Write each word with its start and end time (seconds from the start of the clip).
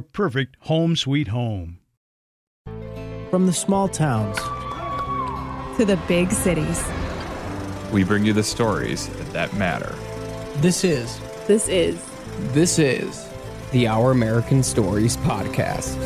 perfect 0.00 0.56
home 0.60 0.96
sweet 0.96 1.28
home. 1.28 1.78
From 3.30 3.46
the 3.46 3.52
small 3.52 3.88
towns 3.88 4.36
to 5.76 5.84
the 5.84 5.98
big 6.08 6.30
cities, 6.30 6.82
we 7.92 8.04
bring 8.04 8.24
you 8.24 8.32
the 8.32 8.42
stories 8.42 9.08
that 9.32 9.54
matter. 9.54 9.94
This 10.56 10.84
is. 10.84 11.20
This 11.46 11.68
is. 11.68 12.04
This 12.52 12.78
is 12.78 13.28
the 13.72 13.86
Our 13.86 14.10
American 14.10 14.62
Stories 14.62 15.16
podcast. 15.18 15.96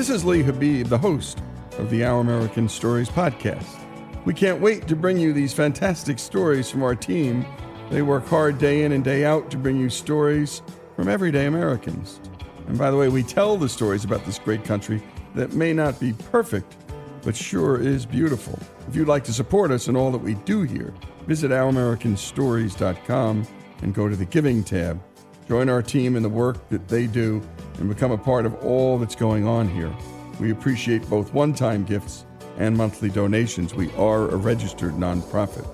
This 0.00 0.08
is 0.08 0.24
Lee 0.24 0.42
Habeeb, 0.42 0.88
the 0.88 0.96
host 0.96 1.42
of 1.76 1.90
the 1.90 2.06
Our 2.06 2.20
American 2.20 2.70
Stories 2.70 3.10
podcast. 3.10 3.78
We 4.24 4.32
can't 4.32 4.58
wait 4.58 4.88
to 4.88 4.96
bring 4.96 5.18
you 5.18 5.34
these 5.34 5.52
fantastic 5.52 6.18
stories 6.18 6.70
from 6.70 6.82
our 6.82 6.94
team. 6.94 7.44
They 7.90 8.00
work 8.00 8.26
hard 8.26 8.56
day 8.56 8.84
in 8.84 8.92
and 8.92 9.04
day 9.04 9.26
out 9.26 9.50
to 9.50 9.58
bring 9.58 9.76
you 9.76 9.90
stories 9.90 10.62
from 10.96 11.06
everyday 11.06 11.44
Americans. 11.44 12.18
And 12.66 12.78
by 12.78 12.90
the 12.90 12.96
way, 12.96 13.10
we 13.10 13.22
tell 13.22 13.58
the 13.58 13.68
stories 13.68 14.02
about 14.02 14.24
this 14.24 14.38
great 14.38 14.64
country 14.64 15.02
that 15.34 15.52
may 15.52 15.74
not 15.74 16.00
be 16.00 16.14
perfect, 16.14 16.78
but 17.20 17.36
sure 17.36 17.78
is 17.78 18.06
beautiful. 18.06 18.58
If 18.88 18.96
you'd 18.96 19.06
like 19.06 19.24
to 19.24 19.34
support 19.34 19.70
us 19.70 19.86
in 19.86 19.96
all 19.96 20.10
that 20.12 20.22
we 20.22 20.32
do 20.32 20.62
here, 20.62 20.94
visit 21.26 21.50
ouramericanstories.com 21.50 23.46
and 23.82 23.94
go 23.94 24.08
to 24.08 24.16
the 24.16 24.24
Giving 24.24 24.64
tab. 24.64 24.98
Join 25.46 25.68
our 25.68 25.82
team 25.82 26.16
in 26.16 26.22
the 26.22 26.30
work 26.30 26.70
that 26.70 26.88
they 26.88 27.06
do 27.06 27.42
and 27.80 27.88
become 27.88 28.12
a 28.12 28.18
part 28.18 28.46
of 28.46 28.54
all 28.62 28.98
that's 28.98 29.16
going 29.16 29.46
on 29.46 29.68
here. 29.68 29.92
We 30.38 30.52
appreciate 30.52 31.08
both 31.08 31.34
one 31.34 31.54
time 31.54 31.84
gifts 31.84 32.24
and 32.58 32.76
monthly 32.76 33.08
donations. 33.10 33.74
We 33.74 33.90
are 33.94 34.28
a 34.28 34.36
registered 34.36 34.92
nonprofit, 34.92 35.66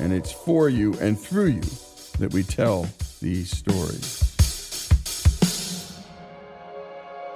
and 0.00 0.12
it's 0.12 0.32
for 0.32 0.68
you 0.68 0.94
and 1.00 1.18
through 1.18 1.46
you 1.46 1.62
that 2.18 2.32
we 2.32 2.42
tell 2.42 2.88
these 3.22 3.56
stories. 3.56 4.20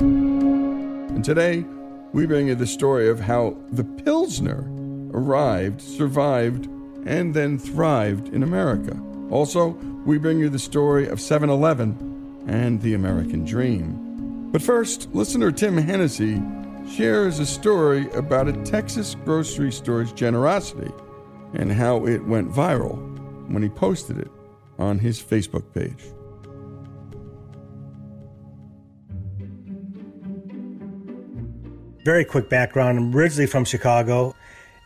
And 0.00 1.25
today, 1.25 1.64
we 2.12 2.26
bring 2.26 2.49
you 2.49 2.55
the 2.55 2.67
story 2.67 3.09
of 3.09 3.21
how 3.21 3.56
the 3.73 3.85
Pilsner 3.85 4.64
arrived, 5.12 5.81
survived, 5.81 6.67
and 7.06 7.35
then 7.35 7.59
thrived 7.59 8.29
in 8.29 8.43
America. 8.43 9.00
Also, 9.31 9.69
we 10.05 10.19
bring 10.19 10.38
you 10.38 10.49
the 10.49 10.59
story 10.59 11.06
of 11.06 11.21
7 11.21 11.50
Eleven 11.50 12.44
and 12.47 12.81
the 12.82 12.94
American 12.94 13.44
Dream. 13.44 14.08
But 14.50 14.62
first, 14.62 15.15
listener 15.15 15.53
Tim 15.53 15.77
Hennessy 15.77 16.43
shares 16.97 17.39
a 17.39 17.45
story 17.45 18.11
about 18.12 18.49
a 18.49 18.55
Texas 18.65 19.15
grocery 19.25 19.71
store's 19.71 20.11
generosity 20.12 20.91
and 21.53 21.71
how 21.71 22.06
it 22.06 22.25
went 22.25 22.50
viral 22.50 22.97
when 23.50 23.62
he 23.62 23.69
posted 23.69 24.17
it 24.19 24.31
on 24.79 24.99
his 24.99 25.23
Facebook 25.23 25.75
page. 25.75 26.03
Very 32.05 32.25
quick 32.25 32.49
background. 32.49 32.99
I'm 32.99 33.15
originally 33.15 33.47
from 33.47 33.67
Chicago. 33.67 34.35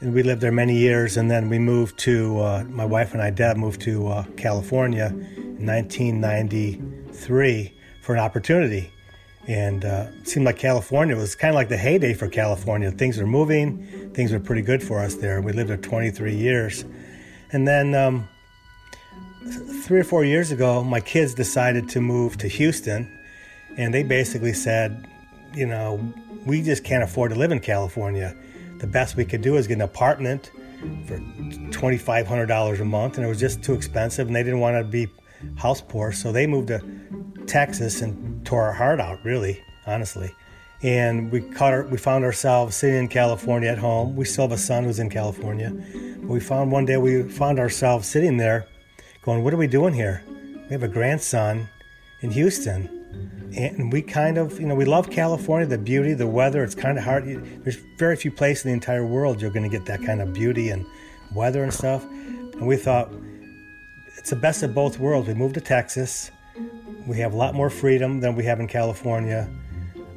and 0.01 0.13
we 0.13 0.25
lived 0.25 0.41
there 0.41 0.51
many 0.51 0.77
years. 0.77 1.17
And 1.17 1.31
then 1.31 1.49
we 1.49 1.61
moved 1.61 1.97
to 2.01 2.41
uh, 2.41 2.65
my 2.69 2.85
wife 2.85 3.13
and 3.13 3.23
I, 3.23 3.31
Deb, 3.31 3.57
moved 3.57 3.81
to 3.83 4.09
uh, 4.09 4.25
California 4.37 5.07
in 5.07 5.65
1993 5.65 7.73
for 8.01 8.15
an 8.15 8.21
opportunity. 8.21 8.91
And 9.49 9.85
uh, 9.85 10.07
it 10.21 10.29
seemed 10.29 10.47
like 10.47 10.59
California 10.59 11.17
was 11.17 11.35
kind 11.35 11.51
of 11.51 11.57
like 11.57 11.69
the 11.69 11.77
heyday 11.77 12.15
for 12.15 12.29
California. 12.29 12.91
Things 12.93 13.19
were 13.19 13.27
moving, 13.27 14.11
things 14.15 14.33
were 14.33 14.39
pretty 14.39 14.63
good 14.63 14.83
for 14.83 15.01
us 15.01 15.17
there. 15.17 15.41
We 15.41 15.53
lived 15.53 15.71
there 15.71 15.77
23 15.77 16.35
years. 16.35 16.85
And 17.51 17.67
then 17.67 17.95
um, 17.95 18.29
three 19.83 20.01
or 20.01 20.05
four 20.05 20.25
years 20.25 20.53
ago, 20.53 20.85
my 20.85 21.01
kids 21.01 21.35
decided 21.35 21.89
to 21.91 22.01
move 22.01 22.39
to 22.39 22.49
Houston. 22.49 23.11
And 23.77 23.93
they 23.93 24.05
basically 24.05 24.53
said, 24.53 25.09
you 25.55 25.67
know, 25.67 26.13
we 26.47 26.63
just 26.63 26.85
can't 26.85 27.03
afford 27.03 27.33
to 27.33 27.39
live 27.39 27.51
in 27.51 27.61
California. 27.61 28.37
The 28.79 28.87
best 28.87 29.17
we 29.17 29.25
could 29.25 29.43
do 29.43 29.57
is 29.57 29.67
get 29.67 29.75
an 29.75 29.83
apartment 29.83 30.51
for 31.07 31.19
$2,500 31.19 32.81
a 32.81 32.85
month, 32.85 33.17
and 33.17 33.25
it 33.25 33.29
was 33.29 33.39
just 33.39 33.63
too 33.63 33.75
expensive, 33.75 34.27
and 34.27 34.35
they 34.35 34.43
didn't 34.43 34.61
want 34.61 34.77
to 34.77 34.85
be 34.85 35.09
house 35.57 35.81
poor. 35.81 36.13
So 36.13 36.33
they 36.33 36.47
moved 36.47 36.69
to 36.69 36.81
Texas 37.47 38.03
and 38.03 38.32
tore 38.53 38.65
our 38.65 38.73
heart 38.73 39.01
out, 39.01 39.19
really, 39.25 39.65
honestly. 39.87 40.35
And 40.83 41.33
we 41.33 41.41
caught 41.41 41.73
our, 41.73 41.85
we 41.85 41.97
found 41.97 42.23
ourselves 42.23 42.77
sitting 42.77 42.99
in 42.99 43.09
California 43.09 43.71
at 43.71 43.79
home. 43.79 44.15
We 44.15 44.27
still 44.27 44.45
have 44.45 44.53
a 44.53 44.59
son 44.59 44.85
who's 44.85 44.99
in 44.99 45.09
California. 45.09 45.71
But 45.71 46.29
we 46.29 46.39
found 46.39 46.71
one 46.71 46.85
day 46.85 46.99
we 46.99 47.23
found 47.23 47.59
ourselves 47.59 48.07
sitting 48.07 48.37
there 48.37 48.67
going, 49.23 49.43
What 49.43 49.55
are 49.55 49.57
we 49.57 49.69
doing 49.69 49.95
here? 49.95 50.23
We 50.27 50.69
have 50.69 50.83
a 50.83 50.89
grandson 50.89 51.67
in 52.21 52.31
Houston. 52.31 52.91
And 53.57 53.91
we 53.91 54.03
kind 54.03 54.37
of, 54.37 54.61
you 54.61 54.67
know, 54.67 54.75
we 54.75 54.85
love 54.85 55.11
California, 55.11 55.67
the 55.67 55.79
beauty, 55.79 56.13
the 56.13 56.27
weather. 56.27 56.63
It's 56.63 56.75
kind 56.75 56.99
of 56.99 57.05
hard. 57.05 57.25
There's 57.65 57.79
very 57.97 58.17
few 58.17 58.31
places 58.31 58.67
in 58.67 58.73
the 58.73 58.75
entire 58.75 59.07
world 59.07 59.41
you're 59.41 59.51
going 59.51 59.71
to 59.71 59.75
get 59.75 59.87
that 59.87 60.03
kind 60.05 60.21
of 60.21 60.35
beauty 60.35 60.69
and 60.69 60.85
weather 61.35 61.63
and 61.63 61.73
stuff. 61.73 62.05
And 62.05 62.67
we 62.67 62.77
thought, 62.77 63.11
it's 64.19 64.29
the 64.29 64.37
best 64.37 64.63
of 64.63 64.75
both 64.75 64.99
worlds. 64.99 65.27
We 65.27 65.33
moved 65.33 65.55
to 65.55 65.63
Texas. 65.63 66.31
We 67.07 67.19
have 67.19 67.33
a 67.33 67.37
lot 67.37 67.55
more 67.55 67.71
freedom 67.71 68.21
than 68.21 68.35
we 68.35 68.45
have 68.45 68.61
in 68.61 68.69
California. 68.69 69.49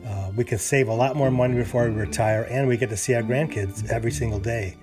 Uh, 0.05 0.31
we 0.35 0.43
can 0.43 0.57
save 0.57 0.87
a 0.87 0.93
lot 0.93 1.15
more 1.15 1.31
money 1.31 1.55
before 1.55 1.89
we 1.89 1.95
retire, 1.95 2.43
and 2.49 2.67
we 2.67 2.77
get 2.77 2.89
to 2.89 2.97
see 2.97 3.13
our 3.15 3.23
grandkids 3.23 3.89
every 3.89 4.11
single 4.11 4.39
day. 4.39 4.77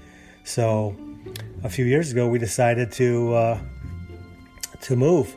So, 0.44 0.96
a 1.62 1.68
few 1.68 1.84
years 1.84 2.10
ago, 2.10 2.26
we 2.26 2.38
decided 2.38 2.90
to 2.92 3.34
uh, 3.34 3.60
to 4.80 4.96
move, 4.96 5.34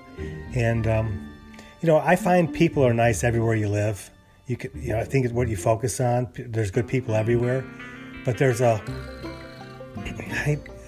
and 0.56 0.88
um, 0.88 1.30
you 1.82 1.88
know, 1.88 1.98
I 1.98 2.16
find 2.16 2.52
people 2.52 2.84
are 2.84 2.94
nice 2.94 3.24
everywhere 3.24 3.56
you 3.56 3.70
live. 3.70 4.10
You 4.48 4.58
could, 4.58 4.72
you 4.76 4.94
know, 4.94 5.00
I 5.00 5.04
think 5.04 5.26
it's 5.26 5.34
what 5.34 5.48
you 5.50 5.58
focus 5.58 6.00
on. 6.00 6.28
There's 6.36 6.72
good 6.72 6.88
people 6.88 7.14
everywhere, 7.14 7.64
but 8.26 8.38
there's 8.40 8.62
a 8.62 8.82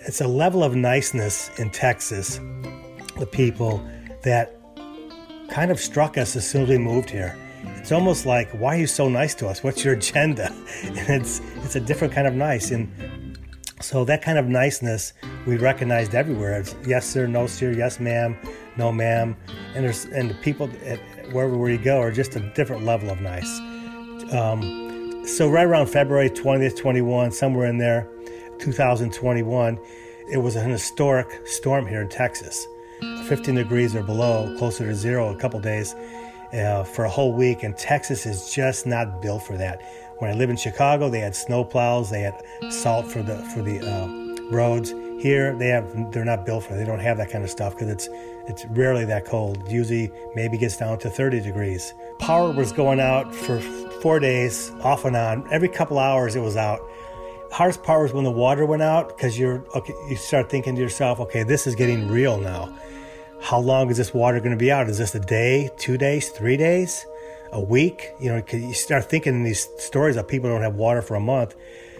it's 0.07 0.21
a 0.21 0.27
level 0.27 0.63
of 0.63 0.75
niceness 0.75 1.51
in 1.59 1.69
Texas 1.69 2.39
the 3.19 3.25
people 3.25 3.85
that 4.23 4.56
kind 5.49 5.71
of 5.71 5.79
struck 5.79 6.17
us 6.17 6.35
as 6.35 6.47
soon 6.47 6.63
as 6.63 6.69
we 6.69 6.77
moved 6.77 7.09
here. 7.09 7.37
It's 7.77 7.91
almost 7.91 8.25
like, 8.25 8.49
why 8.51 8.75
are 8.75 8.79
you 8.79 8.87
so 8.87 9.09
nice 9.09 9.33
to 9.35 9.47
us? 9.47 9.63
What's 9.63 9.83
your 9.83 9.93
agenda? 9.93 10.53
And 10.83 11.21
it's 11.21 11.41
it's 11.63 11.75
a 11.75 11.79
different 11.79 12.13
kind 12.13 12.27
of 12.27 12.33
nice. 12.33 12.71
And 12.71 13.37
so 13.81 14.03
that 14.05 14.21
kind 14.21 14.37
of 14.37 14.47
niceness 14.47 15.13
we 15.45 15.57
recognized 15.57 16.15
everywhere. 16.15 16.59
It's 16.59 16.75
yes 16.85 17.05
sir, 17.05 17.27
no 17.27 17.47
sir, 17.47 17.71
yes 17.71 17.99
ma'am, 17.99 18.37
no 18.77 18.91
ma'am. 18.91 19.35
And 19.75 19.85
there's 19.85 20.05
and 20.05 20.29
the 20.29 20.35
people 20.35 20.69
at 20.85 20.99
wherever 21.31 21.69
you 21.69 21.77
go 21.77 21.99
are 21.99 22.11
just 22.11 22.35
a 22.35 22.39
different 22.53 22.83
level 22.83 23.09
of 23.09 23.21
nice. 23.21 23.59
Um, 24.31 25.25
so 25.25 25.49
right 25.49 25.65
around 25.65 25.87
February 25.87 26.29
20th, 26.29 26.77
21, 26.77 27.31
somewhere 27.31 27.67
in 27.67 27.77
there, 27.77 28.07
2021, 28.59 29.77
it 30.31 30.37
was 30.37 30.55
an 30.55 30.69
historic 30.69 31.45
storm 31.45 31.85
here 31.85 32.01
in 32.01 32.09
Texas. 32.09 32.65
15 33.01 33.55
degrees 33.55 33.95
or 33.95 34.03
below, 34.03 34.53
closer 34.57 34.85
to 34.85 34.95
zero 34.95 35.33
a 35.33 35.35
couple 35.35 35.59
days 35.59 35.95
uh, 36.53 36.83
for 36.83 37.05
a 37.05 37.09
whole 37.09 37.33
week. 37.33 37.63
And 37.63 37.77
Texas 37.77 38.25
is 38.25 38.53
just 38.53 38.85
not 38.85 39.21
built 39.21 39.43
for 39.43 39.57
that. 39.57 39.81
When 40.19 40.31
I 40.31 40.33
lived 40.33 40.49
in 40.49 40.57
Chicago, 40.57 41.09
they 41.09 41.19
had 41.19 41.35
snow 41.35 41.63
plows, 41.63 42.09
they 42.09 42.21
had 42.21 42.43
salt 42.69 43.05
for 43.05 43.21
the 43.21 43.37
for 43.53 43.61
the 43.61 43.79
uh, 43.79 44.51
roads. 44.51 44.93
Here, 45.19 45.55
they 45.55 45.67
have 45.67 46.11
they're 46.11 46.25
not 46.25 46.45
built 46.45 46.63
for. 46.63 46.73
It. 46.73 46.77
They 46.77 46.85
don't 46.85 46.99
have 46.99 47.17
that 47.17 47.29
kind 47.29 47.43
of 47.43 47.49
stuff 47.49 47.73
because 47.73 47.89
it's 47.89 48.09
it's 48.47 48.65
rarely 48.65 49.05
that 49.05 49.25
cold. 49.25 49.71
Usually, 49.71 50.11
maybe 50.35 50.57
gets 50.57 50.77
down 50.77 50.97
to 50.99 51.09
30 51.09 51.41
degrees. 51.41 51.93
Power 52.19 52.51
was 52.51 52.71
going 52.71 52.99
out 52.99 53.33
for 53.33 53.59
four 54.01 54.19
days, 54.19 54.71
off 54.81 55.05
and 55.05 55.15
on. 55.15 55.47
Every 55.51 55.69
couple 55.69 55.99
hours, 55.99 56.35
it 56.35 56.39
was 56.39 56.55
out 56.55 56.79
hardest 57.51 57.83
part 57.83 58.01
was 58.01 58.13
when 58.13 58.23
the 58.23 58.31
water 58.31 58.65
went 58.65 58.81
out 58.81 59.09
because 59.09 59.37
you're 59.37 59.65
okay 59.75 59.93
you 60.09 60.15
start 60.15 60.49
thinking 60.49 60.75
to 60.75 60.81
yourself 60.81 61.19
okay 61.19 61.43
this 61.43 61.65
is 61.65 61.75
getting 61.75 62.07
real 62.07 62.37
now 62.37 62.73
how 63.39 63.59
long 63.59 63.89
is 63.89 63.97
this 63.97 64.13
water 64.13 64.39
going 64.39 64.51
to 64.51 64.57
be 64.57 64.71
out? 64.71 64.89
Is 64.89 64.97
this 64.97 65.15
a 65.15 65.19
day, 65.19 65.69
two 65.77 65.97
days, 65.97 66.29
three 66.29 66.57
days, 66.57 67.05
a 67.51 67.61
week? 67.61 68.11
You 68.19 68.29
know, 68.29 68.43
you 68.51 68.73
start 68.73 69.09
thinking 69.09 69.43
these 69.43 69.69
stories 69.77 70.15
of 70.15 70.27
people 70.27 70.49
don't 70.49 70.61
have 70.61 70.75
water 70.75 71.01
for 71.01 71.15
a 71.15 71.19
month. 71.19 71.55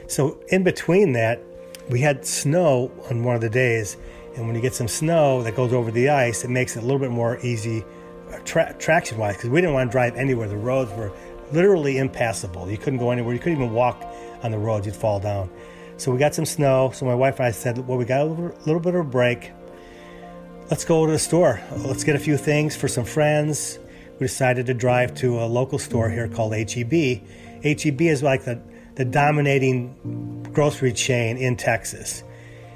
So 0.08 0.40
in 0.50 0.64
between 0.64 1.14
that, 1.14 1.42
we 1.90 2.02
had 2.02 2.26
snow 2.26 2.92
on 3.10 3.24
one 3.24 3.36
of 3.36 3.42
the 3.42 3.50
days, 3.50 3.98
and 4.36 4.46
when 4.46 4.56
you 4.56 4.62
get 4.62 4.74
some 4.74 4.88
snow 4.88 5.42
that 5.44 5.56
goes 5.56 5.72
over 5.72 5.90
the 5.90 6.10
ice, 6.10 6.44
it 6.44 6.50
makes 6.50 6.76
it 6.76 6.80
a 6.80 6.82
little 6.82 7.00
bit 7.00 7.12
more 7.12 7.40
easy 7.40 7.86
uh, 8.32 8.40
tra- 8.44 8.76
traction 8.78 9.18
wise 9.18 9.38
because 9.38 9.50
we 9.50 9.62
didn't 9.62 9.74
want 9.74 9.90
to 9.90 9.92
drive 9.92 10.16
anywhere. 10.16 10.48
The 10.48 10.58
roads 10.58 10.92
were 10.94 11.14
literally 11.54 11.98
impassable. 11.98 12.70
You 12.70 12.78
couldn't 12.78 13.00
go 13.00 13.12
anywhere. 13.12 13.34
You 13.34 13.40
couldn't 13.40 13.62
even 13.62 13.74
walk 13.74 14.02
on 14.44 14.51
the 14.51 14.57
road, 14.57 14.86
You'd 14.86 14.95
fall 14.95 15.19
down. 15.19 15.50
So 15.98 16.12
we 16.12 16.19
got 16.19 16.36
some 16.36 16.45
snow. 16.45 16.92
So 16.94 17.06
my 17.06 17.16
wife 17.16 17.39
and 17.39 17.48
I 17.48 17.51
said, 17.51 17.80
well, 17.88 17.98
we 17.98 18.06
got 18.06 18.22
a 18.22 18.25
little, 18.25 18.80
bit 18.80 18.94
of 18.94 19.01
a 19.01 19.04
break 19.04 19.51
let's 20.69 20.84
go 20.84 21.06
to 21.06 21.12
the 21.12 21.19
store. 21.19 21.62
Let's 21.78 22.04
get 22.04 22.16
a 22.16 22.19
few 22.19 22.38
things 22.38 22.75
for 22.75 22.88
some 22.88 23.06
friends. 23.06 23.80
We 24.19 24.28
decided 24.28 24.66
to 24.66 24.74
drive 24.74 25.16
to 25.16 25.39
a 25.39 25.45
local 25.45 25.80
store 25.80 26.10
here 26.10 26.28
called 26.28 26.54
HEB. 26.54 27.22
HEB 27.63 28.01
is 28.01 28.24
like 28.24 28.45
the, 28.45 28.60
the 28.95 29.06
dominating 29.06 30.44
grocery 30.54 30.92
chain 30.92 31.38
in 31.38 31.56
Texas. 31.56 32.24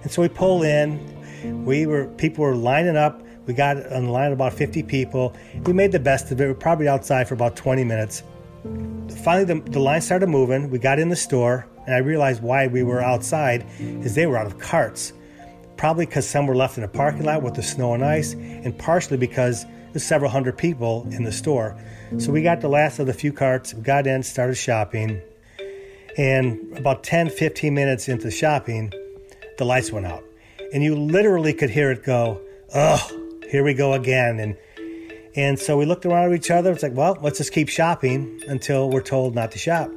And 0.03 0.11
so 0.11 0.21
we 0.21 0.29
pull 0.29 0.63
in. 0.63 1.65
We 1.65 1.85
were 1.85 2.07
people 2.17 2.43
were 2.43 2.55
lining 2.55 2.95
up. 2.95 3.21
We 3.47 3.55
got 3.55 3.77
in 3.77 4.05
the 4.05 4.11
line 4.11 4.31
about 4.31 4.53
50 4.53 4.83
people. 4.83 5.35
We 5.65 5.73
made 5.73 5.91
the 5.91 5.99
best 5.99 6.31
of 6.31 6.39
it. 6.39 6.43
We 6.43 6.49
were 6.49 6.55
probably 6.55 6.87
outside 6.87 7.27
for 7.27 7.33
about 7.33 7.55
20 7.55 7.83
minutes. 7.83 8.23
Finally, 9.23 9.45
the, 9.45 9.71
the 9.71 9.79
line 9.79 10.01
started 10.01 10.27
moving. 10.27 10.69
We 10.69 10.79
got 10.79 10.99
in 10.99 11.09
the 11.09 11.15
store, 11.15 11.67
and 11.85 11.95
I 11.95 11.99
realized 11.99 12.41
why 12.41 12.67
we 12.67 12.83
were 12.83 13.01
outside 13.01 13.65
is 13.79 14.15
they 14.15 14.25
were 14.25 14.37
out 14.37 14.45
of 14.45 14.59
carts 14.59 15.13
probably 15.81 16.05
because 16.05 16.29
some 16.29 16.45
were 16.45 16.55
left 16.55 16.77
in 16.77 16.83
the 16.83 16.87
parking 16.87 17.23
lot 17.23 17.41
with 17.41 17.55
the 17.55 17.63
snow 17.63 17.95
and 17.95 18.05
ice, 18.05 18.33
and 18.33 18.77
partially 18.77 19.17
because 19.17 19.65
there's 19.91 20.03
several 20.03 20.29
hundred 20.29 20.55
people 20.55 21.07
in 21.09 21.23
the 21.23 21.31
store. 21.31 21.75
So 22.19 22.31
we 22.31 22.43
got 22.43 22.61
the 22.61 22.67
last 22.67 22.99
of 22.99 23.07
the 23.07 23.13
few 23.13 23.33
carts, 23.33 23.73
got 23.73 24.05
in, 24.05 24.21
started 24.21 24.53
shopping, 24.53 25.19
and 26.19 26.77
about 26.77 27.03
10, 27.03 27.31
15 27.31 27.73
minutes 27.73 28.07
into 28.07 28.29
shopping, 28.29 28.93
the 29.57 29.65
lights 29.65 29.91
went 29.91 30.05
out. 30.05 30.23
And 30.71 30.83
you 30.83 30.95
literally 30.95 31.51
could 31.51 31.71
hear 31.71 31.89
it 31.89 32.03
go, 32.03 32.39
oh, 32.75 33.39
here 33.49 33.63
we 33.63 33.73
go 33.73 33.93
again. 33.93 34.39
And 34.39 34.55
and 35.35 35.57
so 35.57 35.77
we 35.77 35.85
looked 35.85 36.05
around 36.05 36.31
at 36.31 36.35
each 36.35 36.51
other. 36.51 36.71
It's 36.71 36.83
like, 36.83 36.95
well, 36.95 37.17
let's 37.21 37.37
just 37.37 37.53
keep 37.53 37.69
shopping 37.69 38.41
until 38.47 38.89
we're 38.89 39.01
told 39.01 39.35
not 39.35 39.51
to 39.51 39.59
shop. 39.59 39.89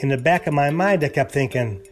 In 0.00 0.08
the 0.08 0.16
back 0.16 0.46
of 0.46 0.54
my 0.54 0.70
mind, 0.70 1.04
I 1.04 1.08
kept 1.08 1.32
thinking, 1.32 1.82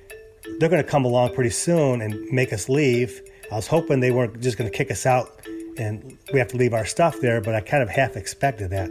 they're 0.59 0.69
going 0.69 0.83
to 0.83 0.89
come 0.89 1.05
along 1.05 1.35
pretty 1.35 1.51
soon 1.51 2.01
and 2.01 2.15
make 2.33 2.53
us 2.53 2.69
leave. 2.69 3.21
I 3.51 3.57
was 3.57 3.67
hoping 3.67 4.01
they 4.01 4.11
weren't 4.11 4.41
just 4.41 4.59
going 4.59 4.71
to 4.71 4.77
kick 4.77 4.91
us 4.91 5.07
out 5.07 5.41
and 5.79 6.17
we 6.33 6.39
have 6.39 6.49
to 6.49 6.57
leave 6.57 6.73
our 6.73 6.85
stuff 6.85 7.21
there, 7.21 7.41
but 7.41 7.55
I 7.55 7.61
kind 7.61 7.83
of 7.83 7.89
half 7.89 8.17
expected 8.17 8.71
that. 8.71 8.91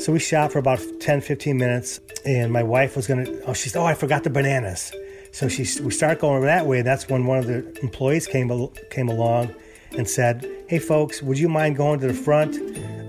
So 0.00 0.12
we 0.12 0.18
shot 0.18 0.52
for 0.52 0.58
about 0.58 0.80
10, 1.00 1.20
15 1.20 1.56
minutes, 1.56 2.00
and 2.24 2.52
my 2.52 2.62
wife 2.62 2.96
was 2.96 3.06
going 3.06 3.24
to, 3.24 3.42
oh, 3.46 3.52
she's, 3.52 3.74
oh, 3.76 3.84
I 3.84 3.94
forgot 3.94 4.22
the 4.22 4.30
bananas. 4.30 4.92
So 5.32 5.48
she, 5.48 5.62
we 5.82 5.90
started 5.90 6.20
going 6.20 6.42
that 6.44 6.66
way. 6.66 6.82
That's 6.82 7.08
when 7.08 7.26
one 7.26 7.38
of 7.38 7.46
the 7.46 7.78
employees 7.82 8.26
came, 8.26 8.48
came 8.90 9.08
along 9.08 9.54
and 9.96 10.08
said, 10.08 10.46
hey, 10.68 10.78
folks, 10.78 11.22
would 11.22 11.38
you 11.38 11.48
mind 11.48 11.76
going 11.76 12.00
to 12.00 12.06
the 12.06 12.14
front 12.14 12.56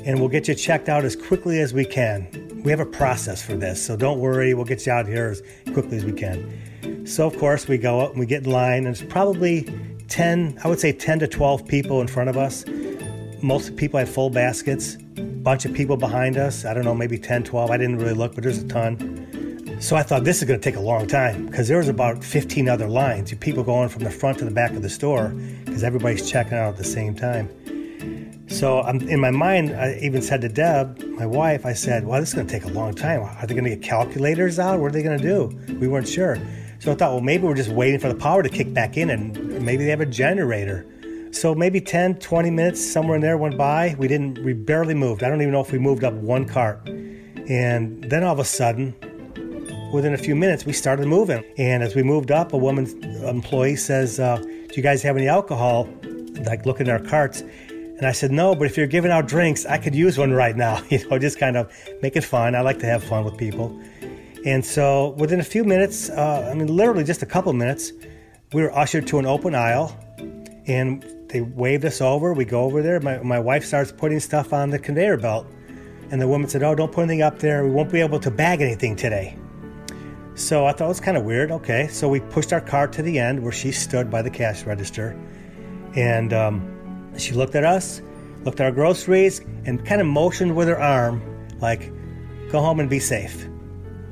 and 0.05 0.19
we'll 0.19 0.29
get 0.29 0.47
you 0.47 0.55
checked 0.55 0.89
out 0.89 1.05
as 1.05 1.15
quickly 1.15 1.59
as 1.59 1.73
we 1.73 1.85
can. 1.85 2.27
We 2.63 2.71
have 2.71 2.79
a 2.79 2.85
process 2.85 3.41
for 3.41 3.55
this, 3.55 3.85
so 3.85 3.95
don't 3.95 4.19
worry, 4.19 4.53
we'll 4.53 4.65
get 4.65 4.85
you 4.85 4.91
out 4.91 5.07
here 5.07 5.27
as 5.27 5.41
quickly 5.73 5.97
as 5.97 6.05
we 6.05 6.13
can. 6.13 7.05
So, 7.05 7.27
of 7.27 7.37
course, 7.37 7.67
we 7.67 7.77
go 7.77 7.99
up 7.99 8.11
and 8.11 8.19
we 8.19 8.25
get 8.25 8.45
in 8.45 8.51
line, 8.51 8.85
and 8.85 8.95
it's 8.95 9.03
probably 9.03 9.71
10, 10.07 10.59
I 10.63 10.67
would 10.67 10.79
say 10.79 10.91
10 10.91 11.19
to 11.19 11.27
12 11.27 11.67
people 11.67 12.01
in 12.01 12.07
front 12.07 12.29
of 12.29 12.37
us. 12.37 12.65
Most 13.41 13.75
people 13.75 13.99
had 13.99 14.09
full 14.09 14.29
baskets, 14.29 14.95
bunch 14.95 15.65
of 15.65 15.73
people 15.73 15.95
behind 15.95 16.37
us. 16.37 16.65
I 16.65 16.73
don't 16.73 16.85
know, 16.85 16.95
maybe 16.95 17.17
10, 17.17 17.43
12. 17.43 17.71
I 17.71 17.77
didn't 17.77 17.97
really 17.97 18.13
look, 18.13 18.35
but 18.35 18.43
there's 18.43 18.63
a 18.63 18.67
ton. 18.67 19.27
So 19.79 19.95
I 19.95 20.03
thought 20.03 20.25
this 20.25 20.39
is 20.39 20.43
going 20.43 20.59
to 20.59 20.63
take 20.63 20.75
a 20.75 20.81
long 20.81 21.07
time 21.07 21.45
because 21.45 21.69
there 21.69 21.77
was 21.77 21.87
about 21.87 22.21
15 22.21 22.67
other 22.67 22.87
lines, 22.87 23.33
people 23.35 23.63
going 23.63 23.87
from 23.87 24.03
the 24.03 24.11
front 24.11 24.39
to 24.39 24.45
the 24.45 24.51
back 24.51 24.71
of 24.71 24.81
the 24.81 24.89
store 24.89 25.29
because 25.63 25.85
everybody's 25.85 26.29
checking 26.29 26.57
out 26.57 26.73
at 26.73 26.77
the 26.77 26.83
same 26.83 27.15
time. 27.15 27.49
So 28.49 28.81
I'm, 28.81 28.99
in 29.07 29.21
my 29.21 29.31
mind, 29.31 29.71
I 29.71 29.97
even 30.01 30.21
said 30.21 30.41
to 30.41 30.49
Deb, 30.49 31.01
my 31.17 31.25
wife, 31.25 31.65
I 31.65 31.71
said, 31.71 32.05
well, 32.05 32.19
this 32.19 32.29
is 32.29 32.35
going 32.35 32.47
to 32.47 32.53
take 32.53 32.65
a 32.65 32.73
long 32.73 32.93
time. 32.93 33.21
Are 33.21 33.47
they 33.47 33.53
going 33.53 33.63
to 33.63 33.69
get 33.69 33.81
calculators 33.81 34.59
out? 34.59 34.81
What 34.81 34.87
are 34.87 34.91
they 34.91 35.03
going 35.03 35.17
to 35.17 35.23
do? 35.23 35.75
We 35.75 35.87
weren't 35.87 36.09
sure. 36.09 36.37
So 36.79 36.91
I 36.91 36.95
thought, 36.95 37.13
well, 37.13 37.21
maybe 37.21 37.43
we're 37.43 37.55
just 37.55 37.69
waiting 37.69 38.01
for 38.01 38.09
the 38.09 38.19
power 38.19 38.43
to 38.43 38.49
kick 38.49 38.73
back 38.73 38.97
in 38.97 39.09
and 39.09 39.63
maybe 39.63 39.85
they 39.85 39.91
have 39.91 40.01
a 40.01 40.05
generator. 40.05 40.85
So 41.31 41.55
maybe 41.55 41.79
10, 41.79 42.19
20 42.19 42.49
minutes, 42.49 42.85
somewhere 42.85 43.15
in 43.15 43.21
there 43.21 43.37
went 43.37 43.57
by. 43.57 43.95
We 43.97 44.09
didn't, 44.09 44.43
we 44.43 44.51
barely 44.51 44.93
moved. 44.93 45.23
I 45.23 45.29
don't 45.29 45.41
even 45.41 45.53
know 45.53 45.61
if 45.61 45.71
we 45.71 45.79
moved 45.79 46.03
up 46.03 46.15
one 46.15 46.45
cart. 46.45 46.85
And 46.87 48.03
then 48.03 48.23
all 48.23 48.33
of 48.33 48.39
a 48.39 48.45
sudden, 48.45 48.93
within 49.91 50.13
a 50.13 50.17
few 50.17 50.35
minutes, 50.35 50.65
we 50.65 50.73
started 50.73 51.07
moving. 51.07 51.43
And 51.57 51.83
as 51.83 51.95
we 51.95 52.03
moved 52.03 52.31
up, 52.31 52.53
a 52.53 52.57
woman 52.57 52.85
employee 53.23 53.75
says, 53.75 54.19
uh, 54.19 54.37
Do 54.37 54.73
you 54.75 54.83
guys 54.83 55.01
have 55.03 55.17
any 55.17 55.27
alcohol? 55.27 55.89
Like 56.45 56.65
looking 56.65 56.87
at 56.87 57.01
our 57.01 57.07
carts. 57.07 57.41
And 57.41 58.05
I 58.05 58.11
said, 58.11 58.31
No, 58.31 58.55
but 58.55 58.65
if 58.65 58.77
you're 58.77 58.87
giving 58.87 59.11
out 59.11 59.27
drinks, 59.27 59.65
I 59.65 59.77
could 59.77 59.95
use 59.95 60.17
one 60.17 60.31
right 60.31 60.55
now. 60.55 60.81
You 60.89 61.07
know, 61.09 61.19
just 61.19 61.39
kind 61.39 61.57
of 61.57 61.71
make 62.01 62.15
it 62.15 62.23
fun. 62.23 62.55
I 62.55 62.61
like 62.61 62.79
to 62.79 62.85
have 62.85 63.03
fun 63.03 63.25
with 63.25 63.37
people. 63.37 63.77
And 64.45 64.63
so 64.63 65.09
within 65.17 65.39
a 65.39 65.43
few 65.43 65.63
minutes, 65.63 66.09
uh, 66.09 66.49
I 66.49 66.53
mean, 66.53 66.67
literally 66.67 67.03
just 67.03 67.21
a 67.21 67.25
couple 67.25 67.51
minutes, 67.53 67.91
we 68.53 68.61
were 68.61 68.75
ushered 68.75 69.05
to 69.07 69.19
an 69.19 69.25
open 69.25 69.53
aisle 69.53 69.97
and 70.65 71.03
they 71.27 71.41
waved 71.41 71.83
us 71.83 71.99
over. 71.99 72.33
We 72.33 72.45
go 72.45 72.63
over 72.63 72.81
there. 72.81 72.99
My, 73.01 73.17
my 73.19 73.39
wife 73.39 73.65
starts 73.65 73.91
putting 73.91 74.19
stuff 74.19 74.53
on 74.53 74.69
the 74.69 74.79
conveyor 74.79 75.17
belt. 75.17 75.45
And 76.11 76.21
the 76.21 76.27
woman 76.27 76.49
said, 76.49 76.63
Oh, 76.63 76.73
don't 76.73 76.91
put 76.91 77.01
anything 77.01 77.21
up 77.21 77.39
there. 77.39 77.63
We 77.63 77.69
won't 77.69 77.91
be 77.91 77.99
able 77.99 78.19
to 78.21 78.31
bag 78.31 78.61
anything 78.61 78.95
today. 78.95 79.37
So 80.39 80.65
I 80.65 80.71
thought 80.71 80.85
it 80.85 80.87
was 80.87 81.01
kind 81.01 81.17
of 81.17 81.25
weird. 81.25 81.51
Okay. 81.51 81.89
So 81.89 82.07
we 82.07 82.21
pushed 82.21 82.53
our 82.53 82.61
cart 82.61 82.93
to 82.93 83.01
the 83.01 83.19
end 83.19 83.43
where 83.43 83.51
she 83.51 83.73
stood 83.73 84.09
by 84.09 84.21
the 84.21 84.29
cash 84.29 84.63
register. 84.63 85.19
And 85.95 86.31
um, 86.31 87.13
she 87.17 87.33
looked 87.33 87.55
at 87.55 87.65
us, 87.65 88.01
looked 88.45 88.61
at 88.61 88.65
our 88.65 88.71
groceries, 88.71 89.41
and 89.65 89.85
kind 89.85 89.99
of 89.99 90.07
motioned 90.07 90.55
with 90.55 90.69
her 90.69 90.79
arm, 90.79 91.21
like, 91.59 91.91
go 92.51 92.61
home 92.61 92.79
and 92.79 92.89
be 92.89 92.99
safe. 92.99 93.43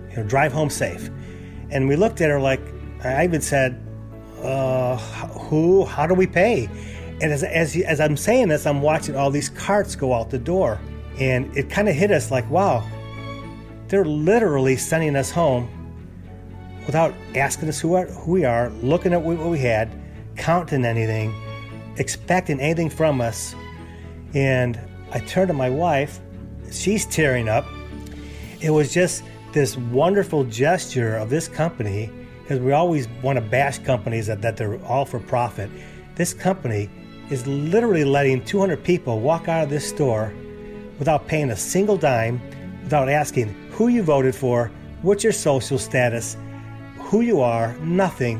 You 0.10 0.18
know, 0.18 0.24
drive 0.24 0.52
home 0.52 0.70
safe. 0.70 1.10
And 1.70 1.88
we 1.88 1.96
looked 1.96 2.20
at 2.20 2.30
her 2.30 2.42
like, 2.42 2.62
I 3.06 3.24
even 3.24 3.42
said, 3.42 3.82
uh, 4.44 4.98
who, 4.98 5.86
how 5.86 6.06
do 6.08 6.14
we 6.14 6.28
pay? 6.28 6.66
And 7.22 7.32
as, 7.32 7.42
as, 7.44 7.78
as 7.78 8.02
I'm 8.02 8.18
saying 8.18 8.50
this, 8.50 8.66
I'm 8.66 8.82
watching 8.82 9.16
all 9.16 9.32
these 9.32 9.50
carts 9.50 9.96
go 9.96 10.14
out 10.14 10.30
the 10.30 10.40
door. 10.40 10.78
And 11.20 11.56
it 11.56 11.70
kind 11.70 11.88
of 11.88 11.96
hit 11.96 12.12
us 12.12 12.32
like, 12.32 12.50
wow, 12.52 12.86
they're 13.88 14.06
literally 14.06 14.76
sending 14.76 15.16
us 15.16 15.32
home 15.32 15.70
without 16.88 17.14
asking 17.36 17.70
us 17.70 17.80
who, 17.80 17.94
are, 17.94 18.08
who 18.08 18.32
we 18.32 18.46
are, 18.46 18.72
looking 18.82 19.14
at 19.14 19.22
what 19.22 19.38
we 19.38 19.60
had, 19.60 19.92
counting 20.38 20.86
anything, 20.86 21.36
expecting 21.98 22.60
anything 22.60 22.90
from 22.90 23.22
us. 23.22 23.54
And 24.34 24.80
I 25.12 25.20
turned 25.20 25.50
to 25.50 25.54
my 25.54 25.70
wife, 25.70 26.20
she's 26.72 27.06
tearing 27.06 27.48
up. 27.48 27.66
It 28.62 28.72
was 28.72 28.92
just 28.92 29.24
this 29.52 29.78
wonderful 29.78 30.46
gesture 30.46 31.18
of 31.18 31.30
this 31.30 31.48
company, 31.48 32.10
because 32.42 32.60
we 32.60 32.72
always 32.72 33.08
want 33.22 33.38
to 33.38 33.42
bash 33.42 33.80
companies 33.80 34.28
that, 34.28 34.42
that 34.42 34.58
they're 34.58 34.84
all 34.86 35.06
for 35.06 35.20
profit. 35.20 35.70
This 36.16 36.34
company 36.34 36.90
is 37.30 37.46
literally 37.46 38.06
letting 38.06 38.44
200 38.46 38.82
people 38.84 39.20
walk 39.20 39.50
out 39.50 39.64
of 39.66 39.70
this 39.70 39.88
store 39.88 40.34
without 40.98 41.28
paying 41.28 41.52
a 41.52 41.56
single 41.56 41.98
dime, 41.98 42.42
without 42.84 43.10
asking 43.10 43.50
who 43.72 43.90
you 43.90 44.02
voted 44.02 44.34
for, 44.34 44.72
what's 45.02 45.24
your 45.24 45.34
social 45.34 45.78
status, 45.78 46.38
who 47.08 47.22
you 47.22 47.40
are, 47.40 47.74
nothing, 47.78 48.38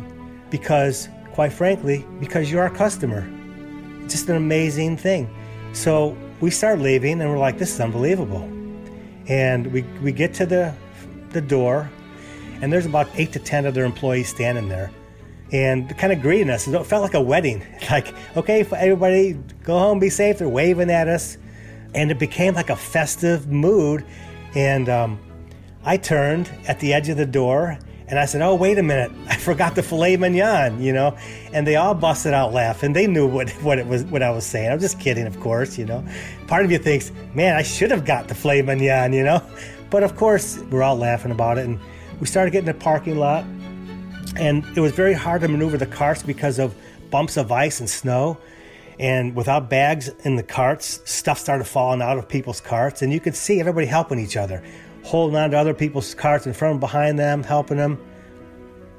because, 0.50 1.08
quite 1.32 1.54
frankly, 1.54 2.06
because 2.20 2.52
you're 2.52 2.62
our 2.62 2.70
customer. 2.70 3.26
It's 4.04 4.14
just 4.14 4.28
an 4.28 4.36
amazing 4.36 4.98
thing. 4.98 5.34
So 5.72 6.18
we 6.42 6.52
start 6.52 6.80
leaving 6.80 7.22
and 7.22 7.30
we're 7.30 7.38
like, 7.38 7.58
this 7.58 7.74
is 7.74 7.80
unbelievable. 7.80 8.44
And 9.28 9.72
we, 9.72 9.84
we 10.04 10.12
get 10.12 10.34
to 10.36 10.46
the, 10.46 10.76
the 11.30 11.40
door, 11.40 11.90
and 12.62 12.72
there's 12.72 12.86
about 12.86 13.08
eight 13.16 13.32
to 13.34 13.40
10 13.40 13.66
other 13.66 13.86
employees 13.86 14.28
standing 14.28 14.68
there 14.68 14.92
and 15.54 15.98
kind 15.98 16.12
of 16.12 16.22
greeting 16.22 16.50
us. 16.50 16.68
It 16.68 16.86
felt 16.86 17.04
like 17.04 17.14
a 17.14 17.22
wedding. 17.22 17.66
Like, 17.90 18.14
okay, 18.36 18.66
everybody 18.76 19.40
go 19.64 19.80
home, 19.80 19.98
be 19.98 20.10
safe. 20.10 20.40
They're 20.40 20.50
waving 20.50 20.90
at 20.90 21.08
us 21.08 21.38
and 21.96 22.12
it 22.12 22.20
became 22.20 22.54
like 22.54 22.70
a 22.70 22.76
festive 22.76 23.48
mood. 23.48 24.04
And 24.56 24.90
um, 24.90 25.20
I 25.86 25.96
turned 25.96 26.52
at 26.68 26.82
the 26.82 26.94
edge 26.94 27.08
of 27.08 27.16
the 27.16 27.26
door 27.26 27.80
and 28.08 28.18
I 28.18 28.26
said, 28.26 28.42
"Oh, 28.42 28.56
wait 28.56 28.78
a 28.78 28.84
minute! 28.84 29.12
I 29.30 29.38
forgot 29.38 29.76
the 29.76 29.84
filet 29.84 30.18
mignon," 30.18 30.82
you 30.82 30.94
know. 30.94 31.18
And 31.54 31.66
they 31.66 31.76
all 31.76 31.94
busted 31.94 32.34
out 32.34 32.54
laughing. 32.54 32.94
They 32.94 33.08
knew 33.08 33.28
what, 33.28 33.50
what 33.62 33.80
it 33.80 33.88
was, 33.88 34.04
what 34.06 34.22
I 34.22 34.32
was 34.32 34.46
saying. 34.46 34.72
I'm 34.72 34.80
just 34.80 35.00
kidding, 35.00 35.28
of 35.28 35.40
course, 35.40 35.78
you 35.78 35.86
know. 35.86 36.06
Part 36.48 36.66
of 36.66 36.72
you 36.72 36.78
thinks, 36.78 37.12
"Man, 37.34 37.56
I 37.56 37.64
should 37.64 37.92
have 37.92 38.06
got 38.06 38.28
the 38.28 38.36
filet 38.36 38.62
mignon," 38.62 39.14
you 39.14 39.24
know. 39.24 39.42
But 39.90 40.04
of 40.04 40.18
course, 40.18 40.58
we're 40.70 40.84
all 40.84 40.98
laughing 40.98 41.32
about 41.32 41.58
it, 41.58 41.66
and 41.66 41.80
we 42.20 42.28
started 42.28 42.52
getting 42.52 42.68
in 42.68 42.78
the 42.78 42.84
parking 42.84 43.18
lot, 43.18 43.46
and 44.36 44.66
it 44.76 44.82
was 44.82 44.92
very 44.92 45.14
hard 45.14 45.40
to 45.44 45.48
maneuver 45.48 45.78
the 45.78 45.86
carts 45.86 46.24
because 46.24 46.60
of 46.60 46.76
bumps 47.10 47.38
of 47.38 47.54
ice 47.54 47.80
and 47.80 47.90
snow 47.90 48.38
and 49.00 49.36
without 49.36 49.70
bags 49.70 50.10
in 50.24 50.36
the 50.36 50.44
carts, 50.44 51.02
stuff 51.06 51.38
started 51.38 51.66
falling 51.66 52.02
out 52.02 52.18
of 52.18 52.28
people's 52.28 52.62
carts, 52.62 53.02
and 53.02 53.14
you 53.14 53.20
could 53.20 53.36
see 53.36 53.60
everybody 53.60 53.86
helping 53.86 54.20
each 54.20 54.36
other, 54.36 54.64
holding 55.08 55.38
on 55.38 55.52
to 55.52 55.58
other 55.58 55.74
people's 55.74 56.14
carts 56.14 56.46
in 56.46 56.54
front 56.54 56.74
and 56.74 56.80
behind 56.82 57.18
them, 57.18 57.42
helping 57.42 57.78
them. 57.78 57.98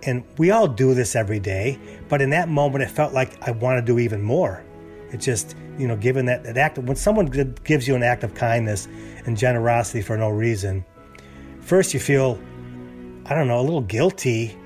And 0.05 0.25
we 0.39 0.51
all 0.51 0.67
do 0.67 0.95
this 0.95 1.15
every 1.15 1.39
day, 1.39 1.79
but 2.09 2.23
in 2.23 2.31
that 2.31 2.49
moment, 2.49 2.83
it 2.83 2.91
felt 2.91 3.13
like 3.13 3.37
I 3.47 3.51
want 3.51 3.79
to 3.79 3.93
do 3.93 3.99
even 3.99 4.23
more. 4.23 4.65
It 5.13 5.19
just, 5.19 5.55
you 5.77 5.87
know, 5.87 5.97
given 5.97 6.25
that, 6.27 6.45
that 6.45 6.57
act, 6.57 6.79
of, 6.79 6.89
when 6.89 6.97
someone 6.97 7.27
gives 7.65 7.87
you 7.87 7.95
an 7.95 8.03
act 8.03 8.25
of 8.25 8.35
kindness 8.35 8.89
and 9.27 9.37
generosity 9.37 10.01
for 10.01 10.17
no 10.17 10.31
reason, 10.31 10.85
first 11.61 11.93
you 11.93 12.01
feel, 12.01 12.41
I 13.27 13.35
don't 13.35 13.47
know, 13.47 13.61
a 13.61 13.63
little 13.63 13.83
guilty 13.83 14.57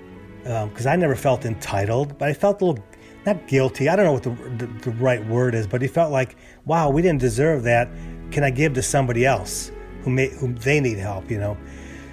because 0.42 0.86
um, 0.86 0.92
I 0.92 0.96
never 0.96 1.16
felt 1.16 1.44
entitled, 1.44 2.18
but 2.18 2.28
I 2.28 2.34
felt 2.34 2.62
a 2.62 2.66
little 2.66 2.84
not 3.26 3.46
guilty. 3.48 3.88
I 3.88 3.96
don't 3.96 4.04
know 4.04 4.12
what 4.12 4.22
the, 4.24 4.66
the, 4.66 4.66
the, 4.80 4.90
right 4.92 5.24
word 5.26 5.54
is, 5.54 5.66
but 5.66 5.80
he 5.80 5.86
felt 5.86 6.10
like, 6.10 6.36
wow, 6.64 6.90
we 6.90 7.02
didn't 7.02 7.20
deserve 7.20 7.62
that. 7.64 7.88
Can 8.32 8.42
I 8.42 8.50
give 8.50 8.74
to 8.74 8.82
somebody 8.82 9.24
else 9.24 9.70
who 10.02 10.10
may 10.10 10.28
who 10.28 10.52
they 10.54 10.80
need 10.80 10.98
help? 10.98 11.30
You 11.30 11.38
know. 11.38 11.56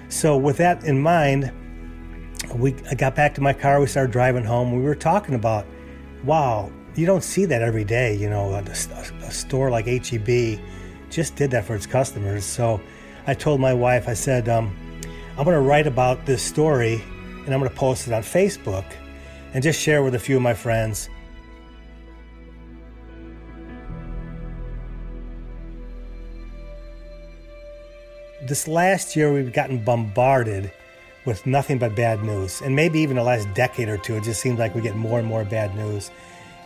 So 0.08 0.36
with 0.36 0.56
that 0.58 0.84
in 0.84 1.00
mind, 1.00 1.52
we 2.54 2.74
I 2.90 2.94
got 2.94 3.14
back 3.14 3.34
to 3.34 3.40
my 3.40 3.52
car. 3.52 3.80
We 3.80 3.86
started 3.86 4.12
driving 4.12 4.44
home. 4.44 4.74
We 4.74 4.82
were 4.82 4.94
talking 4.94 5.34
about, 5.34 5.66
wow, 6.24 6.70
you 6.94 7.06
don't 7.06 7.24
see 7.24 7.44
that 7.46 7.62
every 7.62 7.84
day. 7.84 8.14
You 8.16 8.30
know, 8.30 8.52
a, 8.54 8.62
a 8.62 9.30
store 9.30 9.70
like 9.70 9.86
HEB 9.86 10.60
just 11.10 11.36
did 11.36 11.50
that 11.50 11.64
for 11.64 11.74
its 11.74 11.86
customers. 11.86 12.44
So 12.44 12.80
I 13.26 13.34
told 13.34 13.60
my 13.60 13.74
wife, 13.74 14.08
I 14.08 14.14
said, 14.14 14.48
um, 14.48 14.76
I'm 15.36 15.44
going 15.44 15.56
to 15.56 15.60
write 15.60 15.86
about 15.86 16.26
this 16.26 16.42
story 16.42 17.02
and 17.44 17.54
I'm 17.54 17.60
going 17.60 17.70
to 17.70 17.76
post 17.76 18.06
it 18.06 18.12
on 18.12 18.22
Facebook 18.22 18.84
and 19.52 19.62
just 19.62 19.80
share 19.80 20.02
with 20.02 20.14
a 20.14 20.18
few 20.18 20.36
of 20.36 20.42
my 20.42 20.54
friends. 20.54 21.08
This 28.42 28.66
last 28.66 29.16
year, 29.16 29.32
we've 29.32 29.52
gotten 29.52 29.84
bombarded 29.84 30.72
with 31.26 31.44
nothing 31.46 31.78
but 31.78 31.94
bad 31.94 32.22
news. 32.22 32.60
And 32.62 32.74
maybe 32.74 33.00
even 33.00 33.16
the 33.16 33.22
last 33.22 33.52
decade 33.54 33.88
or 33.88 33.98
two, 33.98 34.16
it 34.16 34.24
just 34.24 34.40
seems 34.40 34.58
like 34.58 34.74
we 34.74 34.80
get 34.80 34.96
more 34.96 35.18
and 35.18 35.28
more 35.28 35.44
bad 35.44 35.74
news. 35.74 36.10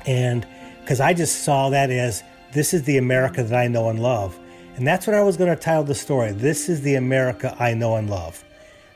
And 0.06 0.46
because 0.80 1.00
I 1.00 1.14
just 1.14 1.42
saw 1.42 1.70
that 1.70 1.90
as 1.90 2.22
this 2.52 2.72
is 2.72 2.84
the 2.84 2.98
America 2.98 3.42
that 3.42 3.58
I 3.58 3.66
know 3.66 3.88
and 3.88 4.00
love. 4.00 4.38
And 4.76 4.86
that's 4.86 5.06
what 5.06 5.14
I 5.14 5.22
was 5.22 5.36
going 5.36 5.50
to 5.50 5.60
title 5.60 5.84
the 5.84 5.94
story. 5.94 6.32
This 6.32 6.68
is 6.68 6.82
the 6.82 6.94
America 6.94 7.56
I 7.58 7.74
know 7.74 7.96
and 7.96 8.08
love. 8.08 8.44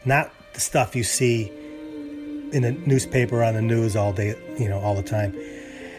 Not 0.05 0.31
the 0.55 0.61
stuff 0.61 0.95
you 0.95 1.05
see 1.05 1.53
in 2.53 2.65
a 2.65 2.73
newspaper 2.73 3.43
on 3.43 3.55
the 3.55 3.63
news 3.63 3.97
all 3.97 4.13
day, 4.13 4.35
you 4.59 4.69
know, 4.69 4.79
all 4.81 4.95
the 4.95 5.03
time. 5.03 5.37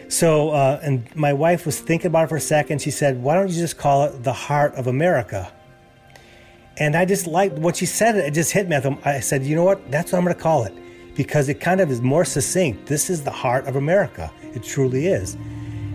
So, 0.08 0.50
uh, 0.50 0.80
and 0.82 1.14
my 1.14 1.32
wife 1.32 1.66
was 1.66 1.78
thinking 1.78 2.08
about 2.08 2.24
it 2.24 2.28
for 2.28 2.36
a 2.36 2.40
second. 2.40 2.82
She 2.82 2.90
said, 2.90 3.22
"Why 3.22 3.36
don't 3.36 3.48
you 3.48 3.58
just 3.58 3.78
call 3.78 4.04
it 4.04 4.24
the 4.24 4.32
heart 4.32 4.74
of 4.74 4.86
America?" 4.86 5.52
And 6.80 6.96
I 6.96 7.04
just 7.04 7.26
liked 7.26 7.58
what 7.58 7.76
she 7.76 7.86
said. 7.86 8.16
It 8.16 8.32
just 8.32 8.52
hit 8.52 8.68
me. 8.68 8.76
I 9.04 9.20
said, 9.20 9.44
"You 9.44 9.54
know 9.54 9.64
what? 9.64 9.90
That's 9.90 10.10
what 10.10 10.18
I'm 10.18 10.24
going 10.24 10.34
to 10.36 10.42
call 10.42 10.64
it." 10.64 10.74
Because 11.14 11.48
it 11.48 11.60
kind 11.60 11.80
of 11.80 11.90
is 11.90 12.00
more 12.00 12.24
succinct. 12.24 12.86
This 12.86 13.10
is 13.10 13.22
the 13.22 13.30
heart 13.30 13.66
of 13.66 13.76
America. 13.76 14.32
It 14.54 14.62
truly 14.62 15.06
is. 15.06 15.36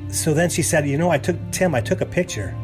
So 0.09 0.33
then 0.33 0.49
she 0.49 0.61
said, 0.61 0.87
You 0.87 0.97
know, 0.97 1.09
I 1.09 1.17
took, 1.17 1.35
Tim, 1.51 1.75
I 1.75 1.81
took 1.81 2.01
a 2.01 2.05
picture. 2.05 2.55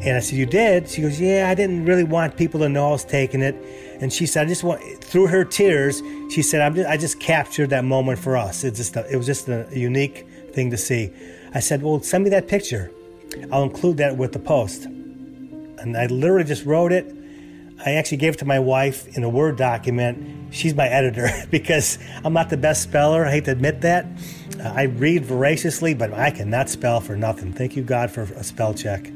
And 0.00 0.16
I 0.16 0.20
said, 0.20 0.38
You 0.38 0.46
did? 0.46 0.88
She 0.88 1.02
goes, 1.02 1.20
Yeah, 1.20 1.48
I 1.48 1.54
didn't 1.54 1.84
really 1.84 2.04
want 2.04 2.36
people 2.36 2.60
to 2.60 2.68
know 2.68 2.88
I 2.88 2.90
was 2.90 3.04
taking 3.04 3.40
it. 3.40 3.54
And 4.00 4.12
she 4.12 4.26
said, 4.26 4.46
I 4.46 4.48
just 4.48 4.64
want, 4.64 4.82
through 5.02 5.28
her 5.28 5.44
tears, 5.44 6.02
she 6.30 6.42
said, 6.42 6.60
I'm 6.60 6.74
just, 6.74 6.88
I 6.88 6.96
just 6.96 7.20
captured 7.20 7.70
that 7.70 7.84
moment 7.84 8.18
for 8.18 8.36
us. 8.36 8.64
It, 8.64 8.74
just 8.74 8.96
a, 8.96 9.10
it 9.12 9.16
was 9.16 9.26
just 9.26 9.48
a 9.48 9.66
unique 9.72 10.26
thing 10.52 10.70
to 10.70 10.76
see. 10.76 11.12
I 11.54 11.60
said, 11.60 11.82
Well, 11.82 12.00
send 12.00 12.24
me 12.24 12.30
that 12.30 12.48
picture. 12.48 12.92
I'll 13.50 13.64
include 13.64 13.96
that 13.98 14.16
with 14.16 14.32
the 14.32 14.38
post. 14.38 14.84
And 14.84 15.96
I 15.96 16.06
literally 16.06 16.44
just 16.44 16.64
wrote 16.64 16.92
it. 16.92 17.12
I 17.84 17.92
actually 17.92 18.18
gave 18.18 18.34
it 18.34 18.38
to 18.38 18.44
my 18.44 18.60
wife 18.60 19.16
in 19.16 19.24
a 19.24 19.28
Word 19.28 19.56
document. 19.56 20.54
She's 20.54 20.74
my 20.74 20.86
editor 20.86 21.28
because 21.50 21.98
I'm 22.24 22.32
not 22.32 22.50
the 22.50 22.56
best 22.56 22.82
speller. 22.82 23.24
I 23.26 23.30
hate 23.32 23.44
to 23.46 23.52
admit 23.52 23.80
that. 23.80 24.06
Uh, 24.58 24.72
I 24.74 24.82
read 24.82 25.24
voraciously, 25.24 25.94
but 25.94 26.12
I 26.12 26.30
cannot 26.30 26.68
spell 26.68 27.00
for 27.00 27.16
nothing. 27.16 27.52
Thank 27.52 27.76
you, 27.76 27.82
God, 27.82 28.10
for 28.10 28.22
a 28.22 28.44
spell 28.44 28.74
check 28.74 29.10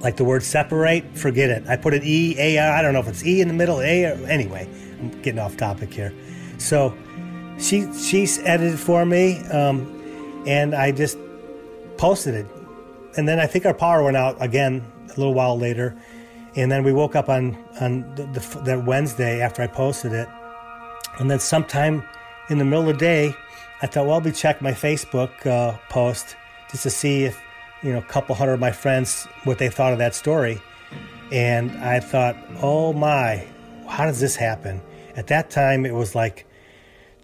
like 0.00 0.16
the 0.16 0.24
word 0.24 0.42
separate, 0.42 1.04
forget 1.16 1.50
it. 1.50 1.66
I 1.66 1.76
put 1.76 1.94
an 1.94 2.02
E, 2.04 2.36
A, 2.38 2.58
I 2.58 2.82
don't 2.82 2.92
know 2.92 3.00
if 3.00 3.08
it's 3.08 3.24
E 3.24 3.40
in 3.40 3.48
the 3.48 3.54
middle, 3.54 3.80
A, 3.80 4.04
or, 4.04 4.26
anyway, 4.26 4.68
I'm 5.00 5.10
getting 5.22 5.40
off 5.40 5.56
topic 5.56 5.92
here. 5.92 6.12
So 6.58 6.96
she 7.58 7.92
she's 7.92 8.38
edited 8.40 8.78
for 8.78 9.04
me, 9.04 9.38
um, 9.48 10.44
and 10.46 10.74
I 10.74 10.92
just 10.92 11.18
posted 11.96 12.34
it. 12.34 12.46
And 13.16 13.26
then 13.26 13.40
I 13.40 13.46
think 13.46 13.66
our 13.66 13.74
power 13.74 14.02
went 14.02 14.16
out 14.16 14.36
again 14.40 14.84
a 15.06 15.18
little 15.18 15.34
while 15.34 15.58
later, 15.58 15.96
and 16.58 16.72
then 16.72 16.82
we 16.82 16.92
woke 16.92 17.14
up 17.14 17.28
on 17.28 17.56
on 17.80 18.14
the, 18.16 18.24
the, 18.24 18.60
that 18.64 18.84
Wednesday 18.84 19.40
after 19.40 19.62
I 19.62 19.68
posted 19.68 20.12
it, 20.12 20.28
and 21.18 21.30
then 21.30 21.38
sometime 21.38 22.02
in 22.50 22.58
the 22.58 22.64
middle 22.64 22.88
of 22.88 22.98
the 22.98 23.00
day, 23.00 23.34
I 23.80 23.86
thought, 23.86 24.06
well, 24.06 24.14
I'll 24.14 24.20
be 24.20 24.32
check 24.32 24.60
my 24.60 24.72
Facebook 24.72 25.46
uh, 25.46 25.78
post 25.88 26.36
just 26.70 26.82
to 26.82 26.90
see 26.90 27.24
if 27.24 27.40
you 27.82 27.92
know 27.92 27.98
a 27.98 28.02
couple 28.02 28.34
hundred 28.34 28.54
of 28.54 28.60
my 28.60 28.72
friends 28.72 29.28
what 29.44 29.58
they 29.58 29.68
thought 29.68 29.92
of 29.92 29.98
that 29.98 30.16
story, 30.16 30.60
and 31.30 31.70
I 31.78 32.00
thought, 32.00 32.36
oh 32.60 32.92
my, 32.92 33.46
how 33.86 34.06
does 34.06 34.18
this 34.18 34.34
happen? 34.34 34.82
At 35.14 35.28
that 35.28 35.50
time, 35.50 35.86
it 35.86 35.94
was 35.94 36.16
like 36.16 36.44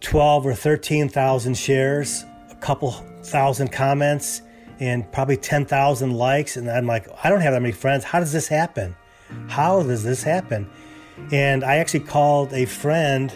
12 0.01 0.47
or 0.47 0.55
13,000 0.55 1.57
shares, 1.57 2.25
a 2.51 2.55
couple 2.57 2.93
thousand 3.23 3.73
comments, 3.73 4.43
and 4.79 5.11
probably 5.11 5.37
10,000 5.37 6.13
likes. 6.13 6.57
And 6.57 6.71
I'm 6.71 6.87
like, 6.87 7.09
I 7.25 7.31
don't 7.31 7.41
have 7.41 7.53
that 7.53 7.63
many 7.63 7.73
friends. 7.73 8.05
How 8.05 8.21
does 8.21 8.33
this 8.33 8.49
happen? 8.49 8.95
How 9.49 9.83
does 9.83 10.03
this 10.03 10.23
happen? 10.23 10.69
And 11.31 11.65
I 11.65 11.77
actually 11.77 12.01
called 12.01 12.53
a 12.53 12.65
friend 12.65 13.33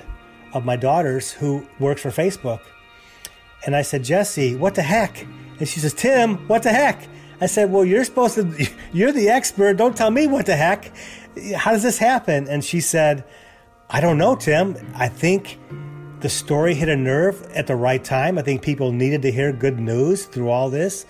of 0.52 0.64
my 0.64 0.76
daughter's 0.76 1.30
who 1.30 1.66
works 1.78 2.02
for 2.02 2.10
Facebook. 2.10 2.60
And 3.66 3.76
I 3.76 3.82
said, 3.82 4.04
Jesse, 4.04 4.56
what 4.56 4.74
the 4.74 4.82
heck? 4.82 5.26
And 5.58 5.68
she 5.68 5.80
says, 5.80 5.94
Tim, 5.94 6.36
what 6.48 6.62
the 6.62 6.70
heck? 6.70 7.06
I 7.40 7.46
said, 7.46 7.70
Well, 7.70 7.84
you're 7.84 8.04
supposed 8.04 8.34
to, 8.34 8.68
you're 8.92 9.12
the 9.12 9.28
expert. 9.28 9.76
Don't 9.76 9.96
tell 9.96 10.10
me 10.10 10.26
what 10.26 10.46
the 10.46 10.56
heck. 10.56 10.92
How 11.54 11.72
does 11.72 11.82
this 11.82 11.98
happen? 11.98 12.48
And 12.48 12.64
she 12.64 12.80
said, 12.80 13.24
I 13.90 14.00
don't 14.00 14.18
know, 14.18 14.36
Tim. 14.36 14.76
I 14.94 15.08
think 15.08 15.58
the 16.20 16.28
story 16.28 16.74
hit 16.74 16.88
a 16.88 16.96
nerve 16.96 17.42
at 17.54 17.66
the 17.66 17.76
right 17.76 18.02
time. 18.02 18.38
I 18.38 18.42
think 18.42 18.62
people 18.62 18.92
needed 18.92 19.22
to 19.22 19.30
hear 19.30 19.52
good 19.52 19.78
news 19.78 20.26
through 20.26 20.50
all 20.50 20.68
this. 20.68 21.06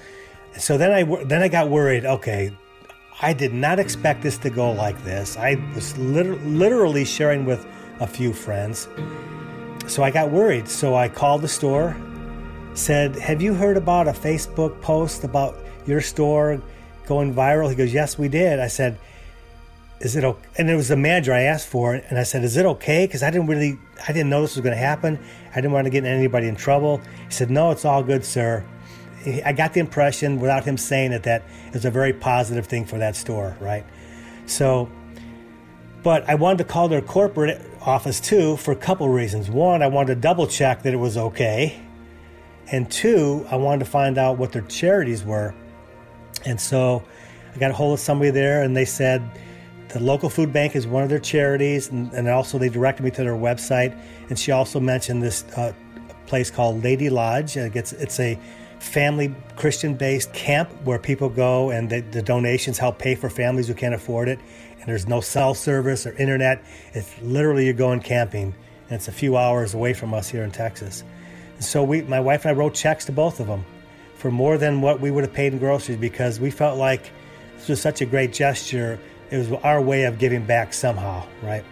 So 0.59 0.77
then 0.77 0.93
I 0.93 1.25
then 1.25 1.43
I 1.43 1.49
got 1.49 1.71
worried. 1.71 2.05
Okay, 2.05 2.57
I 3.21 3.33
did 3.33 3.53
not 3.53 3.81
expect 3.81 4.23
this 4.23 4.39
to 4.39 4.51
go 4.51 4.71
like 4.71 5.03
this. 5.03 5.37
I 5.37 5.57
was 5.75 5.99
liter- 5.99 6.37
literally 6.37 7.05
sharing 7.05 7.45
with 7.45 7.67
a 7.99 8.07
few 8.07 8.33
friends. 8.33 8.89
So 9.89 10.05
I 10.05 10.11
got 10.11 10.31
worried. 10.31 10.69
So 10.69 10.95
I 10.95 11.09
called 11.09 11.43
the 11.43 11.49
store, 11.49 11.97
said, 12.75 13.17
"Have 13.17 13.43
you 13.43 13.55
heard 13.55 13.77
about 13.77 14.07
a 14.07 14.13
Facebook 14.13 14.81
post 14.81 15.25
about 15.25 15.57
your 15.85 16.01
store 16.01 16.63
going 17.07 17.35
viral?" 17.35 17.69
He 17.69 17.75
goes, 17.75 17.93
"Yes, 17.93 18.19
we 18.19 18.29
did." 18.29 18.61
I 18.61 18.69
said, 18.69 18.99
is 20.01 20.15
it 20.15 20.25
okay? 20.25 20.49
And 20.57 20.71
it 20.71 20.77
was 20.77 20.89
the 20.89 20.97
manager 20.97 21.33
I 21.33 21.43
asked 21.43 21.67
for, 21.69 21.95
and 21.95 22.19
I 22.19 22.23
said, 22.23 22.45
"Is 22.45 22.57
it 22.57 22.67
okay?" 22.67 23.07
Because 23.07 23.23
I 23.23 23.31
didn't 23.31 23.49
really, 23.49 23.79
I 24.07 24.13
didn't 24.13 24.31
know 24.31 24.43
this 24.43 24.55
was 24.55 24.63
going 24.63 24.77
to 24.77 24.81
happen. 24.81 25.19
I 25.53 25.57
didn't 25.57 25.73
want 25.73 25.87
to 25.87 25.91
get 25.91 26.05
anybody 26.05 26.47
in 26.47 26.55
trouble. 26.55 27.01
He 27.27 27.33
said, 27.33 27.51
"No, 27.51 27.71
it's 27.73 27.85
all 27.85 28.03
good, 28.03 28.25
sir." 28.25 28.63
I 29.45 29.53
got 29.53 29.75
the 29.75 29.81
impression, 29.81 30.41
without 30.41 30.65
him 30.65 30.77
saying 30.77 31.13
it, 31.13 31.23
that 31.25 31.43
it 31.69 31.75
was 31.75 31.85
a 31.85 31.91
very 31.91 32.13
positive 32.13 32.67
thing 32.67 32.85
for 32.85 32.99
that 32.99 33.17
store, 33.17 33.57
right? 33.61 33.85
So, 34.47 34.89
but 36.03 36.29
I 36.29 36.35
wanted 36.35 36.59
to 36.59 36.65
call 36.65 36.89
their 36.89 37.03
corporate 37.03 37.61
office 37.83 38.21
too 38.21 38.57
for 38.57 38.73
a 38.73 38.77
couple 38.77 39.09
reasons. 39.09 39.51
One, 39.51 39.83
I 39.83 39.89
wanted 39.89 40.15
to 40.15 40.21
double 40.21 40.47
check 40.47 40.83
that 40.83 40.93
it 40.93 40.99
was 40.99 41.17
okay, 41.17 41.81
and 42.71 42.91
two, 42.91 43.47
I 43.51 43.57
wanted 43.57 43.85
to 43.85 43.91
find 43.91 44.19
out 44.19 44.39
what 44.39 44.53
their 44.53 44.63
charities 44.63 45.25
were. 45.25 45.55
And 46.45 46.61
so, 46.61 47.03
I 47.55 47.59
got 47.59 47.71
a 47.71 47.75
hold 47.75 47.95
of 47.95 48.01
somebody 48.01 48.31
there, 48.31 48.63
and 48.63 48.77
they 48.77 48.85
said 48.85 49.23
the 49.89 50.01
local 50.01 50.29
food 50.29 50.53
bank 50.53 50.77
is 50.77 50.87
one 50.87 51.03
of 51.03 51.09
their 51.09 51.19
charities, 51.19 51.89
and, 51.89 52.13
and 52.13 52.29
also 52.29 52.59
they 52.59 52.69
directed 52.69 53.03
me 53.03 53.11
to 53.13 53.23
their 53.23 53.33
website. 53.33 53.99
And 54.29 54.39
she 54.39 54.53
also 54.53 54.79
mentioned 54.79 55.23
this 55.23 55.45
uh, 55.57 55.73
place 56.27 56.51
called 56.51 56.85
Laity 56.85 57.09
Lodge. 57.11 57.57
It's, 57.57 57.93
it's 57.95 58.21
a 58.21 58.39
family 58.81 59.35
Christian 59.57 59.95
based 59.95 60.33
camp 60.33 60.71
where 60.85 60.99
people 60.99 61.29
go 61.29 61.71
and 61.71 61.91
the, 61.91 62.01
the 62.01 62.23
donations 62.23 62.79
help 62.79 62.99
pay 62.99 63.15
for 63.15 63.29
families 63.29 63.69
who 63.69 63.75
can't 63.75 63.95
afford 63.95 64.29
it. 64.29 64.39
And 64.79 64.87
there's 64.87 65.07
no 65.07 65.21
cell 65.21 65.55
service 65.55 66.07
or 66.07 66.13
internet. 66.15 66.63
It's 66.93 67.11
literally 67.21 67.65
you're 67.65 67.75
going 67.75 68.01
camping, 68.01 68.55
and 68.89 68.93
it's 68.93 69.09
a 69.09 69.13
few 69.13 69.37
hours 69.37 69.75
away 69.75 69.95
from 69.95 70.15
us 70.15 70.29
here 70.29 70.45
in 70.45 70.51
Texas. 70.51 71.05
And 71.57 71.65
so 71.65 71.83
we, 71.83 72.03
my 72.03 72.21
wife 72.21 72.45
and 72.45 72.57
I 72.57 72.59
wrote 72.59 72.75
checks 72.75 73.05
to 73.07 73.13
both 73.13 73.41
of 73.41 73.47
them 73.49 73.65
for 74.15 74.31
more 74.31 74.59
than 74.59 74.81
what 74.81 75.01
we 75.01 75.11
would 75.11 75.25
have 75.25 75.33
paid 75.33 75.53
in 75.53 75.59
groceries 75.59 75.99
because 75.99 76.41
we 76.41 76.51
felt 76.51 76.79
like 76.79 77.11
this 77.57 77.69
was 77.69 77.81
such 77.81 78.01
a 78.01 78.07
great 78.07 78.33
gesture 78.33 78.99
it 79.31 79.37
was 79.37 79.53
our 79.63 79.81
way 79.81 80.05
of 80.05 80.19
giving 80.19 80.45
back 80.45 80.73
somehow, 80.73 81.27
right? 81.43 81.65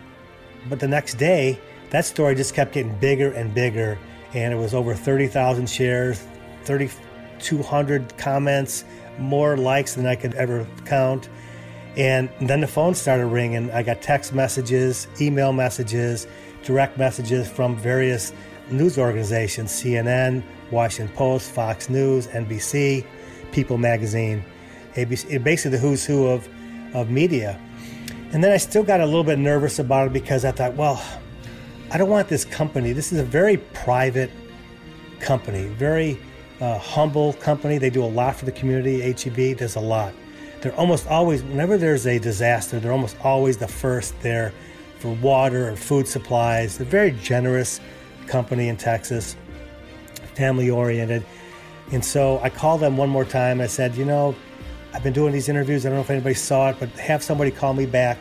But 0.69 0.81
the 0.81 0.89
next 0.89 1.15
day, 1.15 1.59
that 1.91 2.05
story 2.05 2.35
just 2.35 2.55
kept 2.55 2.73
getting 2.73 2.95
bigger 2.99 3.33
and 3.33 3.55
bigger, 3.55 3.99
and 4.35 4.53
it 4.53 4.57
was 4.57 4.75
over 4.75 4.95
30,000 4.95 5.69
shares, 5.69 6.27
3,200 6.67 8.17
comments, 8.19 8.85
more 9.19 9.57
likes 9.57 9.95
than 9.95 10.07
I 10.07 10.17
could 10.17 10.35
ever 10.35 10.67
count. 10.85 11.29
And 11.97 12.29
then 12.41 12.61
the 12.61 12.67
phone 12.67 12.95
started 12.95 13.27
ringing. 13.27 13.71
I 13.71 13.83
got 13.83 14.03
text 14.03 14.35
messages, 14.35 15.09
email 15.21 15.53
messages, 15.53 16.27
direct 16.63 16.99
messages 16.99 17.49
from 17.49 17.77
various 17.77 18.33
news 18.71 18.99
organizations 18.99 19.71
CNN, 19.71 20.43
Washington 20.71 21.15
Post, 21.17 21.51
Fox 21.53 21.89
News, 21.89 22.27
NBC, 22.27 23.07
People 23.53 23.79
Magazine, 23.79 24.45
ABC, 24.95 25.35
eh, 25.35 25.39
basically 25.39 25.71
the 25.73 25.79
who's 25.79 26.05
who 26.05 26.27
of 26.27 26.49
of 26.95 27.11
media. 27.11 27.59
And 28.33 28.43
then 28.43 28.53
I 28.53 28.57
still 28.57 28.83
got 28.83 29.01
a 29.01 29.07
little 29.07 29.25
bit 29.25 29.39
nervous 29.39 29.79
about 29.79 30.09
it 30.09 30.13
because 30.13 30.45
I 30.45 30.51
thought, 30.51 30.75
well, 30.75 31.03
I 31.91 31.99
don't 31.99 32.11
want 32.11 32.29
this 32.29 32.45
company. 32.45 32.93
This 32.93 33.13
is 33.13 33.21
a 33.21 33.25
very 33.25 33.59
private 33.59 34.31
company, 35.21 35.67
very 35.69 36.19
uh, 36.61 36.79
humble 36.79 37.35
company. 37.35 37.79
They 37.79 37.91
do 37.91 38.05
a 38.05 38.07
lot 38.07 38.37
for 38.37 38.45
the 38.45 38.53
community. 38.53 39.01
HEB 39.01 39.59
does 39.59 39.77
a 39.77 39.81
lot. 39.81 40.15
They're 40.61 40.75
almost 40.77 41.07
always, 41.07 41.43
whenever 41.43 41.77
there's 41.77 42.07
a 42.07 42.19
disaster, 42.19 42.81
they're 42.81 42.93
almost 42.93 43.17
always 43.23 43.57
the 43.57 43.69
first 43.69 44.19
there 44.21 44.53
for 44.99 45.15
water 45.17 45.69
and 45.69 45.79
food 45.79 46.09
supplies. 46.09 46.79
They're 46.79 46.87
very 46.87 47.13
generous 47.13 47.81
company 48.27 48.69
in 48.69 48.77
Texas, 48.77 49.37
family 50.35 50.71
oriented. 50.71 51.25
And 51.93 52.05
so 52.05 52.41
I 52.41 52.51
called 52.51 52.81
them 52.81 52.97
one 52.97 53.09
more 53.09 53.25
time. 53.25 53.61
I 53.61 53.67
said, 53.67 53.95
you 53.95 54.05
know, 54.05 54.35
I've 54.93 55.03
been 55.03 55.13
doing 55.13 55.33
these 55.33 55.49
interviews. 55.49 55.85
I 55.85 55.91
don't 55.91 55.99
know 55.99 56.03
if 56.03 56.11
anybody 56.11 56.35
saw 56.35 56.71
it, 56.71 56.77
but 56.81 56.89
have 56.93 57.23
somebody 57.23 57.51
call 57.51 57.75
me 57.75 57.87
back 57.87 58.19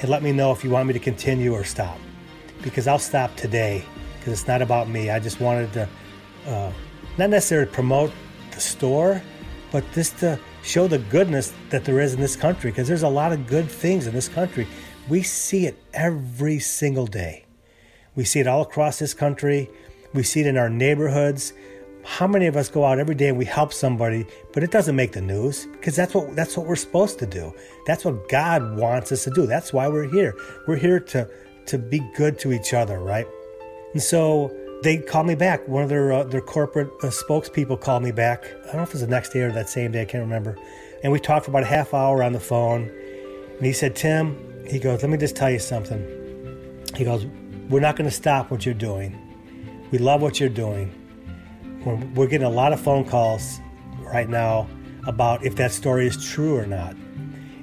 and 0.00 0.08
let 0.08 0.22
me 0.22 0.32
know 0.32 0.52
if 0.52 0.64
you 0.64 0.70
want 0.70 0.86
me 0.86 0.92
to 0.92 1.00
continue 1.00 1.52
or 1.52 1.64
stop. 1.64 1.98
Because 2.62 2.86
I'll 2.86 2.98
stop 2.98 3.34
today 3.36 3.84
because 4.16 4.32
it's 4.32 4.48
not 4.48 4.62
about 4.62 4.88
me. 4.88 5.10
I 5.10 5.18
just 5.18 5.40
wanted 5.40 5.72
to 5.74 5.88
uh, 6.46 6.72
not 7.18 7.30
necessarily 7.30 7.70
promote 7.70 8.12
the 8.52 8.60
store, 8.60 9.22
but 9.70 9.84
just 9.92 10.18
to 10.18 10.38
show 10.62 10.88
the 10.88 10.98
goodness 10.98 11.52
that 11.70 11.84
there 11.84 12.00
is 12.00 12.14
in 12.14 12.20
this 12.20 12.36
country 12.36 12.70
because 12.70 12.88
there's 12.88 13.02
a 13.02 13.08
lot 13.08 13.32
of 13.32 13.46
good 13.46 13.68
things 13.68 14.06
in 14.06 14.14
this 14.14 14.28
country. 14.28 14.66
We 15.08 15.22
see 15.22 15.66
it 15.66 15.76
every 15.92 16.58
single 16.58 17.06
day. 17.06 17.44
We 18.14 18.24
see 18.24 18.40
it 18.40 18.46
all 18.46 18.62
across 18.62 18.98
this 18.98 19.14
country. 19.14 19.70
We 20.12 20.22
see 20.22 20.40
it 20.40 20.46
in 20.46 20.56
our 20.56 20.70
neighborhoods 20.70 21.52
how 22.04 22.26
many 22.26 22.46
of 22.46 22.56
us 22.56 22.68
go 22.68 22.84
out 22.84 22.98
every 22.98 23.14
day 23.14 23.28
and 23.28 23.38
we 23.38 23.46
help 23.46 23.72
somebody 23.72 24.26
but 24.52 24.62
it 24.62 24.70
doesn't 24.70 24.94
make 24.94 25.12
the 25.12 25.20
news 25.20 25.66
because 25.72 25.96
that's 25.96 26.14
what 26.14 26.36
that's 26.36 26.56
what 26.56 26.66
we're 26.66 26.76
supposed 26.76 27.18
to 27.18 27.26
do 27.26 27.52
that's 27.86 28.04
what 28.04 28.28
god 28.28 28.76
wants 28.76 29.10
us 29.10 29.24
to 29.24 29.30
do 29.30 29.46
that's 29.46 29.72
why 29.72 29.88
we're 29.88 30.08
here 30.08 30.34
we're 30.68 30.76
here 30.76 31.00
to 31.00 31.28
to 31.64 31.78
be 31.78 32.00
good 32.14 32.38
to 32.38 32.52
each 32.52 32.74
other 32.74 33.00
right 33.00 33.26
and 33.94 34.02
so 34.02 34.54
they 34.84 34.98
called 34.98 35.26
me 35.26 35.34
back. 35.34 35.66
One 35.66 35.82
of 35.82 35.88
their 35.88 36.12
uh, 36.12 36.24
their 36.24 36.42
corporate 36.42 36.88
uh, 37.02 37.06
spokespeople 37.06 37.80
called 37.80 38.02
me 38.02 38.12
back. 38.12 38.44
I 38.44 38.66
don't 38.66 38.76
know 38.76 38.82
if 38.82 38.90
it 38.90 38.94
was 38.94 39.00
the 39.00 39.08
next 39.08 39.30
day 39.30 39.40
or 39.40 39.50
that 39.50 39.68
same 39.68 39.90
day 39.90 40.02
i 40.02 40.04
can't 40.04 40.22
remember. 40.22 40.56
And 41.02 41.10
we 41.10 41.18
talked 41.18 41.46
for 41.46 41.50
about 41.50 41.64
a 41.64 41.66
half 41.66 41.92
hour 41.92 42.22
on 42.22 42.32
the 42.32 42.40
phone. 42.40 42.90
And 43.56 43.66
he 43.66 43.72
said 43.72 43.96
tim 43.96 44.36
he 44.66 44.78
goes 44.78 45.02
let 45.02 45.10
me 45.10 45.18
just 45.18 45.34
tell 45.34 45.50
you 45.50 45.58
something. 45.58 46.02
He 46.94 47.04
goes 47.04 47.26
we're 47.70 47.80
not 47.80 47.96
going 47.96 48.08
to 48.08 48.14
stop 48.14 48.50
what 48.50 48.66
you're 48.66 48.74
doing. 48.74 49.18
We 49.90 49.98
love 49.98 50.20
what 50.20 50.38
you're 50.38 50.50
doing. 50.50 50.92
We're, 51.84 51.96
we're 52.14 52.26
getting 52.26 52.46
a 52.46 52.50
lot 52.50 52.74
of 52.74 52.80
phone 52.80 53.04
calls 53.04 53.58
right 54.00 54.28
now 54.28 54.68
about 55.06 55.44
if 55.44 55.56
that 55.56 55.72
story 55.72 56.06
is 56.06 56.28
true 56.30 56.56
or 56.56 56.66
not. 56.66 56.94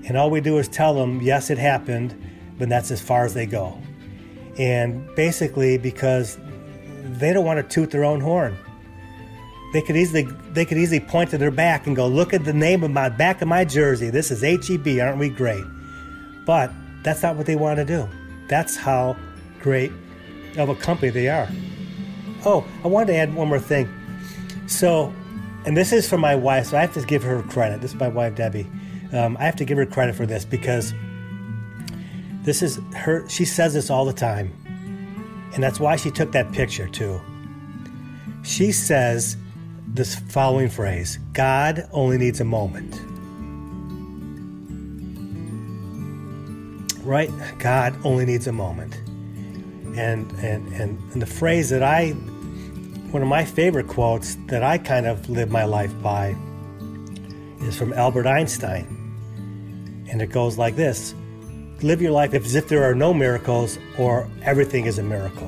And 0.08 0.18
all 0.18 0.32
we 0.32 0.42
do 0.42 0.58
is 0.58 0.68
tell 0.68 0.96
them, 0.96 1.22
yes, 1.22 1.52
it 1.52 1.60
happened, 1.60 2.16
but 2.58 2.68
that's 2.68 2.90
as 2.90 3.00
far 3.00 3.26
as 3.26 3.36
they 3.36 3.46
go. 3.46 3.80
And 4.58 5.08
basically, 5.16 5.78
because 5.78 6.40
they 7.04 7.34
don't 7.34 7.46
want 7.46 7.58
to 7.58 7.76
toot 7.76 7.92
their 7.92 8.04
own 8.04 8.22
horn. 8.22 8.58
They 9.74 9.82
could 9.82 9.96
easily 9.96 10.24
they 10.52 10.66
could 10.66 10.78
easily 10.78 11.00
point 11.00 11.30
to 11.32 11.38
their 11.38 11.52
back 11.52 11.88
and 11.88 11.96
go, 11.96 12.08
look 12.08 12.34
at 12.34 12.44
the 12.44 12.54
name 12.54 12.84
of 12.84 12.92
my 12.92 13.10
back 13.10 13.42
of 13.42 13.48
my 13.48 13.64
jersey. 13.64 14.10
This 14.10 14.32
is 14.32 14.42
HEB, 14.42 15.00
aren't 15.00 15.18
we 15.18 15.30
great? 15.30 15.64
But 16.46 16.72
that's 17.04 17.24
not 17.24 17.36
what 17.36 17.46
they 17.46 17.56
want 17.56 17.78
to 17.78 17.86
do. 17.86 18.08
That's 18.48 18.76
how 18.76 19.16
great 19.62 19.92
of 20.58 20.70
a 20.70 20.76
company 20.76 21.10
they 21.10 21.30
are. 21.30 21.48
Oh, 22.46 22.66
I 22.84 22.88
wanted 22.88 23.08
to 23.08 23.16
add 23.16 23.34
one 23.34 23.48
more 23.48 23.60
thing. 23.60 23.90
So, 24.68 25.14
and 25.66 25.78
this 25.78 25.94
is 25.94 26.10
for 26.10 26.18
my 26.18 26.36
wife, 26.36 26.68
so 26.68 26.78
I 26.78 26.82
have 26.82 26.94
to 26.96 27.02
give 27.06 27.24
her 27.24 27.42
credit. 27.44 27.82
This 27.82 27.92
is 27.94 28.00
my 28.00 28.08
wife, 28.08 28.36
Debbie. 28.36 28.68
Um, 29.14 29.38
I 29.38 29.44
have 29.44 29.56
to 29.58 29.66
give 29.66 29.78
her 29.78 29.86
credit 29.86 30.16
for 30.16 30.26
this 30.26 30.44
because 30.44 30.94
this 32.44 32.62
is 32.62 32.80
her, 32.96 33.28
she 33.30 33.46
says 33.46 33.74
this 33.74 33.90
all 33.90 34.06
the 34.06 34.14
time. 34.14 34.54
And 35.54 35.64
that's 35.64 35.80
why 35.80 35.96
she 35.96 36.12
took 36.12 36.32
that 36.32 36.52
picture 36.52 36.88
too. 36.88 37.22
She 38.44 38.72
says 38.72 39.38
this 39.88 40.16
following 40.16 40.70
phrase 40.70 41.18
God 41.34 41.88
only 41.92 42.18
needs 42.18 42.40
a 42.40 42.46
moment. 42.46 43.00
Right? 47.04 47.32
God 47.60 47.96
only 48.06 48.26
needs 48.26 48.48
a 48.48 48.52
moment. 48.52 48.96
And, 49.98 50.32
and, 50.34 50.72
and, 50.74 51.12
and 51.12 51.22
the 51.22 51.26
phrase 51.26 51.70
that 51.72 51.84
I, 51.84 52.12
one 53.12 53.22
of 53.22 53.28
my 53.28 53.44
favorite 53.44 53.88
quotes 53.88 54.36
that 54.48 54.64
I 54.64 54.78
kind 54.78 55.06
of 55.06 55.30
live 55.30 55.52
my 55.52 55.66
life 55.66 55.92
by 56.02 56.36
is 57.60 57.76
from 57.76 57.92
Albert 57.94 58.28
Einstein. 58.28 58.98
And 60.10 60.22
it 60.22 60.28
goes 60.28 60.58
like 60.58 60.76
this 60.76 61.14
Live 61.84 62.00
your 62.00 62.12
life 62.12 62.36
as 62.36 62.54
if 62.54 62.68
there 62.68 62.84
are 62.84 62.94
no 62.94 63.12
miracles 63.12 63.80
or 63.98 64.30
everything 64.44 64.86
is 64.86 65.00
a 65.00 65.04
miracle. 65.04 65.48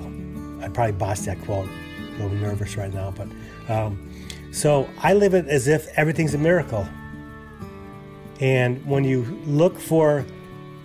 I 0.62 0.68
probably 0.68 0.94
bossed 0.94 1.26
that 1.26 1.40
quote. 1.44 1.68
A 1.68 2.24
little 2.24 2.38
nervous 2.38 2.76
right 2.76 2.94
now, 2.94 3.12
but 3.12 3.28
um, 3.72 4.12
so 4.52 4.90
I 5.00 5.14
live 5.14 5.34
it 5.34 5.48
as 5.48 5.68
if 5.68 5.88
everything's 5.96 6.34
a 6.34 6.38
miracle. 6.40 6.88
And 8.40 8.84
when 8.86 9.04
you 9.04 9.24
look 9.46 9.80
for 9.80 10.26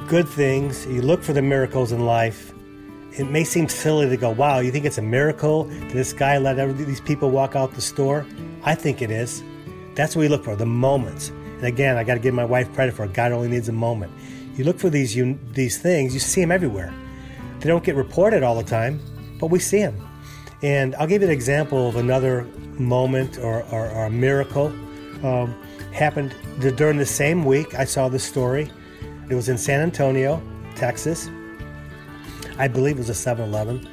good 0.06 0.28
things, 0.28 0.86
you 0.86 1.00
look 1.00 1.22
for 1.22 1.32
the 1.32 1.42
miracles 1.42 1.92
in 1.92 2.04
life, 2.04 2.52
it 3.12 3.24
may 3.24 3.44
seem 3.44 3.68
silly 3.68 4.08
to 4.08 4.16
go, 4.16 4.30
wow, 4.30 4.58
you 4.58 4.70
think 4.70 4.84
it's 4.84 4.98
a 4.98 5.02
miracle 5.02 5.64
that 5.64 5.92
this 5.92 6.12
guy 6.12 6.38
let 6.38 6.56
these 6.76 7.00
people 7.00 7.30
walk 7.30 7.56
out 7.56 7.74
the 7.74 7.80
store? 7.80 8.26
I 8.64 8.74
think 8.74 9.00
it 9.00 9.10
is. 9.10 9.42
That's 9.94 10.14
what 10.14 10.20
we 10.20 10.28
look 10.28 10.44
for, 10.44 10.56
the 10.56 10.66
moments. 10.66 11.28
And 11.28 11.64
again, 11.64 11.96
I 11.96 12.04
got 12.04 12.14
to 12.14 12.20
give 12.20 12.34
my 12.34 12.44
wife 12.44 12.72
credit 12.74 12.94
for 12.94 13.04
it. 13.06 13.14
God 13.14 13.32
only 13.32 13.48
needs 13.48 13.68
a 13.68 13.72
moment. 13.72 14.12
You 14.58 14.64
look 14.64 14.80
for 14.80 14.90
these, 14.90 15.14
these 15.52 15.78
things, 15.78 16.12
you 16.12 16.18
see 16.18 16.40
them 16.40 16.50
everywhere. 16.50 16.92
They 17.60 17.68
don't 17.68 17.84
get 17.84 17.94
reported 17.94 18.42
all 18.42 18.56
the 18.56 18.64
time, 18.64 19.00
but 19.38 19.46
we 19.50 19.60
see 19.60 19.78
them. 19.78 20.04
And 20.62 20.96
I'll 20.96 21.06
give 21.06 21.22
you 21.22 21.28
an 21.28 21.32
example 21.32 21.88
of 21.88 21.94
another 21.94 22.42
moment 22.76 23.38
or, 23.38 23.62
or, 23.70 23.88
or 23.88 24.06
a 24.06 24.10
miracle. 24.10 24.66
Um, 25.22 25.54
happened 25.92 26.34
during 26.76 26.96
the 26.96 27.06
same 27.06 27.44
week 27.44 27.76
I 27.76 27.84
saw 27.84 28.08
the 28.08 28.18
story. 28.18 28.68
It 29.30 29.34
was 29.36 29.48
in 29.48 29.56
San 29.56 29.80
Antonio, 29.80 30.42
Texas. 30.74 31.30
I 32.58 32.66
believe 32.66 32.96
it 32.96 32.98
was 32.98 33.10
a 33.10 33.14
7 33.14 33.48
Eleven. 33.48 33.88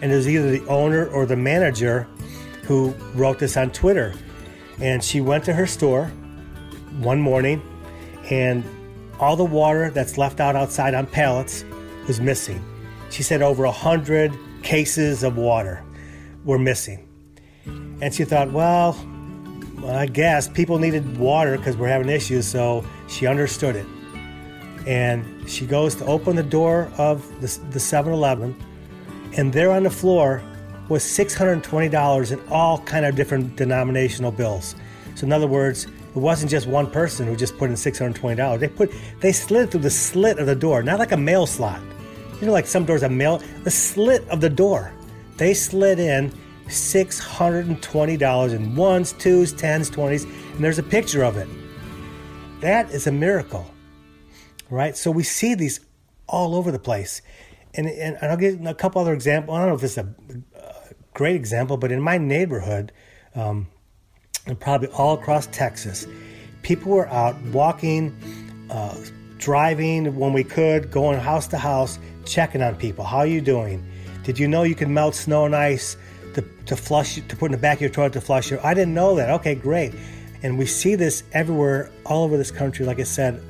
And 0.00 0.10
it 0.10 0.16
was 0.16 0.28
either 0.28 0.50
the 0.50 0.66
owner 0.66 1.06
or 1.10 1.26
the 1.26 1.36
manager 1.36 2.08
who 2.64 2.92
wrote 3.14 3.38
this 3.38 3.56
on 3.56 3.70
Twitter. 3.70 4.14
And 4.80 5.02
she 5.02 5.20
went 5.20 5.44
to 5.44 5.52
her 5.52 5.66
store 5.66 6.06
one 6.98 7.20
morning, 7.20 7.62
and 8.30 8.64
all 9.20 9.36
the 9.36 9.44
water 9.44 9.90
that's 9.90 10.18
left 10.18 10.40
out 10.40 10.56
outside 10.56 10.94
on 10.94 11.06
pallets 11.06 11.64
was 12.06 12.20
missing. 12.20 12.62
She 13.10 13.22
said 13.22 13.42
over 13.42 13.64
100 13.64 14.32
cases 14.62 15.22
of 15.22 15.36
water 15.36 15.82
were 16.44 16.58
missing. 16.58 17.08
And 17.64 18.12
she 18.12 18.24
thought, 18.24 18.50
well, 18.52 18.96
I 19.86 20.06
guess 20.06 20.48
people 20.48 20.78
needed 20.78 21.18
water 21.18 21.56
because 21.56 21.76
we're 21.76 21.88
having 21.88 22.08
issues, 22.08 22.46
so 22.46 22.84
she 23.08 23.26
understood 23.26 23.76
it 23.76 23.86
and 24.86 25.48
she 25.48 25.66
goes 25.66 25.94
to 25.96 26.04
open 26.06 26.36
the 26.36 26.42
door 26.42 26.90
of 26.98 27.28
the 27.40 27.46
7-Eleven, 27.46 28.56
and 29.36 29.52
there 29.52 29.70
on 29.70 29.84
the 29.84 29.90
floor 29.90 30.42
was 30.88 31.04
$620 31.04 32.32
in 32.32 32.48
all 32.48 32.78
kind 32.80 33.06
of 33.06 33.14
different 33.14 33.56
denominational 33.56 34.32
bills. 34.32 34.74
So 35.14 35.26
in 35.26 35.32
other 35.32 35.46
words, 35.46 35.86
it 36.14 36.18
wasn't 36.18 36.50
just 36.50 36.66
one 36.66 36.90
person 36.90 37.26
who 37.26 37.36
just 37.36 37.56
put 37.58 37.70
in 37.70 37.76
$620. 37.76 38.58
They 38.58 38.68
put 38.68 38.92
they 39.20 39.32
slid 39.32 39.70
through 39.70 39.80
the 39.80 39.90
slit 39.90 40.38
of 40.38 40.46
the 40.46 40.54
door, 40.54 40.82
not 40.82 40.98
like 40.98 41.12
a 41.12 41.16
mail 41.16 41.46
slot. 41.46 41.80
You 42.40 42.46
know, 42.46 42.52
like 42.52 42.66
some 42.66 42.84
doors 42.84 43.02
have 43.02 43.12
mail, 43.12 43.40
the 43.62 43.70
slit 43.70 44.28
of 44.28 44.40
the 44.40 44.50
door. 44.50 44.92
They 45.36 45.54
slid 45.54 45.98
in 45.98 46.32
$620 46.66 48.52
in 48.52 48.76
ones, 48.76 49.12
twos, 49.12 49.52
tens, 49.52 49.88
twenties, 49.90 50.24
and 50.24 50.62
there's 50.62 50.78
a 50.78 50.82
picture 50.82 51.22
of 51.24 51.36
it. 51.36 51.48
That 52.60 52.90
is 52.90 53.06
a 53.06 53.12
miracle 53.12 53.72
right? 54.72 54.96
So 54.96 55.10
we 55.10 55.22
see 55.22 55.54
these 55.54 55.80
all 56.26 56.56
over 56.56 56.72
the 56.72 56.78
place. 56.78 57.22
And, 57.74 57.86
and, 57.86 58.16
I'll 58.22 58.36
give 58.36 58.64
a 58.66 58.74
couple 58.74 59.00
other 59.00 59.12
examples. 59.12 59.54
I 59.54 59.60
don't 59.60 59.68
know 59.68 59.74
if 59.74 59.80
this 59.80 59.92
is 59.92 59.98
a, 59.98 60.14
a 60.58 60.94
great 61.14 61.36
example, 61.36 61.76
but 61.76 61.92
in 61.92 62.00
my 62.00 62.18
neighborhood, 62.18 62.92
um, 63.34 63.68
and 64.46 64.58
probably 64.58 64.88
all 64.88 65.14
across 65.14 65.46
Texas, 65.48 66.06
people 66.62 66.92
were 66.92 67.08
out 67.08 67.40
walking, 67.46 68.16
uh, 68.70 68.96
driving 69.38 70.16
when 70.16 70.32
we 70.32 70.44
could, 70.44 70.90
going 70.90 71.18
house 71.18 71.46
to 71.48 71.58
house, 71.58 71.98
checking 72.24 72.62
on 72.62 72.74
people. 72.76 73.04
How 73.04 73.18
are 73.18 73.26
you 73.26 73.40
doing? 73.40 73.84
Did 74.24 74.38
you 74.38 74.46
know 74.46 74.62
you 74.62 74.74
can 74.74 74.92
melt 74.92 75.14
snow 75.14 75.46
and 75.46 75.54
ice 75.54 75.96
to, 76.34 76.44
to 76.66 76.76
flush, 76.76 77.16
to 77.16 77.36
put 77.36 77.46
in 77.46 77.52
the 77.52 77.58
back 77.58 77.78
of 77.78 77.82
your 77.82 77.90
toilet 77.90 78.12
to 78.14 78.20
flush 78.20 78.50
your? 78.50 78.64
I 78.64 78.74
didn't 78.74 78.94
know 78.94 79.16
that. 79.16 79.30
Okay, 79.30 79.54
great. 79.54 79.94
And 80.42 80.58
we 80.58 80.66
see 80.66 80.94
this 80.94 81.24
everywhere, 81.32 81.90
all 82.04 82.24
over 82.24 82.36
this 82.36 82.50
country. 82.50 82.86
Like 82.86 83.00
I 83.00 83.04
said, 83.04 83.42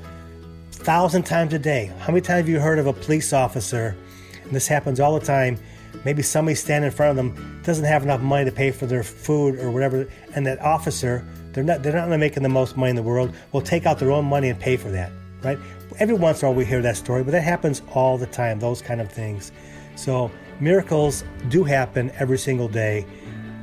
thousand 0.70 1.24
times 1.24 1.54
a 1.54 1.58
day. 1.58 1.92
How 1.98 2.08
many 2.08 2.20
times 2.20 2.40
have 2.40 2.48
you 2.48 2.60
heard 2.60 2.78
of 2.78 2.86
a 2.86 2.92
police 2.92 3.32
officer, 3.32 3.96
and 4.42 4.52
this 4.52 4.66
happens 4.66 5.00
all 5.00 5.18
the 5.18 5.24
time, 5.24 5.58
maybe 6.04 6.22
somebody 6.22 6.54
standing 6.54 6.90
in 6.90 6.96
front 6.96 7.10
of 7.10 7.16
them 7.16 7.60
doesn't 7.62 7.84
have 7.84 8.02
enough 8.02 8.20
money 8.20 8.44
to 8.44 8.52
pay 8.52 8.70
for 8.70 8.86
their 8.86 9.02
food 9.02 9.58
or 9.58 9.70
whatever, 9.70 10.08
and 10.34 10.46
that 10.46 10.60
officer, 10.60 11.26
they're 11.52 11.64
not 11.64 11.82
they're 11.82 11.94
not 11.94 12.08
making 12.18 12.42
the 12.42 12.48
most 12.48 12.76
money 12.76 12.90
in 12.90 12.96
the 12.96 13.02
world, 13.02 13.34
will 13.52 13.60
take 13.60 13.86
out 13.86 13.98
their 13.98 14.10
own 14.10 14.24
money 14.24 14.48
and 14.48 14.58
pay 14.58 14.76
for 14.76 14.90
that, 14.90 15.12
right? 15.42 15.58
Every 15.98 16.14
once 16.14 16.42
in 16.42 16.46
a 16.46 16.50
while 16.50 16.56
we 16.56 16.64
hear 16.64 16.82
that 16.82 16.96
story, 16.96 17.22
but 17.22 17.32
that 17.32 17.42
happens 17.42 17.82
all 17.94 18.16
the 18.16 18.26
time, 18.26 18.58
those 18.58 18.80
kind 18.80 19.00
of 19.00 19.10
things. 19.10 19.52
So 19.94 20.30
miracles 20.60 21.24
do 21.48 21.64
happen 21.64 22.10
every 22.18 22.38
single 22.38 22.68
day. 22.68 23.06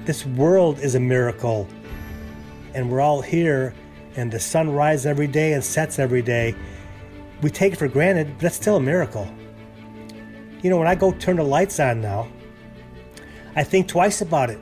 This 0.06 0.26
world 0.26 0.80
is 0.80 0.96
a 0.96 1.00
miracle. 1.00 1.68
And 2.76 2.92
we're 2.92 3.02
all 3.02 3.22
here 3.22 3.74
and 4.16 4.32
the 4.32 4.40
sun 4.40 4.70
rises 4.70 5.08
every 5.08 5.26
day 5.26 5.54
and 5.54 5.64
sets 5.64 5.98
every 5.98 6.22
day 6.22 6.56
we 7.42 7.50
take 7.50 7.74
it 7.74 7.78
for 7.78 7.88
granted, 7.88 8.28
but 8.34 8.40
that's 8.40 8.56
still 8.56 8.78
a 8.78 8.82
miracle. 8.82 9.28
You 10.62 10.70
know, 10.70 10.78
when 10.78 10.88
I 10.88 10.96
go 10.96 11.12
turn 11.14 11.38
the 11.38 11.44
lights 11.44 11.80
on 11.80 12.02
now, 12.02 12.28
I 13.56 13.64
think 13.64 13.88
twice 13.88 14.22
about 14.22 14.50
it 14.50 14.60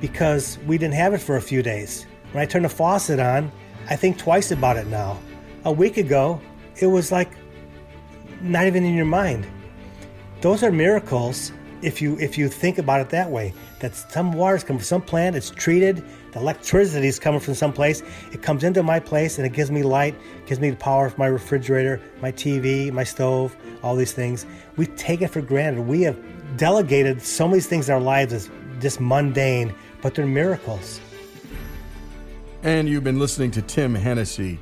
because 0.00 0.58
we 0.66 0.78
didn't 0.78 0.94
have 0.94 1.14
it 1.14 1.18
for 1.18 1.36
a 1.36 1.42
few 1.42 1.62
days. 1.62 2.06
When 2.32 2.42
I 2.42 2.46
turn 2.46 2.62
the 2.62 2.68
faucet 2.68 3.20
on, 3.20 3.52
I 3.88 3.96
think 3.96 4.18
twice 4.18 4.50
about 4.50 4.76
it 4.76 4.86
now. 4.88 5.18
A 5.64 5.72
week 5.72 5.96
ago, 5.96 6.40
it 6.80 6.86
was 6.86 7.12
like 7.12 7.30
not 8.40 8.66
even 8.66 8.84
in 8.84 8.94
your 8.94 9.06
mind. 9.06 9.46
Those 10.40 10.64
are 10.64 10.72
miracles 10.72 11.52
if 11.82 12.02
you 12.02 12.18
if 12.18 12.36
you 12.36 12.48
think 12.48 12.78
about 12.78 13.00
it 13.00 13.10
that 13.10 13.30
way. 13.30 13.54
That 13.80 13.94
some 13.94 14.32
water's 14.32 14.64
come 14.64 14.78
from 14.78 14.84
some 14.84 15.02
plant, 15.02 15.36
it's 15.36 15.50
treated, 15.50 16.04
the 16.32 16.38
electricity 16.38 17.06
is 17.06 17.18
coming 17.18 17.40
from 17.40 17.54
someplace. 17.54 18.02
It 18.32 18.42
comes 18.42 18.64
into 18.64 18.82
my 18.82 18.98
place 19.00 19.38
and 19.38 19.46
it 19.46 19.52
gives 19.52 19.70
me 19.70 19.82
light, 19.82 20.14
gives 20.46 20.60
me 20.60 20.70
the 20.70 20.76
power 20.76 21.06
of 21.06 21.16
my 21.18 21.26
refrigerator, 21.26 22.00
my 22.20 22.32
TV, 22.32 22.90
my 22.90 23.04
stove, 23.04 23.54
all 23.82 23.94
these 23.94 24.12
things. 24.12 24.46
We 24.76 24.86
take 24.86 25.20
it 25.20 25.28
for 25.28 25.42
granted. 25.42 25.82
We 25.82 26.02
have 26.02 26.18
delegated 26.56 27.22
so 27.22 27.46
many 27.46 27.60
things 27.60 27.88
in 27.88 27.94
our 27.94 28.00
lives 28.00 28.32
as 28.32 28.50
just 28.80 28.98
mundane, 28.98 29.74
but 30.00 30.14
they're 30.14 30.26
miracles. 30.26 31.00
And 32.62 32.88
you've 32.88 33.04
been 33.04 33.18
listening 33.18 33.50
to 33.52 33.62
Tim 33.62 33.94
Hennessy. 33.94 34.58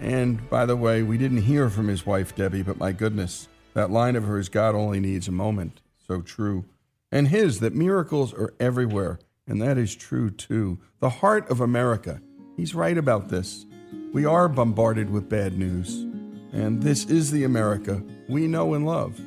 And 0.00 0.48
by 0.50 0.66
the 0.66 0.76
way, 0.76 1.02
we 1.02 1.16
didn't 1.16 1.42
hear 1.42 1.70
from 1.70 1.88
his 1.88 2.04
wife, 2.04 2.36
Debbie, 2.36 2.62
but 2.62 2.78
my 2.78 2.92
goodness, 2.92 3.48
that 3.74 3.90
line 3.90 4.14
of 4.14 4.24
hers, 4.24 4.48
God 4.48 4.74
only 4.74 5.00
needs 5.00 5.26
a 5.26 5.32
moment. 5.32 5.80
So 6.06 6.20
true. 6.20 6.66
And 7.10 7.28
his, 7.28 7.60
that 7.60 7.74
miracles 7.74 8.34
are 8.34 8.54
everywhere. 8.60 9.18
And 9.48 9.60
that 9.62 9.78
is 9.78 9.96
true 9.96 10.30
too. 10.30 10.78
The 11.00 11.08
heart 11.08 11.50
of 11.50 11.60
America. 11.60 12.20
He's 12.56 12.74
right 12.74 12.98
about 12.98 13.28
this. 13.28 13.64
We 14.12 14.24
are 14.24 14.48
bombarded 14.48 15.10
with 15.10 15.28
bad 15.28 15.58
news. 15.58 16.04
And 16.52 16.82
this 16.82 17.04
is 17.06 17.30
the 17.30 17.44
America 17.44 18.02
we 18.28 18.46
know 18.46 18.74
and 18.74 18.86
love. 18.86 19.18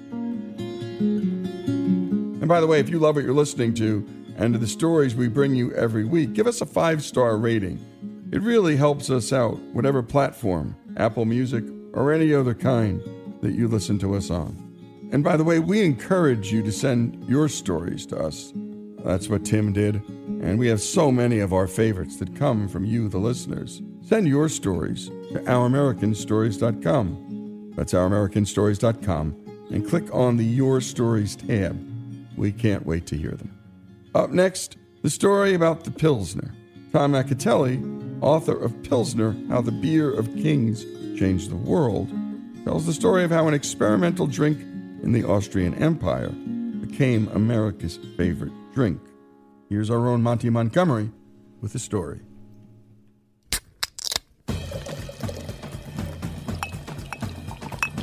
And 1.02 2.48
by 2.48 2.60
the 2.62 2.68
way, 2.68 2.80
if 2.80 2.90
you 2.90 3.00
love 3.00 3.16
what 3.16 3.24
you're 3.24 3.34
listening 3.34 3.74
to 3.76 4.08
and 4.38 4.54
to 4.54 4.60
the 4.60 4.68
stories 4.68 5.16
we 5.16 5.28
bring 5.28 5.56
you 5.56 5.74
every 5.74 6.06
week, 6.06 6.34
give 6.34 6.48
us 6.48 6.62
a 6.62 6.66
five 6.66 7.04
star 7.04 7.38
rating. 7.38 7.80
It 8.32 8.42
really 8.42 8.76
helps 8.76 9.10
us 9.10 9.34
out, 9.34 9.60
whatever 9.74 10.02
platform, 10.02 10.76
Apple 10.98 11.26
Music, 11.26 11.64
or 11.94 12.14
any 12.14 12.34
other 12.34 12.54
kind 12.54 13.02
that 13.42 13.54
you 13.54 13.68
listen 13.68 14.00
to 14.00 14.16
us 14.16 14.30
on. 14.30 14.56
And 15.12 15.24
by 15.24 15.36
the 15.36 15.44
way, 15.44 15.60
we 15.60 15.84
encourage 15.84 16.52
you 16.52 16.64
to 16.64 16.72
send 16.72 17.28
your 17.28 17.50
stories 17.50 18.06
to 18.08 18.18
us 18.18 18.54
that's 19.04 19.30
what 19.30 19.46
Tim 19.46 19.74
did. 19.74 20.02
And 20.42 20.58
we 20.58 20.68
have 20.68 20.82
so 20.82 21.12
many 21.12 21.38
of 21.40 21.54
our 21.54 21.68
favorites 21.68 22.18
that 22.18 22.36
come 22.36 22.68
from 22.68 22.84
you, 22.86 23.08
the 23.10 23.20
listeners. 23.20 23.84
Send 24.04 24.28
your 24.28 24.50
stories 24.50 25.10
to 25.34 25.40
OurAmericanStories.com. 25.46 27.74
That's 27.76 27.94
OurAmericanStories.com. 27.94 29.38
And 29.72 29.88
click 29.88 30.14
on 30.14 30.38
the 30.38 30.44
Your 30.44 30.82
Stories 30.82 31.36
tab. 31.36 31.80
We 32.36 32.52
can't 32.52 32.86
wait 32.86 33.06
to 33.08 33.18
hear 33.18 33.32
them. 33.32 33.58
Up 34.14 34.32
next, 34.32 34.76
the 35.02 35.10
story 35.10 35.54
about 35.54 35.86
the 35.86 35.92
Pilsner. 35.92 36.54
Tom 36.92 37.14
Acitelli, 37.14 38.20
author 38.22 38.58
of 38.58 38.84
Pilsner 38.84 39.34
How 39.48 39.62
the 39.62 39.72
Beer 39.72 40.12
of 40.12 40.36
Kings 40.36 40.84
Changed 41.18 41.50
the 41.50 41.56
World, 41.56 42.12
tells 42.66 42.86
the 42.86 42.94
story 42.94 43.24
of 43.24 43.32
how 43.32 43.48
an 43.48 43.54
experimental 43.54 44.28
drink 44.28 44.60
in 45.04 45.14
the 45.14 45.24
Austrian 45.24 45.74
Empire 45.76 46.30
became 46.30 47.30
America's 47.30 47.98
favorite 48.18 48.52
drink. 48.74 49.02
Here's 49.70 49.90
our 49.90 50.08
own 50.08 50.22
Monty 50.22 50.50
Montgomery 50.50 51.12
with 51.62 51.74
the 51.74 51.80
story. 51.80 52.22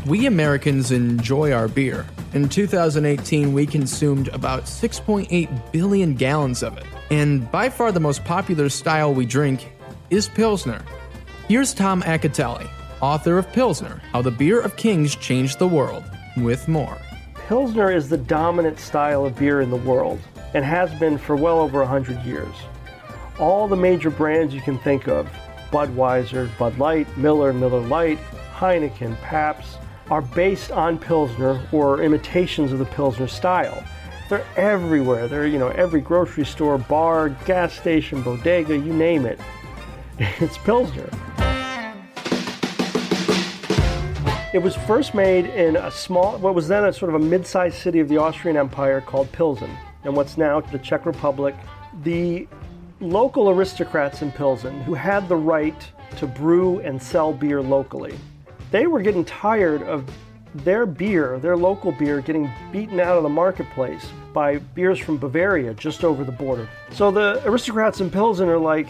We 0.07 0.27
Americans 0.27 0.91
enjoy 0.91 1.53
our 1.53 1.69
beer. 1.69 2.07
In 2.33 2.49
2018, 2.49 3.53
we 3.53 3.67
consumed 3.67 4.29
about 4.29 4.65
6.8 4.65 5.73
billion 5.73 6.15
gallons 6.15 6.63
of 6.63 6.79
it. 6.79 6.87
And 7.11 7.51
by 7.51 7.69
far 7.69 7.93
the 7.93 8.01
most 8.01 8.25
popular 8.25 8.69
style 8.69 9.13
we 9.13 9.27
drink 9.27 9.71
is 10.09 10.29
Pilsner. 10.29 10.83
Here's 11.49 11.75
Tom 11.75 12.03
Acitelli, 12.03 12.69
author 13.01 13.39
of 13.39 13.53
Pilsner 13.53 14.01
How 14.13 14.23
the 14.23 14.31
Beer 14.31 14.61
of 14.61 14.77
Kings 14.77 15.15
Changed 15.15 15.59
the 15.59 15.69
World, 15.69 16.05
with 16.39 16.69
more. 16.69 16.99
Pilsner 17.47 17.91
is 17.91 18.09
the 18.09 18.19
dominant 18.19 18.79
style 18.79 19.25
of 19.27 19.39
beer 19.39 19.61
in 19.61 19.71
the 19.71 19.77
world 19.77 20.21
and 20.55 20.65
has 20.65 20.93
been 20.99 21.19
for 21.19 21.37
well 21.37 21.61
over 21.61 21.81
100 21.81 22.25
years. 22.25 22.55
All 23.39 23.69
the 23.69 23.77
major 23.77 24.11
brands 24.11 24.55
you 24.55 24.61
can 24.61 24.79
think 24.79 25.09
of 25.09 25.29
Budweiser, 25.71 26.51
Bud 26.59 26.79
Light, 26.79 27.07
Miller, 27.17 27.53
Miller 27.53 27.81
Lite, 27.81 28.19
Heineken, 28.55 29.21
Pabst 29.21 29.79
are 30.11 30.23
based 30.23 30.71
on 30.71 30.99
Pilsner 30.99 31.61
or 31.71 32.03
imitations 32.03 32.73
of 32.73 32.79
the 32.79 32.87
Pilsner 32.87 33.29
style. 33.29 33.85
They're 34.29 34.45
everywhere. 34.57 35.29
They're, 35.29 35.47
you 35.47 35.59
know, 35.59 35.69
every 35.69 36.01
grocery 36.01 36.45
store, 36.45 36.79
bar, 36.79 37.31
gas 37.47 37.73
station, 37.73 38.23
bodega, 38.23 38.77
you 38.77 38.93
name 38.93 39.27
it. 39.27 39.41
It's 40.41 40.59
Pilsner. 40.59 41.09
It 44.53 44.63
was 44.63 44.75
first 44.75 45.15
made 45.15 45.45
in 45.45 45.77
a 45.77 45.91
small, 45.91 46.39
what 46.39 46.55
was 46.55 46.67
then 46.69 46.85
a 46.85 46.93
sort 46.93 47.15
of 47.15 47.21
a 47.21 47.25
mid-sized 47.25 47.77
city 47.77 48.01
of 48.01 48.09
the 48.09 48.17
Austrian 48.17 48.57
Empire 48.57 49.01
called 49.01 49.31
Pilsen, 49.31 49.71
and 50.05 50.17
what's 50.17 50.37
now 50.37 50.61
the 50.61 50.79
Czech 50.79 51.07
Republic. 51.07 51.55
The 52.03 52.47
local 53.01 53.51
aristocrats 53.51 54.23
in 54.23 54.33
Pilsen 54.33 54.81
who 54.83 54.95
had 54.95 55.29
the 55.29 55.37
right 55.37 55.89
to 56.17 56.27
brew 56.27 56.81
and 56.81 57.01
sell 57.03 57.33
beer 57.33 57.63
locally 57.63 58.19
they 58.71 58.87
were 58.87 59.01
getting 59.01 59.25
tired 59.25 59.83
of 59.83 60.09
their 60.55 60.87
beer, 60.87 61.39
their 61.39 61.57
local 61.57 61.93
beer, 61.93 62.21
getting 62.21 62.51
beaten 62.73 63.01
out 63.01 63.17
of 63.17 63.23
the 63.23 63.29
marketplace 63.29 64.07
by 64.33 64.59
beers 64.59 64.99
from 64.99 65.17
Bavaria 65.17 65.75
just 65.75 66.05
over 66.05 66.25
the 66.25 66.33
border. 66.33 66.69
So 66.91 67.11
the 67.11 67.43
aristocrats 67.45 68.01
in 68.01 68.11
Pilsen 68.11 68.49
are 68.49 68.59
like, 68.59 68.89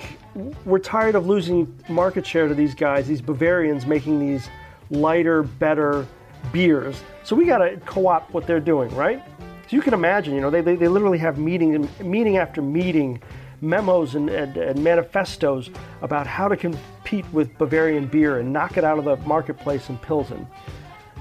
we're 0.64 0.79
tired 0.79 1.14
of 1.14 1.27
losing 1.27 1.73
market 1.88 2.27
share 2.27 2.49
to 2.49 2.55
these 2.55 2.75
guys, 2.75 3.07
these 3.07 3.21
Bavarians 3.21 3.87
making 3.87 4.21
these 4.21 4.49
lighter, 4.90 5.42
better 5.42 6.07
beers. 6.53 7.03
So 7.25 7.35
we 7.35 7.44
got 7.44 7.59
to 7.59 7.77
co-opt 7.85 8.33
what 8.33 8.47
they're 8.47 8.61
doing, 8.61 8.94
right? 8.94 9.23
So 9.68 9.76
you 9.76 9.83
can 9.83 9.92
imagine, 9.92 10.35
you 10.35 10.40
know, 10.40 10.48
they, 10.48 10.62
they, 10.62 10.76
they 10.76 10.88
literally 10.88 11.18
have 11.18 11.38
meeting 11.38 11.87
meeting 12.02 12.38
after 12.38 12.62
meeting 12.62 13.20
memos 13.61 14.14
and, 14.14 14.31
and, 14.31 14.57
and, 14.57 14.83
manifestos 14.83 15.68
about 16.00 16.26
how 16.26 16.48
to 16.48 16.57
compete 16.57 17.26
with 17.33 17.57
Bavarian 17.59 18.07
beer 18.07 18.38
and 18.38 18.50
knock 18.50 18.78
it 18.78 18.85
out 18.85 18.98
of 18.98 19.04
the 19.04 19.16
marketplace 19.28 19.90
in 19.90 19.98
Pilsen. 19.98 20.46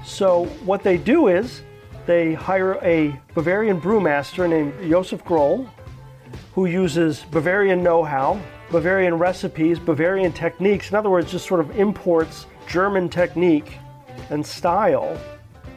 So 0.02 0.46
what 0.64 0.82
they 0.82 0.96
do 0.96 1.28
is 1.28 1.62
they 2.06 2.32
hire 2.32 2.78
a 2.82 3.20
Bavarian 3.34 3.80
brewmaster 3.80 4.48
named 4.48 4.72
Josef 4.88 5.22
Groll, 5.26 5.68
who 6.54 6.64
uses 6.64 7.24
Bavarian 7.24 7.82
know-how, 7.82 8.40
Bavarian 8.70 9.18
recipes, 9.18 9.78
Bavarian 9.78 10.32
techniques. 10.32 10.90
In 10.90 10.96
other 10.96 11.10
words, 11.10 11.30
just 11.30 11.46
sort 11.46 11.60
of 11.60 11.78
imports 11.78 12.46
German 12.66 13.10
technique 13.10 13.76
and 14.30 14.46
style 14.46 15.20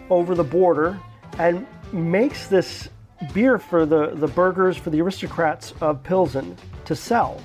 over 0.10 0.36
the 0.36 0.44
border 0.44 0.98
and 1.38 1.66
makes 1.94 2.48
this 2.48 2.90
beer 3.34 3.60
for 3.60 3.86
the, 3.86 4.12
the 4.16 4.28
burghers, 4.28 4.78
for 4.78 4.90
the 4.90 5.02
aristocrats 5.02 5.74
of 5.82 6.04
Pilsen 6.04 6.58
to 6.86 6.96
sell. 6.96 7.42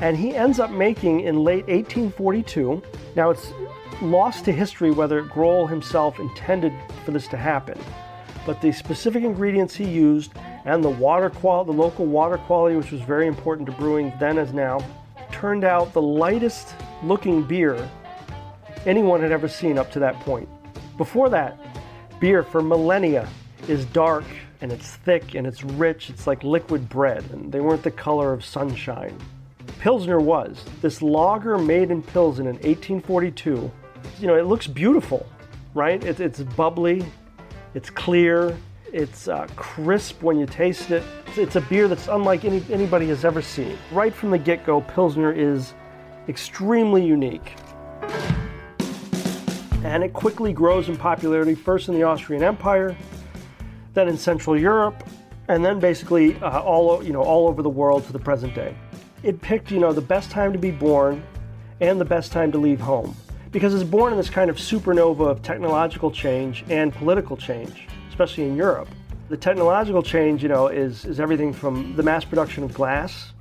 And 0.00 0.16
he 0.16 0.34
ends 0.34 0.58
up 0.58 0.70
making 0.70 1.20
in 1.20 1.44
late 1.44 1.66
1842. 1.66 2.82
Now 3.16 3.30
it's 3.30 3.52
lost 4.00 4.44
to 4.46 4.52
history 4.52 4.90
whether 4.90 5.22
Groll 5.22 5.66
himself 5.66 6.18
intended 6.18 6.72
for 7.04 7.10
this 7.10 7.28
to 7.28 7.36
happen, 7.36 7.78
but 8.46 8.60
the 8.60 8.72
specific 8.72 9.22
ingredients 9.22 9.74
he 9.74 9.84
used 9.84 10.32
and 10.64 10.82
the 10.82 10.90
water 10.90 11.30
quality, 11.30 11.72
the 11.72 11.78
local 11.78 12.06
water 12.06 12.38
quality, 12.38 12.76
which 12.76 12.90
was 12.90 13.00
very 13.02 13.26
important 13.26 13.66
to 13.66 13.72
brewing 13.72 14.12
then 14.18 14.38
as 14.38 14.52
now, 14.52 14.80
turned 15.30 15.64
out 15.64 15.92
the 15.92 16.02
lightest 16.02 16.74
looking 17.02 17.42
beer 17.42 17.88
anyone 18.86 19.20
had 19.20 19.32
ever 19.32 19.48
seen 19.48 19.78
up 19.78 19.90
to 19.92 19.98
that 19.98 20.18
point. 20.20 20.48
Before 20.96 21.28
that, 21.30 21.58
beer 22.20 22.42
for 22.42 22.62
millennia 22.62 23.28
is 23.68 23.84
dark 23.86 24.24
and 24.60 24.72
it's 24.72 24.96
thick 24.96 25.34
and 25.34 25.46
it's 25.46 25.62
rich. 25.64 26.10
It's 26.10 26.26
like 26.26 26.44
liquid 26.44 26.88
bread, 26.88 27.24
and 27.32 27.52
they 27.52 27.60
weren't 27.60 27.82
the 27.82 27.90
color 27.90 28.32
of 28.32 28.44
sunshine. 28.44 29.16
Pilsner 29.78 30.20
was. 30.20 30.64
This 30.80 31.02
lager 31.02 31.58
made 31.58 31.90
in 31.90 32.02
Pilsen 32.02 32.46
in 32.46 32.54
1842, 32.54 33.70
you 34.20 34.26
know, 34.26 34.36
it 34.36 34.46
looks 34.46 34.66
beautiful, 34.66 35.26
right? 35.74 36.02
It, 36.02 36.20
it's 36.20 36.40
bubbly, 36.40 37.04
it's 37.74 37.90
clear, 37.90 38.56
it's 38.92 39.28
uh, 39.28 39.46
crisp 39.56 40.22
when 40.22 40.38
you 40.38 40.46
taste 40.46 40.90
it. 40.90 41.02
It's, 41.26 41.38
it's 41.38 41.56
a 41.56 41.60
beer 41.62 41.88
that's 41.88 42.08
unlike 42.08 42.44
any, 42.44 42.62
anybody 42.70 43.08
has 43.08 43.24
ever 43.24 43.42
seen. 43.42 43.76
Right 43.90 44.14
from 44.14 44.30
the 44.30 44.38
get 44.38 44.64
go, 44.64 44.80
Pilsner 44.80 45.32
is 45.32 45.74
extremely 46.28 47.04
unique. 47.04 47.54
And 49.84 50.04
it 50.04 50.12
quickly 50.12 50.52
grows 50.52 50.88
in 50.88 50.96
popularity, 50.96 51.56
first 51.56 51.88
in 51.88 51.94
the 51.94 52.04
Austrian 52.04 52.44
Empire, 52.44 52.96
then 53.94 54.08
in 54.08 54.16
Central 54.16 54.58
Europe, 54.58 55.04
and 55.48 55.64
then 55.64 55.78
basically 55.80 56.36
uh, 56.36 56.60
all 56.60 57.02
you 57.02 57.12
know 57.12 57.22
all 57.22 57.48
over 57.48 57.62
the 57.62 57.70
world 57.70 58.04
to 58.06 58.12
the 58.12 58.18
present 58.18 58.54
day. 58.54 58.74
It 59.22 59.40
picked 59.40 59.70
you 59.70 59.78
know 59.78 59.92
the 59.92 60.00
best 60.00 60.30
time 60.30 60.52
to 60.52 60.58
be 60.58 60.70
born 60.70 61.22
and 61.80 62.00
the 62.00 62.04
best 62.04 62.32
time 62.32 62.52
to 62.52 62.58
leave 62.58 62.80
home 62.80 63.16
because 63.52 63.74
it's 63.74 63.84
born 63.84 64.12
in 64.12 64.16
this 64.16 64.30
kind 64.30 64.48
of 64.48 64.56
supernova 64.56 65.28
of 65.28 65.42
technological 65.42 66.10
change 66.10 66.64
and 66.70 66.92
political 66.92 67.36
change, 67.36 67.86
especially 68.08 68.44
in 68.44 68.56
Europe. 68.56 68.88
The 69.28 69.36
technological 69.36 70.02
change, 70.02 70.42
you 70.42 70.48
know, 70.48 70.68
is, 70.68 71.04
is 71.04 71.20
everything 71.20 71.52
from 71.52 71.94
the 71.94 72.02
mass 72.02 72.24
production 72.24 72.64
of 72.64 72.72
glass, 72.72 73.32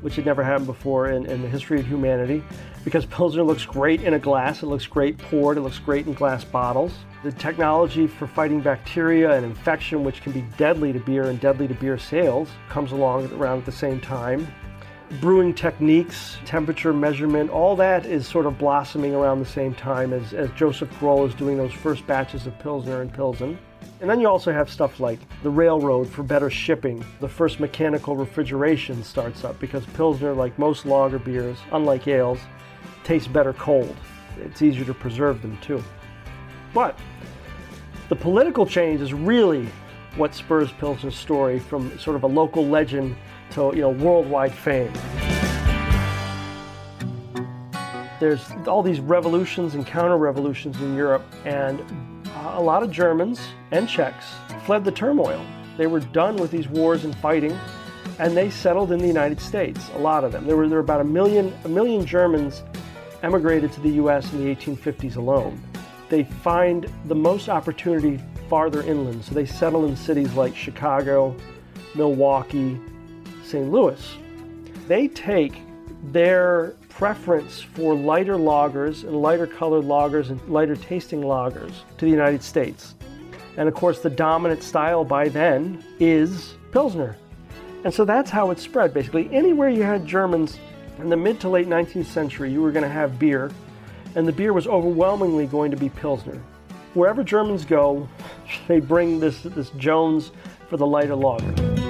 which 0.00 0.16
had 0.16 0.26
never 0.26 0.42
happened 0.42 0.66
before 0.66 1.10
in, 1.10 1.24
in 1.26 1.40
the 1.40 1.48
history 1.48 1.78
of 1.78 1.86
humanity, 1.86 2.42
because 2.84 3.06
Pilsner 3.06 3.42
looks 3.42 3.64
great 3.64 4.02
in 4.02 4.14
a 4.14 4.18
glass, 4.18 4.62
it 4.62 4.66
looks 4.66 4.86
great 4.86 5.18
poured, 5.18 5.58
it 5.58 5.60
looks 5.60 5.78
great 5.78 6.06
in 6.06 6.14
glass 6.14 6.44
bottles. 6.44 6.92
The 7.22 7.32
technology 7.32 8.06
for 8.06 8.26
fighting 8.26 8.60
bacteria 8.60 9.36
and 9.36 9.44
infection, 9.44 10.04
which 10.04 10.22
can 10.22 10.32
be 10.32 10.42
deadly 10.56 10.92
to 10.92 11.00
beer 11.00 11.24
and 11.24 11.38
deadly 11.38 11.68
to 11.68 11.74
beer 11.74 11.98
sales, 11.98 12.48
comes 12.68 12.92
along 12.92 13.30
around 13.32 13.58
at 13.58 13.66
the 13.66 13.72
same 13.72 14.00
time. 14.00 14.46
Brewing 15.20 15.52
techniques, 15.52 16.38
temperature 16.44 16.92
measurement, 16.92 17.50
all 17.50 17.76
that 17.76 18.06
is 18.06 18.26
sort 18.26 18.46
of 18.46 18.58
blossoming 18.58 19.14
around 19.14 19.40
the 19.40 19.46
same 19.46 19.74
time 19.74 20.12
as, 20.12 20.32
as 20.32 20.50
Joseph 20.52 20.88
Groll 20.98 21.26
is 21.26 21.34
doing 21.34 21.58
those 21.58 21.72
first 21.72 22.06
batches 22.06 22.46
of 22.46 22.58
Pilsner 22.60 23.02
and 23.02 23.12
Pilsen. 23.12 23.58
And 24.00 24.08
then 24.08 24.18
you 24.18 24.28
also 24.28 24.50
have 24.50 24.70
stuff 24.70 24.98
like 24.98 25.18
the 25.42 25.50
railroad 25.50 26.08
for 26.08 26.22
better 26.22 26.48
shipping. 26.48 27.04
The 27.20 27.28
first 27.28 27.60
mechanical 27.60 28.16
refrigeration 28.16 29.04
starts 29.04 29.44
up 29.44 29.60
because 29.60 29.84
Pilsner, 29.86 30.32
like 30.32 30.58
most 30.58 30.86
lager 30.86 31.18
beers, 31.18 31.58
unlike 31.72 32.08
ales, 32.08 32.38
tastes 33.04 33.28
better 33.28 33.52
cold. 33.52 33.94
It's 34.38 34.62
easier 34.62 34.86
to 34.86 34.94
preserve 34.94 35.42
them 35.42 35.58
too. 35.60 35.84
But 36.72 36.98
the 38.08 38.16
political 38.16 38.64
change 38.64 39.02
is 39.02 39.12
really 39.12 39.68
what 40.16 40.34
spurs 40.34 40.72
Pilsner's 40.72 41.14
story 41.14 41.58
from 41.58 41.96
sort 41.98 42.16
of 42.16 42.22
a 42.22 42.26
local 42.26 42.66
legend 42.66 43.16
to 43.50 43.70
you 43.74 43.82
know 43.82 43.90
worldwide 43.90 44.54
fame. 44.54 44.92
There's 48.18 48.50
all 48.66 48.82
these 48.82 49.00
revolutions 49.00 49.74
and 49.74 49.86
counter-revolutions 49.86 50.80
in 50.80 50.94
Europe, 50.94 51.24
and 51.44 51.80
Uh, 52.40 52.54
a 52.56 52.62
lot 52.62 52.82
of 52.82 52.90
Germans 52.90 53.38
and 53.70 53.86
Czechs 53.86 54.24
fled 54.64 54.82
the 54.82 54.90
turmoil. 54.90 55.44
They 55.76 55.86
were 55.86 56.00
done 56.00 56.36
with 56.36 56.50
these 56.50 56.68
wars 56.68 57.04
and 57.04 57.14
fighting, 57.16 57.58
and 58.18 58.34
they 58.34 58.48
settled 58.48 58.92
in 58.92 58.98
the 58.98 59.06
United 59.06 59.38
States. 59.38 59.90
A 59.94 59.98
lot 59.98 60.24
of 60.24 60.32
them. 60.32 60.46
There 60.46 60.56
were 60.56 60.66
there 60.66 60.78
were 60.78 60.84
about 60.84 61.02
a 61.02 61.04
million 61.04 61.52
a 61.64 61.68
million 61.68 62.06
Germans 62.06 62.62
emigrated 63.22 63.72
to 63.72 63.80
the 63.80 63.90
U.S. 64.02 64.32
in 64.32 64.42
the 64.42 64.54
1850s 64.54 65.16
alone. 65.16 65.62
They 66.08 66.24
find 66.24 66.90
the 67.04 67.14
most 67.14 67.50
opportunity 67.50 68.18
farther 68.48 68.82
inland, 68.84 69.22
so 69.22 69.34
they 69.34 69.44
settle 69.44 69.84
in 69.84 69.94
cities 69.94 70.32
like 70.32 70.56
Chicago, 70.56 71.36
Milwaukee, 71.94 72.80
St. 73.44 73.70
Louis. 73.70 74.16
They 74.88 75.08
take 75.08 75.60
their 76.04 76.74
preference 77.00 77.62
for 77.62 77.94
lighter 77.94 78.34
lagers 78.36 79.04
and 79.04 79.22
lighter 79.22 79.46
colored 79.46 79.86
lagers 79.86 80.28
and 80.28 80.38
lighter 80.50 80.76
tasting 80.76 81.22
lagers 81.22 81.72
to 81.96 82.04
the 82.04 82.10
United 82.10 82.42
States. 82.42 82.94
And 83.56 83.66
of 83.66 83.74
course, 83.74 84.00
the 84.00 84.10
dominant 84.10 84.62
style 84.62 85.02
by 85.02 85.30
then 85.30 85.82
is 85.98 86.56
Pilsner. 86.72 87.16
And 87.84 87.94
so 87.94 88.04
that's 88.04 88.28
how 88.28 88.50
it 88.50 88.58
spread 88.58 88.92
basically. 88.92 89.30
Anywhere 89.32 89.70
you 89.70 89.82
had 89.82 90.04
Germans 90.04 90.58
in 90.98 91.08
the 91.08 91.16
mid 91.16 91.40
to 91.40 91.48
late 91.48 91.68
19th 91.68 92.04
century, 92.04 92.52
you 92.52 92.60
were 92.60 92.70
going 92.70 92.82
to 92.84 92.90
have 92.90 93.18
beer, 93.18 93.50
and 94.14 94.28
the 94.28 94.32
beer 94.32 94.52
was 94.52 94.66
overwhelmingly 94.66 95.46
going 95.46 95.70
to 95.70 95.78
be 95.78 95.88
Pilsner. 95.88 96.38
Wherever 96.92 97.24
Germans 97.24 97.64
go, 97.64 98.06
they 98.68 98.78
bring 98.78 99.18
this, 99.18 99.40
this 99.42 99.70
Jones 99.70 100.32
for 100.68 100.76
the 100.76 100.86
lighter 100.86 101.16
lager. 101.16 101.89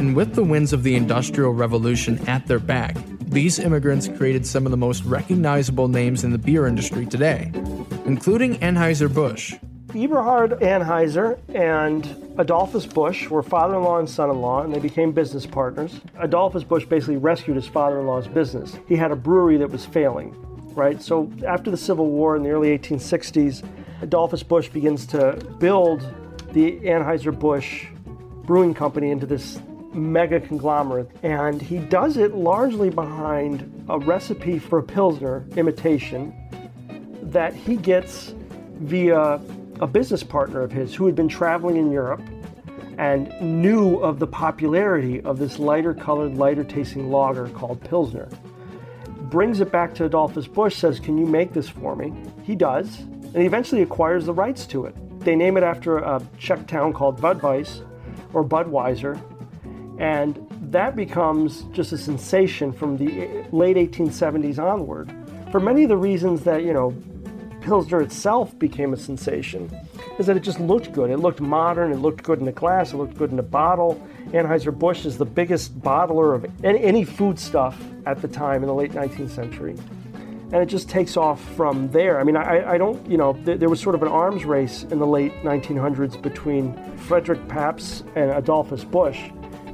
And 0.00 0.16
with 0.16 0.34
the 0.34 0.42
winds 0.42 0.72
of 0.72 0.82
the 0.82 0.96
Industrial 0.96 1.52
Revolution 1.52 2.26
at 2.26 2.46
their 2.46 2.58
back, 2.58 2.96
these 3.26 3.58
immigrants 3.58 4.08
created 4.08 4.46
some 4.46 4.64
of 4.64 4.70
the 4.70 4.78
most 4.78 5.04
recognizable 5.04 5.88
names 5.88 6.24
in 6.24 6.32
the 6.32 6.38
beer 6.38 6.66
industry 6.66 7.04
today, 7.04 7.52
including 8.06 8.56
Anheuser-Busch. 8.60 9.56
Eberhard 9.94 10.58
Anheuser 10.62 11.38
and 11.54 12.32
Adolphus 12.38 12.86
Busch 12.86 13.28
were 13.28 13.42
father 13.42 13.74
in 13.76 13.82
law 13.82 13.98
and 13.98 14.08
son 14.08 14.30
in 14.30 14.40
law, 14.40 14.62
and 14.62 14.74
they 14.74 14.78
became 14.78 15.12
business 15.12 15.44
partners. 15.44 16.00
Adolphus 16.18 16.64
Busch 16.64 16.86
basically 16.86 17.18
rescued 17.18 17.56
his 17.56 17.66
father 17.66 18.00
in 18.00 18.06
law's 18.06 18.26
business. 18.26 18.78
He 18.88 18.96
had 18.96 19.10
a 19.10 19.16
brewery 19.16 19.58
that 19.58 19.70
was 19.70 19.84
failing, 19.84 20.34
right? 20.74 21.02
So 21.02 21.30
after 21.46 21.70
the 21.70 21.76
Civil 21.76 22.06
War 22.06 22.36
in 22.36 22.42
the 22.42 22.48
early 22.48 22.70
1860s, 22.78 23.62
Adolphus 24.00 24.42
Busch 24.42 24.70
begins 24.70 25.04
to 25.08 25.32
build 25.58 26.00
the 26.52 26.80
Anheuser-Busch 26.80 27.84
Brewing 28.46 28.72
Company 28.72 29.10
into 29.10 29.26
this 29.26 29.60
mega 29.92 30.40
conglomerate. 30.40 31.10
And 31.22 31.60
he 31.60 31.78
does 31.78 32.16
it 32.16 32.34
largely 32.34 32.90
behind 32.90 33.84
a 33.88 33.98
recipe 33.98 34.58
for 34.58 34.78
a 34.78 34.82
Pilsner 34.82 35.46
imitation 35.56 36.34
that 37.22 37.54
he 37.54 37.76
gets 37.76 38.34
via 38.80 39.40
a 39.80 39.86
business 39.86 40.22
partner 40.22 40.62
of 40.62 40.72
his 40.72 40.94
who 40.94 41.06
had 41.06 41.14
been 41.14 41.28
traveling 41.28 41.76
in 41.76 41.90
Europe 41.90 42.22
and 42.98 43.32
knew 43.40 43.96
of 43.96 44.18
the 44.18 44.26
popularity 44.26 45.20
of 45.22 45.38
this 45.38 45.58
lighter 45.58 45.94
colored, 45.94 46.34
lighter 46.36 46.64
tasting 46.64 47.10
lager 47.10 47.48
called 47.48 47.80
Pilsner. 47.80 48.28
Brings 49.30 49.60
it 49.60 49.72
back 49.72 49.94
to 49.94 50.04
Adolphus 50.04 50.46
Busch, 50.46 50.76
says, 50.76 51.00
Can 51.00 51.16
you 51.16 51.24
make 51.24 51.52
this 51.52 51.68
for 51.68 51.96
me? 51.96 52.12
He 52.42 52.54
does, 52.54 52.98
and 52.98 53.36
he 53.36 53.46
eventually 53.46 53.82
acquires 53.82 54.26
the 54.26 54.34
rights 54.34 54.66
to 54.66 54.84
it. 54.84 54.94
They 55.20 55.36
name 55.36 55.56
it 55.56 55.62
after 55.62 55.98
a 55.98 56.20
Czech 56.36 56.66
town 56.66 56.92
called 56.92 57.20
Budweis 57.20 57.86
or 58.34 58.44
Budweiser, 58.44 59.18
and 60.00 60.46
that 60.70 60.96
becomes 60.96 61.64
just 61.72 61.92
a 61.92 61.98
sensation 61.98 62.72
from 62.72 62.96
the 62.96 63.44
late 63.52 63.76
1870s 63.76 64.58
onward. 64.58 65.14
For 65.52 65.60
many 65.60 65.82
of 65.82 65.90
the 65.90 65.96
reasons 65.96 66.42
that, 66.44 66.64
you 66.64 66.72
know, 66.72 66.96
Pilsner 67.60 68.00
itself 68.00 68.58
became 68.58 68.94
a 68.94 68.96
sensation 68.96 69.70
is 70.18 70.24
that 70.24 70.38
it 70.38 70.40
just 70.40 70.58
looked 70.58 70.92
good. 70.92 71.10
It 71.10 71.18
looked 71.18 71.42
modern, 71.42 71.92
it 71.92 71.96
looked 71.96 72.22
good 72.22 72.40
in 72.40 72.48
a 72.48 72.52
glass, 72.52 72.94
it 72.94 72.96
looked 72.96 73.18
good 73.18 73.30
in 73.30 73.38
a 73.38 73.42
bottle. 73.42 74.00
Anheuser-Busch 74.28 75.04
is 75.04 75.18
the 75.18 75.26
biggest 75.26 75.78
bottler 75.80 76.34
of 76.34 76.50
any, 76.64 77.04
food 77.04 77.38
stuff 77.38 77.78
at 78.06 78.22
the 78.22 78.28
time 78.28 78.62
in 78.62 78.68
the 78.68 78.74
late 78.74 78.92
19th 78.92 79.30
century. 79.30 79.76
And 80.52 80.54
it 80.54 80.66
just 80.66 80.88
takes 80.88 81.18
off 81.18 81.44
from 81.56 81.90
there. 81.90 82.18
I 82.18 82.24
mean, 82.24 82.36
I, 82.36 82.72
I 82.72 82.78
don't, 82.78 83.06
you 83.08 83.18
know, 83.18 83.34
th- 83.34 83.60
there 83.60 83.68
was 83.68 83.80
sort 83.80 83.94
of 83.94 84.02
an 84.02 84.08
arms 84.08 84.46
race 84.46 84.84
in 84.84 84.98
the 84.98 85.06
late 85.06 85.32
1900s 85.42 86.20
between 86.20 86.74
Frederick 86.96 87.46
Pabst 87.48 88.04
and 88.14 88.30
Adolphus 88.30 88.82
Busch 88.82 89.30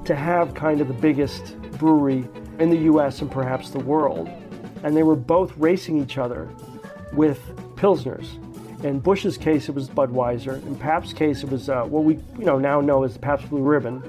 to 0.06 0.14
have 0.14 0.54
kind 0.54 0.80
of 0.80 0.88
the 0.88 0.94
biggest 0.94 1.60
brewery 1.72 2.26
in 2.58 2.70
the 2.70 2.78
US 2.92 3.20
and 3.20 3.30
perhaps 3.30 3.70
the 3.70 3.78
world. 3.80 4.28
And 4.82 4.96
they 4.96 5.02
were 5.02 5.16
both 5.16 5.56
racing 5.56 6.00
each 6.00 6.18
other 6.18 6.48
with 7.12 7.40
Pilsners. 7.76 8.26
In 8.84 9.00
Busch's 9.00 9.36
case, 9.36 9.68
it 9.68 9.74
was 9.74 9.88
Budweiser. 9.88 10.64
In 10.66 10.76
Pabst's 10.76 11.14
case, 11.14 11.42
it 11.42 11.50
was 11.50 11.68
uh, 11.68 11.84
what 11.84 12.04
we 12.04 12.14
you 12.38 12.44
know 12.44 12.58
now 12.58 12.80
know 12.80 13.04
as 13.04 13.14
the 13.14 13.18
Pabst 13.18 13.48
Blue 13.48 13.62
Ribbon. 13.62 14.02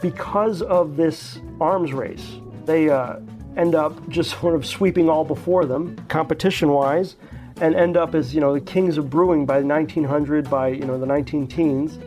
Because 0.00 0.62
of 0.62 0.96
this 0.96 1.40
arms 1.60 1.92
race, 1.92 2.38
they 2.64 2.90
uh, 2.90 3.16
end 3.56 3.74
up 3.74 4.08
just 4.08 4.30
sort 4.40 4.54
of 4.54 4.64
sweeping 4.64 5.08
all 5.08 5.24
before 5.24 5.64
them, 5.66 5.96
competition-wise, 6.08 7.16
and 7.60 7.74
end 7.74 7.96
up 7.96 8.14
as 8.14 8.34
you 8.34 8.40
know 8.40 8.54
the 8.54 8.60
kings 8.60 8.98
of 8.98 9.10
brewing 9.10 9.46
by 9.46 9.60
1900, 9.60 10.48
by 10.48 10.68
you 10.68 10.84
know 10.84 10.98
the 10.98 11.06
19 11.06 11.46
teens, 11.48 11.98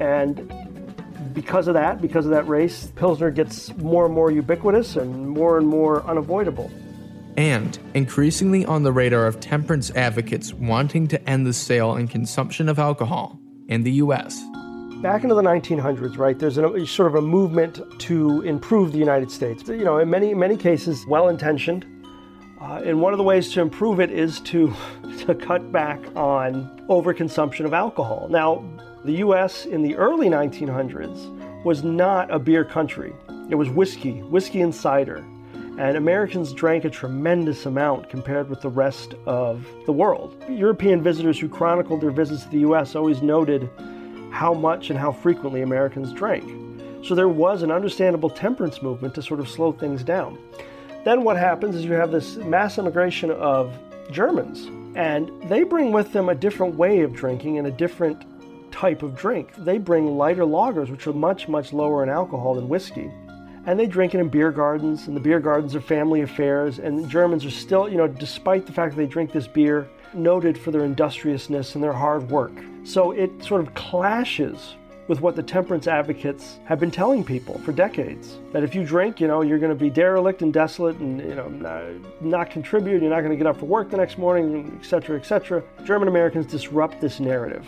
and 0.00 0.52
because 1.40 1.68
of 1.68 1.74
that, 1.74 2.02
because 2.02 2.24
of 2.24 2.32
that 2.32 2.48
race, 2.48 2.90
Pilsner 2.96 3.30
gets 3.30 3.76
more 3.76 4.06
and 4.06 4.14
more 4.14 4.30
ubiquitous 4.32 4.96
and 4.96 5.28
more 5.28 5.56
and 5.58 5.66
more 5.66 6.04
unavoidable 6.04 6.68
and 7.38 7.78
increasingly 7.94 8.66
on 8.66 8.82
the 8.82 8.90
radar 8.90 9.24
of 9.28 9.38
temperance 9.38 9.92
advocates 9.92 10.52
wanting 10.54 11.06
to 11.06 11.30
end 11.30 11.46
the 11.46 11.52
sale 11.52 11.94
and 11.94 12.10
consumption 12.10 12.68
of 12.68 12.80
alcohol 12.80 13.38
in 13.68 13.84
the 13.84 13.92
US. 13.92 14.42
Back 15.02 15.22
into 15.22 15.36
the 15.36 15.42
1900s, 15.42 16.18
right, 16.18 16.36
there's 16.36 16.58
a, 16.58 16.84
sort 16.84 17.06
of 17.06 17.14
a 17.14 17.22
movement 17.22 17.80
to 18.00 18.42
improve 18.42 18.90
the 18.90 18.98
United 18.98 19.30
States. 19.30 19.62
You 19.68 19.84
know, 19.84 19.98
in 19.98 20.10
many, 20.10 20.34
many 20.34 20.56
cases, 20.56 21.06
well 21.06 21.28
intentioned. 21.28 21.86
Uh, 22.60 22.82
and 22.84 23.00
one 23.00 23.12
of 23.12 23.18
the 23.18 23.22
ways 23.22 23.52
to 23.52 23.60
improve 23.60 24.00
it 24.00 24.10
is 24.10 24.40
to, 24.40 24.74
to 25.18 25.32
cut 25.36 25.70
back 25.70 26.00
on 26.16 26.84
overconsumption 26.88 27.64
of 27.64 27.72
alcohol. 27.72 28.26
Now, 28.28 28.64
the 29.04 29.14
US 29.14 29.66
in 29.66 29.82
the 29.82 29.96
early 29.96 30.28
1900s 30.28 31.64
was 31.64 31.84
not 31.84 32.30
a 32.30 32.38
beer 32.38 32.64
country, 32.64 33.12
it 33.50 33.54
was 33.54 33.68
whiskey, 33.70 34.22
whiskey 34.22 34.60
and 34.60 34.74
cider 34.74 35.24
and 35.78 35.96
Americans 35.96 36.52
drank 36.52 36.84
a 36.84 36.90
tremendous 36.90 37.64
amount 37.64 38.10
compared 38.10 38.50
with 38.50 38.60
the 38.60 38.68
rest 38.68 39.14
of 39.26 39.64
the 39.86 39.92
world. 39.92 40.36
European 40.48 41.00
visitors 41.00 41.38
who 41.38 41.48
chronicled 41.48 42.00
their 42.00 42.10
visits 42.10 42.42
to 42.42 42.50
the 42.50 42.58
US 42.60 42.96
always 42.96 43.22
noted 43.22 43.70
how 44.30 44.52
much 44.52 44.90
and 44.90 44.98
how 44.98 45.12
frequently 45.12 45.62
Americans 45.62 46.12
drank. 46.12 46.44
So 47.04 47.14
there 47.14 47.28
was 47.28 47.62
an 47.62 47.70
understandable 47.70 48.28
temperance 48.28 48.82
movement 48.82 49.14
to 49.14 49.22
sort 49.22 49.38
of 49.38 49.48
slow 49.48 49.70
things 49.70 50.02
down. 50.02 50.36
Then 51.04 51.22
what 51.22 51.36
happens 51.36 51.76
is 51.76 51.84
you 51.84 51.92
have 51.92 52.10
this 52.10 52.36
mass 52.36 52.76
immigration 52.76 53.30
of 53.30 53.72
Germans, 54.10 54.66
and 54.96 55.30
they 55.48 55.62
bring 55.62 55.92
with 55.92 56.12
them 56.12 56.28
a 56.28 56.34
different 56.34 56.74
way 56.74 57.02
of 57.02 57.12
drinking 57.12 57.56
and 57.56 57.68
a 57.68 57.70
different 57.70 58.24
type 58.78 59.02
of 59.02 59.14
drink. 59.14 59.54
They 59.56 59.78
bring 59.78 60.16
lighter 60.16 60.44
lagers, 60.44 60.90
which 60.90 61.06
are 61.06 61.12
much, 61.12 61.48
much 61.48 61.72
lower 61.72 62.02
in 62.02 62.08
alcohol 62.08 62.54
than 62.54 62.68
whiskey 62.68 63.10
and 63.68 63.78
they 63.78 63.86
drink 63.86 64.14
it 64.14 64.18
in 64.18 64.30
beer 64.30 64.50
gardens, 64.50 65.08
and 65.08 65.14
the 65.14 65.20
beer 65.20 65.40
gardens 65.40 65.74
are 65.74 65.80
family 65.82 66.22
affairs. 66.22 66.78
And 66.78 67.06
Germans 67.06 67.44
are 67.44 67.50
still, 67.50 67.86
you 67.86 67.98
know, 67.98 68.08
despite 68.08 68.64
the 68.64 68.72
fact 68.72 68.96
that 68.96 69.02
they 69.02 69.06
drink 69.06 69.30
this 69.30 69.46
beer, 69.46 69.86
noted 70.14 70.56
for 70.56 70.70
their 70.70 70.86
industriousness 70.86 71.74
and 71.74 71.84
their 71.84 71.92
hard 71.92 72.30
work. 72.30 72.52
So 72.84 73.10
it 73.10 73.30
sort 73.44 73.60
of 73.60 73.74
clashes 73.74 74.76
with 75.06 75.20
what 75.20 75.36
the 75.36 75.42
temperance 75.42 75.86
advocates 75.86 76.58
have 76.64 76.80
been 76.80 76.90
telling 76.90 77.22
people 77.22 77.58
for 77.58 77.72
decades. 77.72 78.38
That 78.52 78.62
if 78.62 78.74
you 78.74 78.84
drink, 78.84 79.20
you 79.20 79.28
know, 79.28 79.42
you're 79.42 79.58
going 79.58 79.76
to 79.76 79.78
be 79.78 79.90
derelict 79.90 80.40
and 80.40 80.50
desolate 80.50 80.96
and, 80.96 81.20
you 81.20 81.34
know, 81.34 81.68
uh, 81.68 81.92
not 82.22 82.50
contribute, 82.50 83.02
you're 83.02 83.10
not 83.10 83.20
going 83.20 83.32
to 83.32 83.36
get 83.36 83.46
up 83.46 83.58
for 83.58 83.66
work 83.66 83.90
the 83.90 83.98
next 83.98 84.16
morning, 84.16 84.78
etc., 84.80 85.18
etc. 85.18 85.62
German 85.84 86.08
Americans 86.08 86.46
disrupt 86.46 87.02
this 87.02 87.20
narrative. 87.20 87.66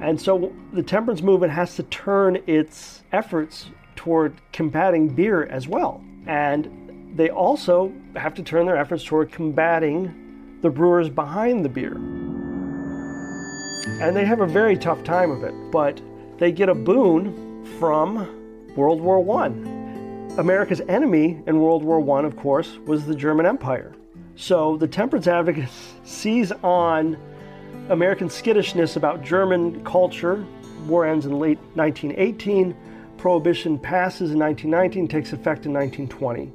And 0.00 0.20
so 0.20 0.52
the 0.72 0.82
temperance 0.82 1.22
movement 1.22 1.52
has 1.52 1.74
to 1.76 1.82
turn 1.84 2.38
its 2.46 3.02
efforts 3.12 3.70
toward 3.96 4.40
combating 4.52 5.08
beer 5.08 5.44
as 5.44 5.66
well. 5.66 6.02
And 6.26 7.16
they 7.16 7.30
also 7.30 7.92
have 8.14 8.34
to 8.34 8.42
turn 8.42 8.66
their 8.66 8.76
efforts 8.76 9.02
toward 9.02 9.32
combating 9.32 10.58
the 10.62 10.70
brewers 10.70 11.08
behind 11.08 11.64
the 11.64 11.68
beer. 11.68 11.94
And 14.00 14.14
they 14.14 14.24
have 14.24 14.40
a 14.40 14.46
very 14.46 14.76
tough 14.76 15.02
time 15.02 15.30
of 15.30 15.42
it, 15.42 15.54
but 15.72 16.00
they 16.38 16.52
get 16.52 16.68
a 16.68 16.74
boon 16.74 17.64
from 17.78 18.74
World 18.76 19.00
War 19.00 19.42
I. 19.42 19.46
America's 20.38 20.80
enemy 20.88 21.42
in 21.48 21.58
World 21.58 21.82
War 21.82 22.18
I, 22.18 22.24
of 22.24 22.36
course, 22.36 22.78
was 22.86 23.06
the 23.06 23.14
German 23.14 23.46
Empire. 23.46 23.92
So 24.36 24.76
the 24.76 24.86
temperance 24.86 25.26
advocates 25.26 25.94
seize 26.04 26.52
on 26.62 27.18
American 27.90 28.28
skittishness 28.28 28.96
about 28.96 29.22
German 29.22 29.84
culture. 29.84 30.44
War 30.86 31.06
ends 31.06 31.26
in 31.26 31.38
late 31.38 31.58
1918 31.74 32.74
Prohibition 33.18 33.80
passes 33.80 34.30
in 34.30 34.38
1919, 34.38 35.08
takes 35.08 35.32
effect 35.32 35.66
in 35.66 35.72
1920. 35.72 36.52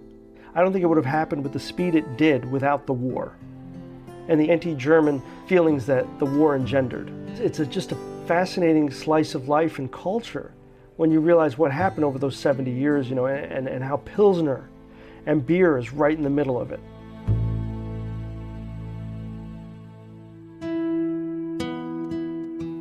I 0.55 0.61
don't 0.61 0.71
think 0.71 0.81
it 0.81 0.87
would 0.87 0.97
have 0.97 1.05
happened 1.05 1.43
with 1.43 1.51
the 1.51 1.59
speed 1.59 1.93
it 1.93 2.15
did 2.15 2.49
without 2.49 2.87
the 2.87 2.93
war 2.93 3.35
and 4.29 4.39
the 4.39 4.49
anti 4.49 4.73
German 4.73 5.21
feelings 5.45 5.85
that 5.87 6.07
the 6.19 6.25
war 6.25 6.55
engendered. 6.55 7.11
It's 7.37 7.59
a, 7.59 7.65
just 7.65 7.91
a 7.91 7.97
fascinating 8.27 8.89
slice 8.89 9.35
of 9.35 9.49
life 9.49 9.77
and 9.77 9.91
culture 9.91 10.53
when 10.95 11.11
you 11.11 11.19
realize 11.19 11.57
what 11.57 11.71
happened 11.71 12.05
over 12.05 12.17
those 12.17 12.37
70 12.37 12.71
years, 12.71 13.09
you 13.09 13.15
know, 13.15 13.25
and, 13.25 13.67
and 13.67 13.83
how 13.83 13.97
Pilsner 13.97 14.69
and 15.25 15.45
beer 15.45 15.77
is 15.77 15.91
right 15.91 16.15
in 16.15 16.23
the 16.23 16.29
middle 16.29 16.59
of 16.59 16.71
it. 16.71 16.79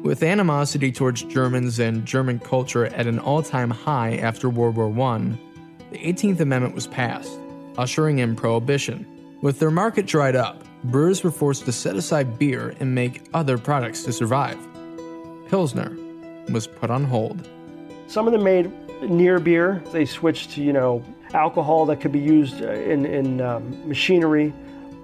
With 0.03 0.25
animosity 0.25 0.91
towards 0.91 1.23
Germans 1.23 1.79
and 1.79 2.05
German 2.05 2.41
culture 2.41 2.87
at 2.87 3.07
an 3.07 3.21
all 3.21 3.41
time 3.41 3.71
high 3.71 4.17
after 4.17 4.51
World 4.51 4.75
War 4.75 4.89
I, 5.07 5.19
the 5.93 5.99
18th 5.99 6.41
Amendment 6.41 6.75
was 6.75 6.89
passed, 6.89 7.39
ushering 7.79 8.19
in 8.19 8.35
prohibition. 8.35 9.07
With 9.43 9.61
their 9.61 9.71
market 9.71 10.07
dried 10.07 10.35
up, 10.35 10.65
brewers 10.83 11.23
were 11.23 11.31
forced 11.31 11.67
to 11.67 11.73
set 11.73 11.95
aside 11.95 12.37
beer 12.37 12.75
and 12.81 12.93
make 12.93 13.23
other 13.33 13.57
products 13.57 14.03
to 14.03 14.13
survive. 14.13 14.59
Pilsner 15.47 15.97
was 16.51 16.67
put 16.67 16.91
on 16.91 17.05
hold. 17.05 17.49
Some 18.09 18.27
of 18.27 18.33
them 18.33 18.43
made 18.43 18.73
near 19.09 19.39
beer. 19.39 19.85
They 19.93 20.05
switched 20.05 20.51
to, 20.53 20.63
you 20.65 20.73
know, 20.73 21.05
alcohol 21.33 21.87
that 21.87 22.01
could 22.01 22.13
be 22.13 22.19
used 22.19 22.61
in, 22.61 23.07
in 23.07 23.41
um, 23.41 23.89
machinery 23.89 24.53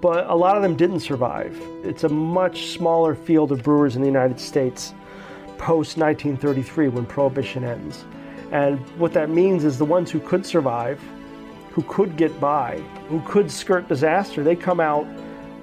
but 0.01 0.29
a 0.29 0.35
lot 0.35 0.55
of 0.55 0.63
them 0.63 0.75
didn't 0.75 1.01
survive. 1.01 1.59
It's 1.83 2.03
a 2.03 2.09
much 2.09 2.67
smaller 2.67 3.15
field 3.15 3.51
of 3.51 3.63
brewers 3.63 3.95
in 3.95 4.01
the 4.01 4.07
United 4.07 4.39
States 4.39 4.93
post 5.57 5.97
1933 5.97 6.87
when 6.87 7.05
Prohibition 7.05 7.63
ends. 7.63 8.05
And 8.51 8.79
what 8.97 9.13
that 9.13 9.29
means 9.29 9.65
is 9.65 9.77
the 9.77 9.85
ones 9.85 10.09
who 10.09 10.19
could 10.19 10.45
survive, 10.45 10.99
who 11.71 11.83
could 11.83 12.15
get 12.15 12.39
by, 12.39 12.79
who 13.09 13.21
could 13.21 13.51
skirt 13.51 13.87
disaster, 13.87 14.43
they 14.43 14.55
come 14.55 14.79
out 14.79 15.05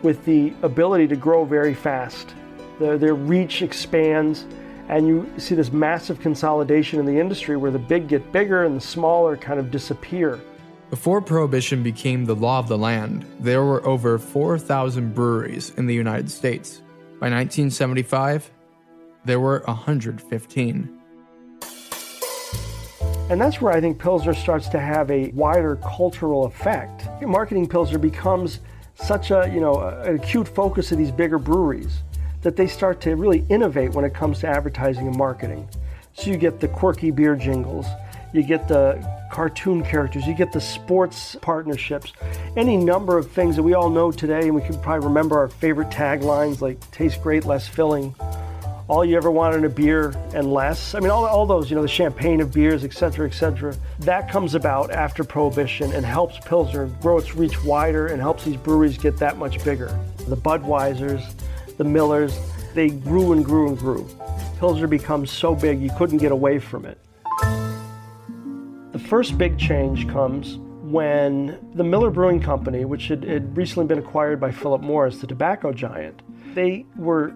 with 0.03 0.24
the 0.24 0.53
ability 0.62 1.09
to 1.09 1.16
grow 1.16 1.45
very 1.45 1.74
fast. 1.74 2.34
Their, 2.78 2.99
their 2.99 3.14
reach 3.14 3.62
expands, 3.62 4.47
and 4.89 5.09
you 5.09 5.28
see 5.39 5.55
this 5.55 5.72
massive 5.72 6.20
consolidation 6.20 7.01
in 7.01 7.07
the 7.07 7.18
industry 7.18 7.57
where 7.57 7.70
the 7.70 7.78
big 7.78 8.07
get 8.07 8.30
bigger 8.30 8.64
and 8.64 8.76
the 8.76 8.80
smaller 8.80 9.37
kind 9.37 9.59
of 9.59 9.70
disappear. 9.70 10.41
Before 10.91 11.20
Prohibition 11.20 11.82
became 11.82 12.26
the 12.26 12.37
law 12.37 12.61
of 12.61 12.68
the 12.68 12.78
land, 12.78 13.26
there 13.41 13.64
were 13.64 13.84
over 13.84 14.18
4,000 14.18 15.12
breweries 15.12 15.70
in 15.76 15.87
the 15.87 15.95
United 15.95 16.30
States. 16.30 16.80
By 17.18 17.28
1975, 17.28 18.49
there 19.24 19.41
were 19.41 19.64
115. 19.66 21.01
And 23.28 23.41
that's 23.41 23.61
where 23.61 23.72
I 23.72 23.80
think 23.80 23.99
Pilsner 23.99 24.32
starts 24.32 24.68
to 24.68 24.78
have 24.78 25.11
a 25.11 25.32
wider 25.32 25.74
cultural 25.76 26.45
effect. 26.45 27.09
Marketing 27.20 27.66
Pilsner 27.66 27.99
becomes 27.99 28.61
such 28.95 29.32
a, 29.32 29.51
you 29.53 29.61
know, 29.61 29.80
an 29.80 30.14
acute 30.14 30.47
focus 30.47 30.93
of 30.93 30.99
these 30.99 31.11
bigger 31.11 31.41
breweries 31.41 31.99
that 32.43 32.55
they 32.55 32.68
start 32.68 33.01
to 33.01 33.16
really 33.16 33.45
innovate 33.49 33.91
when 33.91 34.05
it 34.05 34.14
comes 34.14 34.39
to 34.39 34.47
advertising 34.47 35.09
and 35.09 35.16
marketing. 35.16 35.68
So 36.12 36.30
you 36.30 36.37
get 36.37 36.61
the 36.61 36.68
quirky 36.68 37.11
beer 37.11 37.34
jingles, 37.34 37.87
you 38.32 38.45
get 38.45 38.68
the 38.68 39.15
cartoon 39.30 39.84
characters, 39.84 40.26
you 40.26 40.34
get 40.34 40.52
the 40.52 40.60
sports 40.60 41.36
partnerships, 41.40 42.12
any 42.56 42.76
number 42.76 43.18
of 43.18 43.30
things 43.30 43.56
that 43.56 43.62
we 43.62 43.74
all 43.74 43.90
know 43.90 44.10
today, 44.10 44.42
and 44.42 44.54
we 44.54 44.62
can 44.62 44.80
probably 44.80 45.06
remember 45.06 45.38
our 45.38 45.48
favorite 45.48 45.90
taglines 45.90 46.60
like 46.60 46.78
taste 46.90 47.22
great, 47.22 47.44
less 47.44 47.68
filling, 47.68 48.14
all 48.88 49.04
you 49.04 49.16
ever 49.16 49.30
wanted 49.30 49.56
in 49.56 49.64
a 49.64 49.68
beer 49.68 50.14
and 50.32 50.52
less. 50.52 50.94
I 50.94 51.00
mean, 51.00 51.10
all, 51.10 51.26
all 51.26 51.44
those, 51.44 51.68
you 51.70 51.76
know, 51.76 51.82
the 51.82 51.88
champagne 51.88 52.40
of 52.40 52.52
beers, 52.52 52.84
et 52.84 52.92
cetera, 52.92 53.28
et 53.28 53.34
cetera. 53.34 53.74
That 54.00 54.30
comes 54.30 54.54
about 54.54 54.92
after 54.92 55.24
Prohibition 55.24 55.92
and 55.92 56.06
helps 56.06 56.38
Pilsner 56.46 56.86
grow 57.02 57.18
its 57.18 57.34
reach 57.34 57.64
wider 57.64 58.06
and 58.06 58.20
helps 58.20 58.44
these 58.44 58.56
breweries 58.56 58.96
get 58.96 59.16
that 59.18 59.38
much 59.38 59.62
bigger. 59.64 59.98
The 60.28 60.36
Budweisers, 60.36 61.34
the 61.78 61.84
Millers, 61.84 62.38
they 62.74 62.90
grew 62.90 63.32
and 63.32 63.44
grew 63.44 63.68
and 63.68 63.76
grew. 63.76 64.08
Pilsner 64.60 64.86
becomes 64.86 65.30
so 65.32 65.54
big 65.54 65.80
you 65.80 65.90
couldn't 65.98 66.18
get 66.18 66.30
away 66.30 66.58
from 66.60 66.84
it. 66.86 66.98
The 68.97 69.09
first 69.09 69.36
big 69.36 69.59
change 69.59 70.09
comes 70.09 70.57
when 70.57 71.59
the 71.74 71.84
Miller 71.84 72.09
Brewing 72.09 72.40
Company, 72.40 72.86
which 72.86 73.09
had, 73.09 73.24
had 73.24 73.55
recently 73.55 73.86
been 73.86 73.99
acquired 73.99 74.40
by 74.40 74.51
Philip 74.51 74.80
Morris, 74.80 75.18
the 75.18 75.26
tobacco 75.26 75.70
giant, 75.70 76.22
they 76.55 76.86
were 76.97 77.34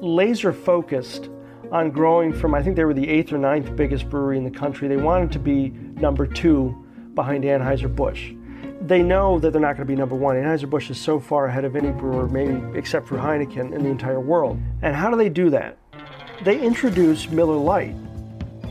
laser 0.00 0.52
focused 0.52 1.30
on 1.70 1.92
growing 1.92 2.32
from, 2.32 2.52
I 2.52 2.64
think 2.64 2.74
they 2.74 2.84
were 2.84 2.94
the 2.94 3.08
eighth 3.08 3.32
or 3.32 3.38
ninth 3.38 3.76
biggest 3.76 4.10
brewery 4.10 4.38
in 4.38 4.42
the 4.42 4.50
country. 4.50 4.88
They 4.88 4.96
wanted 4.96 5.30
to 5.30 5.38
be 5.38 5.68
number 5.68 6.26
two 6.26 6.84
behind 7.14 7.44
Anheuser-Busch. 7.44 8.32
They 8.80 9.00
know 9.00 9.38
that 9.38 9.52
they're 9.52 9.62
not 9.62 9.76
going 9.76 9.86
to 9.86 9.92
be 9.92 9.94
number 9.94 10.16
one. 10.16 10.34
Anheuser-Busch 10.34 10.90
is 10.90 10.98
so 10.98 11.20
far 11.20 11.46
ahead 11.46 11.64
of 11.64 11.76
any 11.76 11.92
brewer, 11.92 12.26
maybe 12.26 12.60
except 12.76 13.06
for 13.06 13.18
Heineken, 13.18 13.72
in 13.72 13.84
the 13.84 13.88
entire 13.88 14.20
world. 14.20 14.60
And 14.82 14.96
how 14.96 15.10
do 15.10 15.16
they 15.16 15.28
do 15.28 15.48
that? 15.50 15.78
They 16.42 16.60
introduce 16.60 17.30
Miller 17.30 17.54
Lite. 17.56 17.94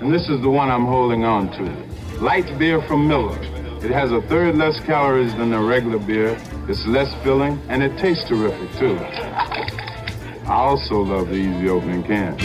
And 0.02 0.14
this 0.14 0.28
is 0.28 0.42
the 0.42 0.50
one 0.50 0.70
I'm 0.70 0.88
holding 0.88 1.24
on 1.24 1.50
to. 1.54 1.87
Light 2.20 2.58
beer 2.58 2.82
from 2.82 3.08
Miller. 3.08 3.38
It 3.86 3.92
has 3.92 4.12
a 4.12 4.24
third 4.24 4.56
less 4.56 4.80
calories 4.80 5.36
than 5.36 5.54
a 5.54 5.62
regular 5.62 6.00
beer. 6.00 6.36
It's 6.68 6.84
less 6.88 7.14
filling, 7.24 7.62
and 7.70 7.84
it 7.84 7.96
tastes 8.00 8.28
terrific, 8.28 8.72
too. 8.80 8.98
I 8.98 10.46
also 10.48 10.96
love 10.96 11.30
the 11.30 11.36
easy 11.36 11.70
opening 11.70 12.02
can. 12.02 12.36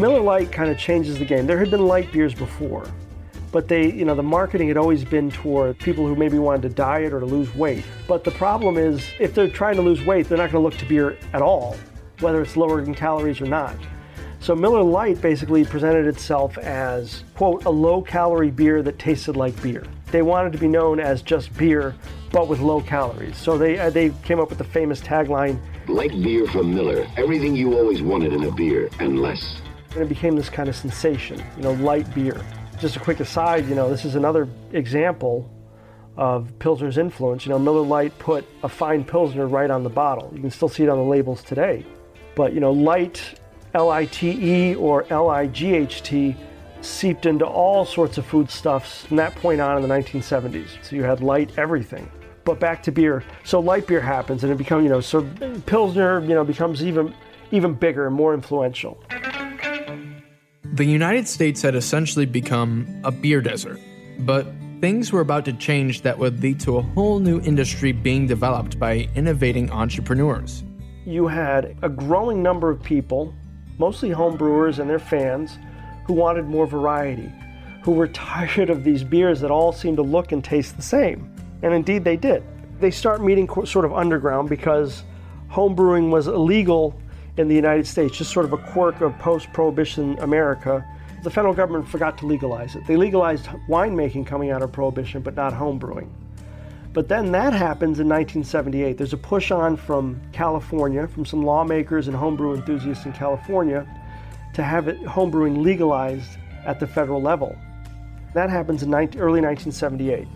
Miller 0.00 0.20
Lite 0.20 0.50
kind 0.50 0.72
of 0.72 0.76
changes 0.76 1.20
the 1.20 1.24
game. 1.24 1.46
There 1.46 1.56
had 1.56 1.70
been 1.70 1.86
light 1.86 2.10
beers 2.10 2.34
before, 2.34 2.88
but 3.52 3.68
they, 3.68 3.92
you 3.92 4.04
know, 4.04 4.16
the 4.16 4.24
marketing 4.24 4.66
had 4.66 4.76
always 4.76 5.04
been 5.04 5.30
toward 5.30 5.78
people 5.78 6.04
who 6.04 6.16
maybe 6.16 6.36
wanted 6.36 6.62
to 6.62 6.70
diet 6.70 7.12
or 7.12 7.20
to 7.20 7.26
lose 7.26 7.54
weight. 7.54 7.84
But 8.08 8.24
the 8.24 8.32
problem 8.32 8.76
is, 8.76 9.08
if 9.20 9.36
they're 9.36 9.46
trying 9.46 9.76
to 9.76 9.82
lose 9.82 10.04
weight, 10.04 10.28
they're 10.28 10.38
not 10.38 10.50
going 10.50 10.64
to 10.64 10.68
look 10.68 10.76
to 10.78 10.84
beer 10.84 11.16
at 11.32 11.42
all, 11.42 11.76
whether 12.18 12.42
it's 12.42 12.56
lower 12.56 12.80
in 12.82 12.92
calories 12.92 13.40
or 13.40 13.46
not. 13.46 13.76
So 14.44 14.54
Miller 14.54 14.82
Lite 14.82 15.22
basically 15.22 15.64
presented 15.64 16.06
itself 16.06 16.58
as, 16.58 17.24
quote, 17.34 17.64
a 17.64 17.70
low 17.70 18.02
calorie 18.02 18.50
beer 18.50 18.82
that 18.82 18.98
tasted 18.98 19.38
like 19.38 19.60
beer. 19.62 19.86
They 20.10 20.20
wanted 20.20 20.52
to 20.52 20.58
be 20.58 20.68
known 20.68 21.00
as 21.00 21.22
just 21.22 21.56
beer, 21.56 21.94
but 22.30 22.46
with 22.46 22.60
low 22.60 22.82
calories. 22.82 23.38
So 23.38 23.56
they, 23.56 23.78
uh, 23.78 23.88
they 23.88 24.10
came 24.22 24.40
up 24.40 24.50
with 24.50 24.58
the 24.58 24.64
famous 24.64 25.00
tagline 25.00 25.58
Light 25.88 26.10
beer 26.22 26.46
from 26.48 26.74
Miller, 26.74 27.06
everything 27.16 27.56
you 27.56 27.78
always 27.78 28.02
wanted 28.02 28.34
in 28.34 28.44
a 28.44 28.50
beer, 28.50 28.90
and 29.00 29.18
less. 29.18 29.62
And 29.92 30.02
it 30.02 30.10
became 30.10 30.36
this 30.36 30.50
kind 30.50 30.68
of 30.68 30.76
sensation, 30.76 31.42
you 31.56 31.62
know, 31.62 31.72
light 31.72 32.14
beer. 32.14 32.44
Just 32.78 32.96
a 32.96 33.00
quick 33.00 33.20
aside, 33.20 33.66
you 33.66 33.74
know, 33.74 33.88
this 33.88 34.04
is 34.04 34.14
another 34.14 34.46
example 34.72 35.50
of 36.18 36.52
Pilsner's 36.58 36.98
influence. 36.98 37.46
You 37.46 37.52
know, 37.52 37.58
Miller 37.58 37.80
Lite 37.80 38.18
put 38.18 38.44
a 38.62 38.68
fine 38.68 39.04
Pilsner 39.04 39.46
right 39.46 39.70
on 39.70 39.84
the 39.84 39.88
bottle. 39.88 40.30
You 40.34 40.42
can 40.42 40.50
still 40.50 40.68
see 40.68 40.82
it 40.82 40.90
on 40.90 40.98
the 40.98 41.04
labels 41.04 41.42
today. 41.42 41.86
But, 42.34 42.52
you 42.52 42.60
know, 42.60 42.72
light, 42.72 43.40
L 43.74 43.90
I 43.90 44.06
T 44.06 44.30
E 44.30 44.74
or 44.76 45.04
L 45.10 45.28
I 45.28 45.46
G 45.48 45.74
H 45.74 46.02
T, 46.02 46.36
seeped 46.80 47.26
into 47.26 47.44
all 47.44 47.84
sorts 47.84 48.18
of 48.18 48.26
foodstuffs 48.26 49.04
from 49.06 49.16
that 49.16 49.34
point 49.36 49.60
on 49.60 49.76
in 49.76 49.88
the 49.88 49.92
1970s. 49.94 50.68
So 50.82 50.96
you 50.96 51.02
had 51.02 51.20
light 51.20 51.50
everything. 51.58 52.10
But 52.44 52.60
back 52.60 52.82
to 52.84 52.92
beer. 52.92 53.24
So 53.42 53.58
light 53.58 53.86
beer 53.86 54.00
happens 54.00 54.44
and 54.44 54.52
it 54.52 54.58
becomes, 54.58 54.84
you 54.84 54.90
know, 54.90 55.00
so 55.00 55.28
Pilsner, 55.66 56.20
you 56.20 56.34
know, 56.34 56.44
becomes 56.44 56.82
even 56.82 57.14
even 57.50 57.74
bigger 57.74 58.06
and 58.06 58.14
more 58.14 58.34
influential. 58.34 59.02
The 60.74 60.84
United 60.84 61.28
States 61.28 61.62
had 61.62 61.74
essentially 61.74 62.26
become 62.26 62.86
a 63.04 63.12
beer 63.12 63.40
desert, 63.40 63.80
but 64.20 64.46
things 64.80 65.12
were 65.12 65.20
about 65.20 65.44
to 65.44 65.52
change 65.52 66.02
that 66.02 66.18
would 66.18 66.42
lead 66.42 66.60
to 66.60 66.78
a 66.78 66.82
whole 66.82 67.20
new 67.20 67.40
industry 67.40 67.92
being 67.92 68.26
developed 68.26 68.78
by 68.78 69.08
innovating 69.14 69.70
entrepreneurs. 69.70 70.64
You 71.06 71.28
had 71.28 71.76
a 71.82 71.88
growing 71.88 72.42
number 72.42 72.70
of 72.70 72.82
people, 72.82 73.32
mostly 73.78 74.10
home 74.10 74.36
brewers 74.36 74.78
and 74.78 74.88
their 74.88 74.98
fans, 74.98 75.58
who 76.06 76.12
wanted 76.12 76.46
more 76.46 76.66
variety, 76.66 77.32
who 77.82 77.92
were 77.92 78.08
tired 78.24 78.70
of 78.70 78.84
these 78.84 79.04
beers 79.04 79.40
that 79.40 79.50
all 79.50 79.72
seemed 79.72 79.96
to 79.96 80.02
look 80.02 80.32
and 80.32 80.44
taste 80.44 80.76
the 80.76 80.82
same. 80.82 81.30
And 81.62 81.72
indeed 81.72 82.04
they 82.04 82.16
did. 82.16 82.42
They 82.80 82.90
start 82.90 83.22
meeting 83.22 83.48
sort 83.64 83.84
of 83.84 83.92
underground 83.92 84.48
because 84.48 85.04
home 85.48 85.74
brewing 85.74 86.10
was 86.10 86.26
illegal 86.26 87.00
in 87.36 87.48
the 87.48 87.54
United 87.54 87.86
States, 87.86 88.16
just 88.16 88.32
sort 88.32 88.44
of 88.44 88.52
a 88.52 88.58
quirk 88.58 89.00
of 89.00 89.16
post 89.18 89.52
prohibition 89.52 90.18
America. 90.18 90.84
The 91.22 91.30
federal 91.30 91.54
government 91.54 91.88
forgot 91.88 92.18
to 92.18 92.26
legalize 92.26 92.76
it. 92.76 92.86
They 92.86 92.96
legalized 92.96 93.46
winemaking 93.68 94.26
coming 94.26 94.50
out 94.50 94.62
of 94.62 94.72
prohibition, 94.72 95.22
but 95.22 95.34
not 95.34 95.52
home 95.52 95.78
brewing. 95.78 96.12
But 96.94 97.08
then 97.08 97.32
that 97.32 97.52
happens 97.52 97.98
in 97.98 98.08
1978. 98.08 98.96
There's 98.96 99.12
a 99.12 99.18
push 99.18 99.50
on 99.50 99.76
from 99.76 100.22
California, 100.32 101.08
from 101.08 101.26
some 101.26 101.44
lawmakers 101.44 102.06
and 102.06 102.16
homebrew 102.16 102.54
enthusiasts 102.54 103.04
in 103.04 103.12
California, 103.12 103.84
to 104.54 104.62
have 104.62 104.86
it, 104.86 105.02
homebrewing 105.02 105.60
legalized 105.60 106.38
at 106.64 106.78
the 106.78 106.86
federal 106.86 107.20
level. 107.20 107.58
That 108.32 108.48
happens 108.48 108.84
in 108.84 108.90
19, 108.90 109.20
early 109.20 109.40
1978 109.40 110.28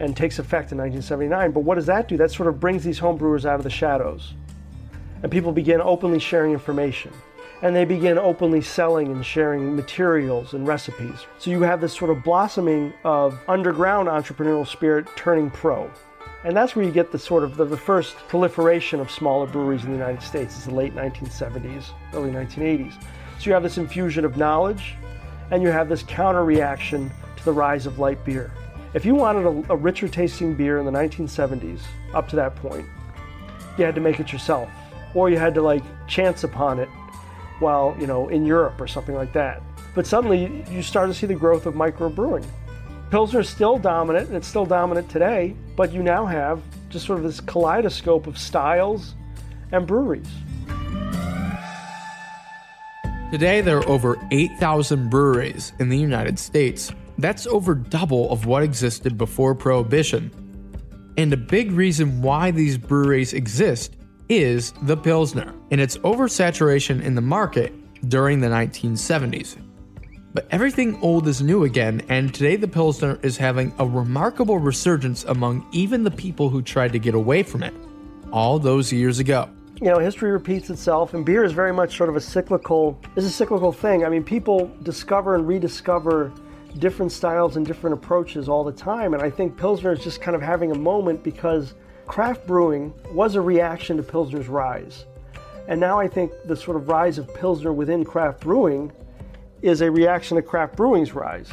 and 0.00 0.14
takes 0.14 0.38
effect 0.38 0.70
in 0.70 0.78
1979. 0.78 1.52
But 1.52 1.60
what 1.60 1.76
does 1.76 1.86
that 1.86 2.08
do? 2.08 2.18
That 2.18 2.30
sort 2.30 2.48
of 2.48 2.60
brings 2.60 2.84
these 2.84 3.00
homebrewers 3.00 3.46
out 3.46 3.56
of 3.56 3.64
the 3.64 3.70
shadows. 3.70 4.34
And 5.22 5.32
people 5.32 5.50
begin 5.50 5.80
openly 5.80 6.18
sharing 6.18 6.52
information. 6.52 7.10
And 7.64 7.74
they 7.74 7.86
begin 7.86 8.18
openly 8.18 8.60
selling 8.60 9.10
and 9.10 9.24
sharing 9.24 9.74
materials 9.74 10.52
and 10.52 10.68
recipes. 10.68 11.24
So 11.38 11.50
you 11.50 11.62
have 11.62 11.80
this 11.80 11.94
sort 11.94 12.10
of 12.10 12.22
blossoming 12.22 12.92
of 13.04 13.40
underground 13.48 14.06
entrepreneurial 14.06 14.66
spirit 14.66 15.08
turning 15.16 15.50
pro. 15.50 15.90
And 16.44 16.54
that's 16.54 16.76
where 16.76 16.84
you 16.84 16.90
get 16.90 17.10
the 17.10 17.18
sort 17.18 17.42
of 17.42 17.56
the, 17.56 17.64
the 17.64 17.76
first 17.78 18.16
proliferation 18.28 19.00
of 19.00 19.10
smaller 19.10 19.46
breweries 19.46 19.82
in 19.82 19.92
the 19.92 19.96
United 19.96 20.20
States. 20.22 20.54
It's 20.56 20.66
the 20.66 20.74
late 20.74 20.94
1970s, 20.94 21.86
early 22.12 22.30
1980s. 22.30 23.02
So 23.38 23.46
you 23.46 23.54
have 23.54 23.62
this 23.62 23.78
infusion 23.78 24.26
of 24.26 24.36
knowledge, 24.36 24.94
and 25.50 25.62
you 25.62 25.70
have 25.70 25.88
this 25.88 26.02
counter 26.02 26.44
reaction 26.44 27.10
to 27.38 27.44
the 27.46 27.52
rise 27.52 27.86
of 27.86 27.98
light 27.98 28.22
beer. 28.26 28.52
If 28.92 29.06
you 29.06 29.14
wanted 29.14 29.46
a, 29.46 29.72
a, 29.72 29.76
richer 29.76 30.06
tasting 30.06 30.54
beer 30.54 30.80
in 30.80 30.84
the 30.84 30.92
1970s, 30.92 31.80
up 32.12 32.28
to 32.28 32.36
that 32.36 32.56
point, 32.56 32.86
you 33.78 33.86
had 33.86 33.94
to 33.94 34.02
make 34.02 34.20
it 34.20 34.34
yourself, 34.34 34.68
or 35.14 35.30
you 35.30 35.38
had 35.38 35.54
to 35.54 35.62
like 35.62 35.82
chance 36.06 36.44
upon 36.44 36.78
it 36.78 36.90
while, 37.64 37.96
you 37.98 38.06
know, 38.06 38.28
in 38.28 38.46
Europe 38.46 38.80
or 38.80 38.86
something 38.86 39.16
like 39.16 39.32
that. 39.32 39.62
But 39.94 40.06
suddenly 40.06 40.64
you 40.70 40.82
start 40.82 41.08
to 41.08 41.14
see 41.14 41.26
the 41.26 41.34
growth 41.34 41.66
of 41.66 41.74
microbrewing. 41.74 42.44
Pilsner's 43.10 43.48
still 43.48 43.78
dominant, 43.78 44.28
and 44.28 44.36
it's 44.36 44.46
still 44.46 44.66
dominant 44.66 45.08
today, 45.08 45.56
but 45.76 45.92
you 45.92 46.02
now 46.02 46.26
have 46.26 46.60
just 46.90 47.06
sort 47.06 47.18
of 47.18 47.24
this 47.24 47.40
kaleidoscope 47.40 48.26
of 48.26 48.38
styles 48.38 49.14
and 49.72 49.86
breweries. 49.86 50.28
Today, 53.30 53.60
there 53.60 53.78
are 53.78 53.88
over 53.88 54.16
8,000 54.30 55.10
breweries 55.10 55.72
in 55.80 55.88
the 55.88 55.98
United 55.98 56.38
States. 56.38 56.92
That's 57.18 57.46
over 57.46 57.74
double 57.74 58.30
of 58.30 58.46
what 58.46 58.62
existed 58.62 59.16
before 59.16 59.54
Prohibition. 59.54 60.30
And 61.16 61.32
a 61.32 61.36
big 61.36 61.72
reason 61.72 62.22
why 62.22 62.50
these 62.50 62.76
breweries 62.76 63.32
exist 63.32 63.96
is 64.28 64.72
the 64.82 64.96
Pilsner 64.96 65.54
and 65.70 65.80
its 65.80 65.96
oversaturation 65.98 67.02
in 67.02 67.14
the 67.14 67.20
market 67.20 67.72
during 68.08 68.40
the 68.40 68.48
1970s. 68.48 69.56
But 70.32 70.48
everything 70.50 71.00
old 71.00 71.28
is 71.28 71.40
new 71.40 71.62
again, 71.62 72.02
and 72.08 72.34
today 72.34 72.56
the 72.56 72.66
Pilsner 72.66 73.20
is 73.22 73.36
having 73.36 73.72
a 73.78 73.86
remarkable 73.86 74.58
resurgence 74.58 75.24
among 75.24 75.66
even 75.70 76.02
the 76.02 76.10
people 76.10 76.48
who 76.48 76.60
tried 76.60 76.92
to 76.92 76.98
get 76.98 77.14
away 77.14 77.44
from 77.44 77.62
it 77.62 77.72
all 78.32 78.58
those 78.58 78.92
years 78.92 79.20
ago. 79.20 79.48
You 79.80 79.90
know, 79.90 79.98
history 79.98 80.32
repeats 80.32 80.70
itself, 80.70 81.14
and 81.14 81.24
beer 81.24 81.44
is 81.44 81.52
very 81.52 81.72
much 81.72 81.96
sort 81.96 82.08
of 82.08 82.16
a 82.16 82.20
cyclical. 82.20 83.00
Is 83.14 83.24
a 83.26 83.30
cyclical 83.30 83.70
thing. 83.70 84.04
I 84.04 84.08
mean, 84.08 84.24
people 84.24 84.70
discover 84.82 85.36
and 85.36 85.46
rediscover 85.46 86.32
different 86.78 87.12
styles 87.12 87.56
and 87.56 87.64
different 87.64 87.94
approaches 87.94 88.48
all 88.48 88.64
the 88.64 88.72
time, 88.72 89.14
and 89.14 89.22
I 89.22 89.30
think 89.30 89.56
Pilsner 89.56 89.92
is 89.92 90.02
just 90.02 90.20
kind 90.20 90.34
of 90.34 90.42
having 90.42 90.72
a 90.72 90.76
moment 90.76 91.22
because 91.22 91.74
craft 92.06 92.46
brewing 92.46 92.92
was 93.12 93.34
a 93.34 93.40
reaction 93.40 93.96
to 93.96 94.02
Pilsner's 94.02 94.48
rise, 94.48 95.04
and 95.68 95.80
now 95.80 95.98
I 95.98 96.08
think 96.08 96.32
the 96.44 96.56
sort 96.56 96.76
of 96.76 96.88
rise 96.88 97.18
of 97.18 97.32
Pilsner 97.34 97.72
within 97.72 98.04
craft 98.04 98.40
brewing 98.40 98.92
is 99.62 99.80
a 99.80 99.90
reaction 99.90 100.36
to 100.36 100.42
craft 100.42 100.76
brewing's 100.76 101.14
rise. 101.14 101.50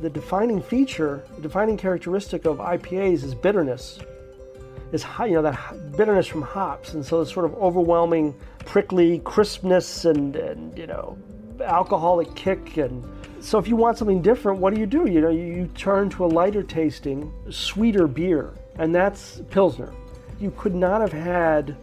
The 0.00 0.08
defining 0.08 0.62
feature, 0.62 1.22
the 1.36 1.42
defining 1.42 1.76
characteristic 1.76 2.46
of 2.46 2.58
IPAs 2.58 3.22
is 3.22 3.34
bitterness. 3.34 4.00
Is 4.90 5.02
high, 5.02 5.26
you 5.26 5.34
know, 5.34 5.42
that 5.42 5.96
bitterness 5.96 6.26
from 6.26 6.42
hops, 6.42 6.94
and 6.94 7.04
so 7.04 7.22
this 7.22 7.32
sort 7.32 7.46
of 7.46 7.54
overwhelming, 7.54 8.34
prickly 8.64 9.20
crispness 9.20 10.04
and, 10.04 10.36
and 10.36 10.76
you 10.76 10.86
know, 10.86 11.16
alcoholic 11.62 12.34
kick. 12.34 12.76
And 12.76 13.02
so, 13.40 13.58
if 13.58 13.68
you 13.68 13.76
want 13.76 13.96
something 13.96 14.20
different, 14.20 14.58
what 14.58 14.74
do 14.74 14.80
you 14.80 14.86
do? 14.86 15.08
You 15.08 15.20
know, 15.20 15.30
you, 15.30 15.44
you 15.44 15.66
turn 15.74 16.10
to 16.10 16.24
a 16.24 16.26
lighter 16.26 16.62
tasting, 16.62 17.32
sweeter 17.50 18.06
beer, 18.06 18.52
and 18.76 18.94
that's 18.94 19.42
Pilsner. 19.50 19.92
You 20.40 20.52
could 20.56 20.74
not 20.74 21.00
have 21.00 21.12
had 21.12 21.76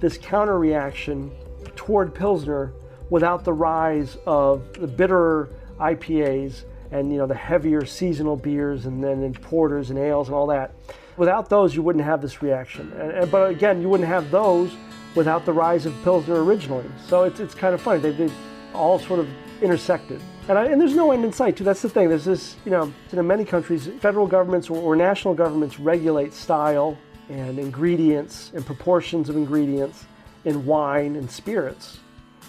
this 0.00 0.18
counter 0.18 0.58
reaction 0.58 1.30
toward 1.76 2.14
Pilsner 2.14 2.72
without 3.10 3.44
the 3.44 3.52
rise 3.52 4.16
of 4.26 4.72
the 4.74 4.86
bitter 4.86 5.50
IPAs 5.78 6.64
and 6.90 7.10
you 7.10 7.18
know 7.18 7.26
the 7.26 7.34
heavier 7.34 7.84
seasonal 7.84 8.36
beers 8.36 8.86
and 8.86 9.02
then 9.02 9.22
and 9.22 9.40
porters 9.40 9.90
and 9.90 9.98
ales 9.98 10.28
and 10.28 10.34
all 10.34 10.46
that. 10.46 10.74
Without 11.16 11.48
those, 11.48 11.74
you 11.74 11.82
wouldn't 11.82 12.04
have 12.04 12.20
this 12.20 12.42
reaction. 12.42 12.92
And, 12.98 13.10
and, 13.12 13.30
but 13.30 13.50
again, 13.50 13.80
you 13.80 13.88
wouldn't 13.88 14.08
have 14.08 14.30
those 14.30 14.74
without 15.14 15.44
the 15.44 15.52
rise 15.52 15.86
of 15.86 15.94
Pilsner 16.02 16.42
originally. 16.42 16.86
So 17.06 17.22
it's, 17.22 17.38
it's 17.38 17.54
kind 17.54 17.72
of 17.72 17.80
funny. 17.80 18.00
They've, 18.00 18.16
they've 18.16 18.34
all 18.74 18.98
sort 18.98 19.20
of 19.20 19.28
intersected. 19.62 20.20
And, 20.46 20.58
I, 20.58 20.66
and, 20.66 20.78
there's 20.80 20.94
no 20.94 21.10
end 21.12 21.24
in 21.24 21.32
sight, 21.32 21.56
too. 21.56 21.64
That's 21.64 21.80
the 21.80 21.88
thing. 21.88 22.10
There's 22.10 22.26
this, 22.26 22.56
you 22.66 22.70
know, 22.70 22.92
in 23.12 23.26
many 23.26 23.46
countries, 23.46 23.88
federal 24.00 24.26
governments 24.26 24.68
or, 24.68 24.76
or 24.76 24.94
national 24.94 25.34
governments 25.34 25.80
regulate 25.80 26.34
style 26.34 26.98
and 27.30 27.58
ingredients 27.58 28.52
and 28.54 28.64
proportions 28.64 29.30
of 29.30 29.36
ingredients 29.36 30.04
in 30.44 30.66
wine 30.66 31.16
and 31.16 31.30
spirits. 31.30 31.98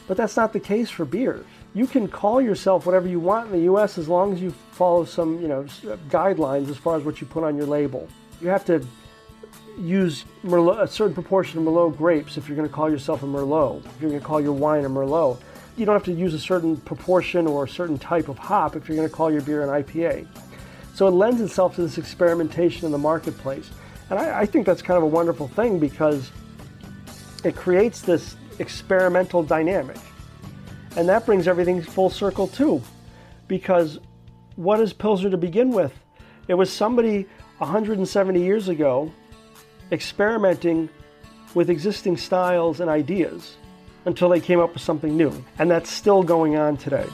But 0.07 0.17
that's 0.17 0.35
not 0.35 0.51
the 0.51 0.59
case 0.59 0.89
for 0.89 1.05
beers. 1.05 1.45
You 1.73 1.87
can 1.87 2.07
call 2.07 2.41
yourself 2.41 2.85
whatever 2.85 3.07
you 3.07 3.19
want 3.19 3.47
in 3.47 3.51
the 3.53 3.63
U.S. 3.63 3.97
as 3.97 4.07
long 4.07 4.33
as 4.33 4.41
you 4.41 4.51
follow 4.71 5.05
some, 5.05 5.41
you 5.41 5.47
know, 5.47 5.63
guidelines 6.09 6.69
as 6.69 6.77
far 6.77 6.97
as 6.97 7.03
what 7.03 7.21
you 7.21 7.27
put 7.27 7.43
on 7.43 7.55
your 7.55 7.65
label. 7.65 8.07
You 8.41 8.49
have 8.49 8.65
to 8.65 8.85
use 9.77 10.25
Merlot, 10.43 10.81
a 10.81 10.87
certain 10.87 11.13
proportion 11.13 11.59
of 11.59 11.65
Merlot 11.65 11.97
grapes 11.97 12.37
if 12.37 12.47
you're 12.47 12.55
going 12.55 12.67
to 12.67 12.73
call 12.73 12.89
yourself 12.89 13.23
a 13.23 13.25
Merlot. 13.25 13.85
If 13.85 14.01
you're 14.01 14.09
going 14.09 14.21
to 14.21 14.25
call 14.25 14.41
your 14.41 14.53
wine 14.53 14.85
a 14.85 14.89
Merlot, 14.89 15.39
you 15.78 15.86
don't 15.86 15.95
have 15.95 16.05
to 16.05 16.13
use 16.13 16.34
a 16.34 16.39
certain 16.39 16.78
proportion 16.78 17.47
or 17.47 17.65
a 17.65 17.69
certain 17.69 17.97
type 17.97 18.30
of 18.30 18.38
hop 18.38 18.76
if 18.76 18.88
you're 18.88 18.95
going 18.95 19.07
to 19.07 19.13
call 19.13 19.32
your 19.32 19.41
beer 19.41 19.61
an 19.63 19.84
IPA. 19.84 20.28
So 20.93 21.07
it 21.07 21.11
lends 21.11 21.41
itself 21.41 21.76
to 21.76 21.82
this 21.82 21.97
experimentation 21.97 22.86
in 22.86 22.91
the 22.91 22.97
marketplace. 22.97 23.69
And 24.09 24.17
I, 24.17 24.41
I 24.41 24.45
think 24.45 24.65
that's 24.65 24.82
kind 24.82 24.97
of 24.97 25.03
a 25.03 25.07
wonderful 25.07 25.49
thing 25.49 25.80
because 25.80 26.32
it 27.43 27.55
creates 27.55 28.01
this 28.01 28.38
experimental 28.59 29.43
dynamic. 29.43 29.97
And 30.95 31.09
that 31.09 31.26
brings 31.26 31.47
everything 31.47 31.82
full 31.82 32.09
circle 32.09 32.47
too. 32.47 32.82
Because 33.47 33.99
what 34.55 34.80
is 34.80 34.93
Pilsner 34.93 35.30
to 35.30 35.38
begin 35.38 35.71
with? 35.71 35.93
It 36.47 36.53
was 36.53 36.71
somebody 36.71 37.28
170 37.57 38.41
years 38.41 38.69
ago 38.69 39.11
experimenting 39.91 40.89
with 41.53 41.69
existing 41.69 42.17
styles 42.17 42.80
and 42.80 42.89
ideas 42.89 43.57
until 44.06 44.30
they 44.30 44.39
came 44.39 44.60
up 44.60 44.74
with 44.74 44.82
something 44.82 45.18
new. 45.18 45.32
And 45.60 45.70
that's 45.70 45.91
still 45.91 46.24
going 46.24 46.56
on 46.56 46.78
today. 46.78 47.08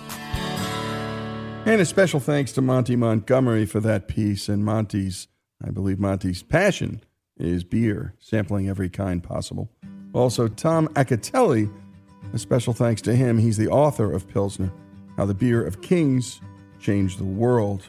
And 1.65 1.79
a 1.79 1.85
special 1.85 2.19
thanks 2.19 2.51
to 2.53 2.61
Monty 2.61 2.95
Montgomery 2.95 3.65
for 3.65 3.79
that 3.81 4.07
piece. 4.07 4.49
And 4.49 4.65
Monty's, 4.65 5.27
I 5.63 5.69
believe 5.69 5.99
Monty's 5.99 6.43
passion 6.43 7.01
is 7.37 7.63
beer, 7.63 8.15
sampling 8.19 8.67
every 8.67 8.89
kind 8.89 9.23
possible. 9.23 9.69
Also, 10.13 10.47
Tom 10.47 10.87
Acitelli, 10.89 11.71
a 12.33 12.39
special 12.39 12.73
thanks 12.73 13.01
to 13.03 13.15
him. 13.15 13.37
He's 13.37 13.57
the 13.57 13.69
author 13.69 14.11
of 14.11 14.27
Pilsner 14.27 14.71
How 15.17 15.25
the 15.25 15.33
Beer 15.33 15.63
of 15.65 15.81
Kings 15.81 16.41
Changed 16.79 17.19
the 17.19 17.25
World. 17.25 17.87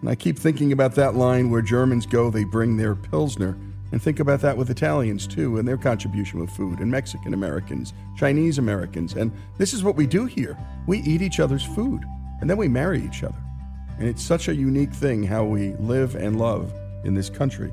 And 0.00 0.08
I 0.08 0.14
keep 0.14 0.38
thinking 0.38 0.72
about 0.72 0.94
that 0.94 1.16
line 1.16 1.50
where 1.50 1.60
Germans 1.60 2.06
go, 2.06 2.30
they 2.30 2.44
bring 2.44 2.76
their 2.76 2.94
Pilsner. 2.94 3.58
And 3.90 4.02
think 4.02 4.20
about 4.20 4.40
that 4.42 4.56
with 4.56 4.70
Italians 4.70 5.26
too, 5.26 5.58
and 5.58 5.66
their 5.66 5.78
contribution 5.78 6.40
with 6.40 6.50
food, 6.50 6.80
and 6.80 6.90
Mexican 6.90 7.32
Americans, 7.32 7.94
Chinese 8.16 8.58
Americans. 8.58 9.14
And 9.14 9.32
this 9.56 9.72
is 9.72 9.82
what 9.82 9.96
we 9.96 10.06
do 10.06 10.26
here 10.26 10.56
we 10.86 10.98
eat 11.00 11.22
each 11.22 11.40
other's 11.40 11.64
food, 11.64 12.04
and 12.40 12.48
then 12.48 12.56
we 12.56 12.68
marry 12.68 13.04
each 13.04 13.22
other. 13.22 13.38
And 13.98 14.08
it's 14.08 14.22
such 14.22 14.48
a 14.48 14.54
unique 14.54 14.92
thing 14.92 15.22
how 15.22 15.44
we 15.44 15.74
live 15.74 16.14
and 16.14 16.38
love 16.38 16.72
in 17.04 17.14
this 17.14 17.28
country. 17.28 17.72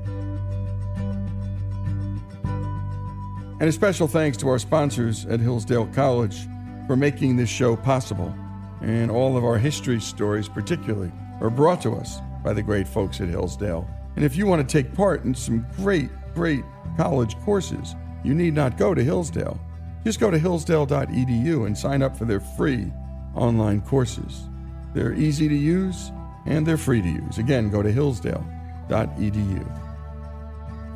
And 3.58 3.70
a 3.70 3.72
special 3.72 4.06
thanks 4.06 4.36
to 4.38 4.48
our 4.48 4.58
sponsors 4.58 5.24
at 5.26 5.40
Hillsdale 5.40 5.86
College 5.86 6.46
for 6.86 6.96
making 6.96 7.36
this 7.36 7.48
show 7.48 7.74
possible. 7.76 8.34
And 8.82 9.10
all 9.10 9.36
of 9.36 9.44
our 9.44 9.56
history 9.56 10.00
stories, 10.00 10.46
particularly, 10.46 11.10
are 11.40 11.48
brought 11.48 11.80
to 11.82 11.94
us 11.94 12.18
by 12.44 12.52
the 12.52 12.62
great 12.62 12.86
folks 12.86 13.20
at 13.20 13.28
Hillsdale. 13.28 13.88
And 14.16 14.24
if 14.24 14.34
you 14.36 14.46
want 14.46 14.66
to 14.66 14.72
take 14.82 14.94
part 14.94 15.24
in 15.24 15.34
some 15.34 15.66
great, 15.76 16.10
great 16.34 16.64
college 16.96 17.38
courses, 17.40 17.94
you 18.24 18.34
need 18.34 18.54
not 18.54 18.76
go 18.76 18.94
to 18.94 19.04
Hillsdale. 19.04 19.60
Just 20.04 20.20
go 20.20 20.30
to 20.30 20.38
hillsdale.edu 20.38 21.66
and 21.66 21.76
sign 21.76 22.02
up 22.02 22.16
for 22.16 22.24
their 22.24 22.40
free 22.40 22.92
online 23.34 23.80
courses. 23.82 24.48
They're 24.94 25.12
easy 25.14 25.48
to 25.48 25.54
use 25.54 26.12
and 26.46 26.66
they're 26.66 26.76
free 26.76 27.02
to 27.02 27.08
use. 27.08 27.38
Again, 27.38 27.70
go 27.70 27.82
to 27.82 27.92
hillsdale.edu. 27.92 29.82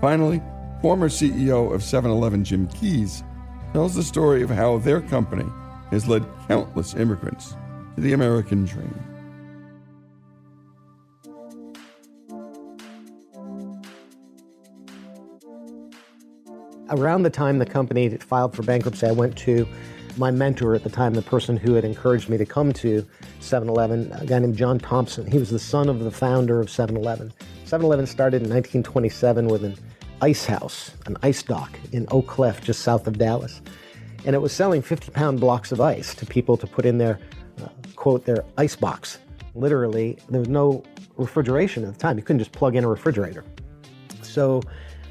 Finally, 0.01 0.41
Former 0.81 1.11
CEO 1.11 1.75
of 1.75 1.83
7 1.83 2.11
Eleven, 2.11 2.43
Jim 2.43 2.67
Keyes, 2.69 3.23
tells 3.75 3.95
the 3.95 4.03
story 4.03 4.43
of 4.43 4.49
how 4.49 4.79
their 4.79 5.03
company 5.03 5.45
has 5.91 6.09
led 6.09 6.25
countless 6.49 6.95
immigrants 6.95 7.55
to 7.97 8.01
the 8.01 8.15
American 8.15 8.65
dream. 8.65 9.10
Around 16.91 17.23
the 17.23 17.31
time 17.31 17.59
the 17.59 17.67
company 17.67 18.09
filed 18.17 18.55
for 18.55 18.63
bankruptcy, 18.63 19.07
I 19.07 19.13
went 19.13 19.37
to 19.39 19.67
my 20.17 20.33
mentor 20.33 20.75
at 20.75 20.83
the 20.83 20.91
time, 20.91 21.15
the 21.15 21.23
person 21.23 21.57
who 21.57 21.75
had 21.75 21.85
encouraged 21.85 22.29
me 22.29 22.37
to 22.37 22.45
come 22.45 22.73
to 22.73 23.07
7 23.39 23.69
Eleven, 23.69 24.11
a 24.13 24.27
guy 24.27 24.41
named 24.41 24.57
John 24.57 24.79
Thompson. 24.81 25.31
He 25.31 25.39
was 25.39 25.51
the 25.51 25.59
son 25.59 25.89
of 25.89 26.01
the 26.01 26.11
founder 26.11 26.61
of 26.61 26.69
7 26.69 26.97
Eleven. 26.97 27.33
7 27.65 27.87
Eleven 27.87 28.07
started 28.07 28.43
in 28.43 28.51
1927 28.51 29.47
with 29.47 29.65
an 29.65 29.77
ice 30.21 30.45
house, 30.45 30.91
an 31.07 31.17
ice 31.23 31.45
dock 31.45 31.79
in 31.93 32.07
Oak 32.11 32.27
Cliff, 32.27 32.61
just 32.61 32.83
south 32.83 33.07
of 33.07 33.19
Dallas. 33.19 33.63
And 34.25 34.35
it 34.35 34.41
was 34.41 34.53
selling 34.53 34.83
50 34.83 35.13
pound 35.13 35.39
blocks 35.39 35.71
of 35.71 35.81
ice 35.81 36.15
to 36.17 36.27
people 36.27 36.57
to 36.57 36.67
put 36.67 36.85
in 36.85 36.99
their, 36.99 37.21
uh, 37.63 37.69
quote, 37.95 38.25
their 38.25 38.45
ice 38.59 38.75
box. 38.75 39.19
Literally, 39.55 40.19
there 40.29 40.41
was 40.41 40.49
no 40.49 40.83
refrigeration 41.17 41.85
at 41.85 41.95
the 41.95 41.99
time. 41.99 42.19
You 42.19 42.25
couldn't 42.25 42.41
just 42.41 42.53
plug 42.53 42.75
in 42.75 42.83
a 42.83 42.89
refrigerator. 42.89 43.45
So 44.23 44.61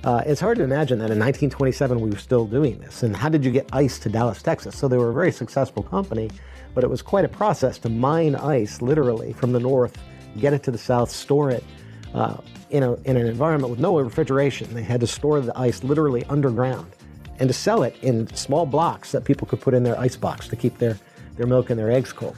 uh, 0.03 0.23
it's 0.25 0.39
hard 0.41 0.57
to 0.57 0.63
imagine 0.63 0.99
that 0.99 1.11
in 1.11 1.19
1927 1.19 1.99
we 1.99 2.09
were 2.09 2.17
still 2.17 2.45
doing 2.45 2.79
this. 2.79 3.03
And 3.03 3.15
how 3.15 3.29
did 3.29 3.43
you 3.43 3.51
get 3.51 3.69
ice 3.73 3.99
to 3.99 4.09
Dallas, 4.09 4.41
Texas? 4.41 4.77
So 4.77 4.87
they 4.87 4.97
were 4.97 5.09
a 5.09 5.13
very 5.13 5.31
successful 5.31 5.83
company, 5.83 6.29
but 6.73 6.83
it 6.83 6.89
was 6.89 7.01
quite 7.01 7.25
a 7.25 7.29
process 7.29 7.77
to 7.79 7.89
mine 7.89 8.35
ice 8.35 8.81
literally 8.81 9.33
from 9.33 9.51
the 9.51 9.59
north, 9.59 9.97
get 10.37 10.53
it 10.53 10.63
to 10.63 10.71
the 10.71 10.77
south, 10.77 11.09
store 11.09 11.51
it. 11.51 11.63
Uh, 12.13 12.37
in, 12.69 12.83
a, 12.83 12.93
in 13.03 13.17
an 13.17 13.27
environment 13.27 13.71
with 13.71 13.79
no 13.79 13.99
refrigeration. 13.99 14.73
They 14.73 14.83
had 14.83 14.99
to 15.01 15.07
store 15.07 15.41
the 15.41 15.57
ice 15.57 15.83
literally 15.83 16.23
underground 16.25 16.91
and 17.39 17.47
to 17.49 17.53
sell 17.53 17.83
it 17.83 17.95
in 18.01 18.27
small 18.35 18.65
blocks 18.65 19.11
that 19.11 19.25
people 19.25 19.47
could 19.47 19.61
put 19.61 19.73
in 19.73 19.83
their 19.83 19.97
ice 19.99 20.15
box 20.15 20.47
to 20.49 20.55
keep 20.55 20.77
their, 20.77 20.97
their 21.35 21.47
milk 21.47 21.69
and 21.69 21.79
their 21.79 21.91
eggs 21.91 22.11
cold. 22.13 22.35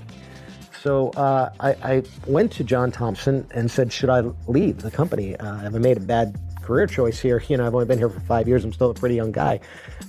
So 0.81 1.09
uh, 1.11 1.51
I, 1.59 1.69
I, 1.83 2.03
went 2.25 2.51
to 2.53 2.63
John 2.63 2.91
Thompson 2.91 3.47
and 3.51 3.69
said, 3.69 3.93
Should 3.93 4.09
I 4.09 4.21
leave 4.47 4.81
the 4.81 4.89
company? 4.89 5.35
Uh, 5.35 5.57
have 5.57 5.75
I 5.75 5.77
made 5.77 5.97
a 5.97 6.01
bad 6.01 6.39
career 6.71 6.87
choice 6.87 7.19
here? 7.19 7.43
You 7.49 7.57
know, 7.57 7.67
I've 7.67 7.73
only 7.73 7.85
been 7.85 7.97
here 7.97 8.09
for 8.09 8.21
five 8.21 8.47
years. 8.47 8.63
I'm 8.63 8.71
still 8.71 8.91
a 8.91 8.93
pretty 8.93 9.15
young 9.15 9.33
guy. 9.33 9.59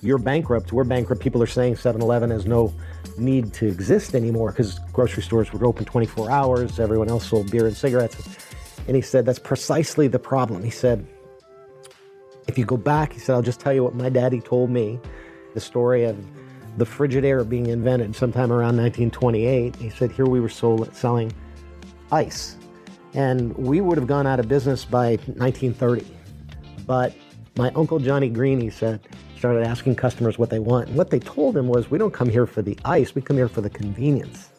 You're 0.01 0.19
bankrupt. 0.19 0.73
We're 0.73 0.85
bankrupt. 0.85 1.21
People 1.21 1.43
are 1.43 1.47
saying 1.49 1.75
7 1.75 2.01
Eleven 2.01 2.31
has 2.31 2.47
no 2.47 2.73
need 3.19 3.53
to 3.55 3.67
exist 3.67 4.15
anymore 4.15 4.53
because 4.53 4.79
grocery 4.93 5.25
stores 5.25 5.53
were 5.53 5.67
open 5.67 5.85
24 5.85 6.31
hours. 6.31 6.79
Everyone 6.79 7.09
else 7.09 7.27
sold 7.27 7.51
beer 7.51 7.67
and 7.67 7.77
cigarettes. 7.77 8.39
And 8.87 8.95
he 8.95 9.03
said, 9.03 9.27
That's 9.27 9.41
precisely 9.41 10.07
the 10.07 10.21
problem. 10.21 10.63
He 10.63 10.71
said, 10.71 11.05
If 12.47 12.57
you 12.57 12.65
go 12.65 12.77
back, 12.77 13.13
he 13.13 13.19
said, 13.19 13.35
I'll 13.35 13.43
just 13.43 13.59
tell 13.59 13.73
you 13.73 13.83
what 13.83 13.97
my 13.97 14.09
daddy 14.09 14.41
told 14.41 14.71
me 14.71 15.01
the 15.55 15.61
story 15.61 16.05
of 16.05 16.17
the 16.79 16.87
Frigidaire 16.87 17.47
being 17.47 17.67
invented 17.67 18.15
sometime 18.15 18.53
around 18.53 18.77
1928. 18.77 19.75
He 19.77 19.91
said 19.91 20.13
here 20.13 20.27
we 20.27 20.39
were 20.39 20.49
sold, 20.49 20.95
selling 20.95 21.33
ice. 22.13 22.57
And 23.15 23.53
we 23.57 23.81
would 23.81 23.99
have 23.99 24.07
gone 24.07 24.29
out 24.29 24.39
of 24.39 24.49
business 24.49 24.85
by 24.85 25.17
1930. 25.27 26.22
But 26.87 27.15
my 27.57 27.71
uncle 27.75 27.99
Johnny 27.99 28.29
Green, 28.29 28.61
he 28.61 28.71
said, 28.71 29.01
started 29.37 29.67
asking 29.67 29.97
customers 29.97 30.39
what 30.39 30.51
they 30.51 30.59
want. 30.59 30.89
And 30.89 30.97
what 30.97 31.11
they 31.11 31.19
told 31.19 31.57
him 31.57 31.69
was, 31.69 31.91
we 31.91 31.99
don't 31.99 32.13
come 32.13 32.29
here 32.29 32.47
for 32.47 32.63
the 32.63 32.79
ice, 32.85 33.15
we 33.15 33.23
come 33.23 33.37
here 33.37 33.49
for 33.49 33.61
the 33.61 33.71
convenience 33.71 34.51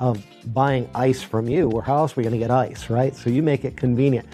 of 0.00 0.24
buying 0.46 0.88
ice 0.94 1.22
from 1.22 1.48
you, 1.48 1.70
or 1.70 1.82
how 1.82 1.96
else 1.96 2.12
are 2.12 2.20
we 2.20 2.22
going 2.22 2.32
to 2.32 2.38
get 2.38 2.50
ice, 2.50 2.90
right? 2.90 3.14
So 3.16 3.30
you 3.30 3.42
make 3.42 3.64
it 3.64 3.76
convenient. 3.76 4.28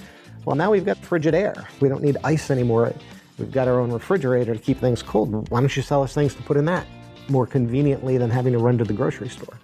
Well, 0.44 0.56
now 0.56 0.70
we've 0.70 0.84
got 0.84 0.98
Frigidaire. 0.98 1.66
We 1.80 1.88
don't 1.88 2.02
need 2.02 2.18
ice 2.22 2.50
anymore. 2.50 2.92
We've 3.38 3.50
got 3.50 3.66
our 3.66 3.80
own 3.80 3.90
refrigerator 3.90 4.54
to 4.54 4.60
keep 4.60 4.78
things 4.78 5.02
cold. 5.02 5.48
Why 5.50 5.60
don't 5.60 5.74
you 5.74 5.82
sell 5.82 6.02
us 6.02 6.14
things 6.14 6.34
to 6.34 6.42
put 6.42 6.56
in 6.56 6.66
that 6.66 6.86
more 7.28 7.46
conveniently 7.46 8.18
than 8.18 8.30
having 8.30 8.52
to 8.52 8.58
run 8.58 8.76
to 8.78 8.84
the 8.84 8.92
grocery 8.92 9.28
store? 9.28 9.58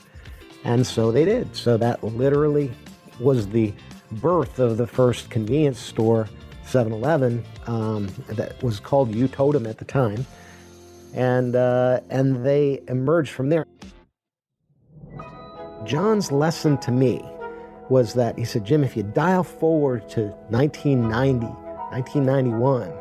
And 0.65 0.87
so 0.87 1.13
they 1.13 1.25
did. 1.25 1.55
So 1.55 1.77
that 1.77 2.03
literally 2.03 2.73
was 3.19 3.49
the 3.49 3.73
birth 4.13 4.59
of 4.59 4.77
the 4.77 4.87
first 4.87 5.31
convenience 5.31 5.79
store, 5.79 6.29
7 6.71 6.93
Eleven, 6.93 7.45
um, 7.67 8.09
that 8.29 8.63
was 8.63 8.79
called 8.79 9.15
U-Totem 9.15 9.67
at 9.67 9.79
the 9.79 9.85
time. 9.85 10.25
And, 11.15 11.57
uh, 11.57 12.01
and 12.09 12.47
they 12.47 12.83
emerged 12.89 13.33
from 13.33 13.49
there. 13.49 13.67
John's 15.85 16.31
lesson 16.31 16.79
to 16.79 16.93
me 16.93 17.21
was 17.89 18.15
that 18.15 18.39
he 18.39 18.45
said, 18.45 18.65
Jim, 18.65 18.85
if 18.85 18.97
you 18.97 19.03
dial 19.03 19.43
forward 19.43 20.09
to 20.11 20.29
1990, 20.51 21.47
1991, 21.47 22.93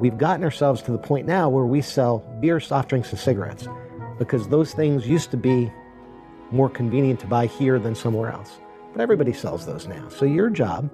we've 0.00 0.18
gotten 0.18 0.42
ourselves 0.42 0.82
to 0.82 0.90
the 0.90 0.98
point 0.98 1.26
now 1.26 1.48
where 1.48 1.64
we 1.64 1.80
sell 1.80 2.18
beer, 2.40 2.58
soft 2.58 2.88
drinks, 2.88 3.10
and 3.10 3.20
cigarettes 3.20 3.68
because 4.18 4.48
those 4.48 4.74
things 4.74 5.06
used 5.06 5.30
to 5.30 5.36
be 5.36 5.70
more 6.50 6.68
convenient 6.68 7.20
to 7.20 7.26
buy 7.26 7.46
here 7.46 7.78
than 7.78 7.94
somewhere 7.94 8.32
else. 8.32 8.58
But 8.92 9.02
everybody 9.02 9.32
sells 9.32 9.64
those 9.64 9.86
now. 9.86 10.08
So 10.08 10.24
your 10.24 10.50
job 10.50 10.90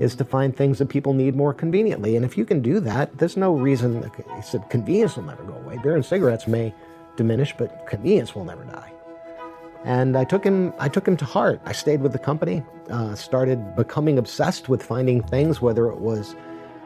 is 0.00 0.14
to 0.16 0.24
find 0.24 0.56
things 0.56 0.78
that 0.78 0.88
people 0.88 1.12
need 1.12 1.34
more 1.34 1.54
conveniently. 1.54 2.16
And 2.16 2.24
if 2.24 2.36
you 2.36 2.44
can 2.44 2.60
do 2.60 2.80
that, 2.80 3.16
there's 3.18 3.36
no 3.36 3.54
reason, 3.54 4.10
he 4.36 4.42
said, 4.42 4.68
convenience 4.70 5.16
will 5.16 5.24
never 5.24 5.44
go 5.44 5.54
away. 5.54 5.78
Beer 5.78 5.94
and 5.94 6.04
cigarettes 6.04 6.46
may 6.46 6.74
diminish, 7.16 7.54
but 7.56 7.86
convenience 7.86 8.34
will 8.34 8.44
never 8.44 8.64
die. 8.64 8.92
And 9.84 10.16
I 10.16 10.24
took 10.24 10.42
him, 10.42 10.72
I 10.78 10.88
took 10.88 11.06
him 11.06 11.16
to 11.18 11.24
heart. 11.24 11.60
I 11.64 11.72
stayed 11.72 12.00
with 12.00 12.12
the 12.12 12.18
company, 12.18 12.62
uh, 12.88 13.14
started 13.14 13.76
becoming 13.76 14.18
obsessed 14.18 14.68
with 14.68 14.82
finding 14.82 15.22
things, 15.22 15.60
whether 15.60 15.88
it 15.88 15.98
was 15.98 16.34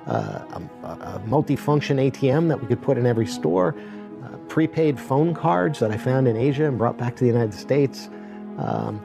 uh, 0.09 0.61
a, 0.83 0.89
a 0.89 1.23
multifunction 1.27 2.11
ATM 2.11 2.49
that 2.49 2.61
we 2.61 2.67
could 2.67 2.83
put 2.83 2.99
in 2.99 3.07
every 3.07 3.27
store, 3.27 3.77
uh, 4.25 4.37
prepaid 4.49 4.99
phone 4.99 5.33
cards 5.33 5.79
that 5.79 5.93
I 5.93 5.97
found 5.97 6.27
in 6.27 6.37
Asia 6.37 6.67
and 6.67 6.77
brought 6.77 6.99
back 6.99 7.15
to 7.17 7.21
the 7.21 7.31
United 7.31 7.55
States, 7.55 8.11
um, 8.59 9.01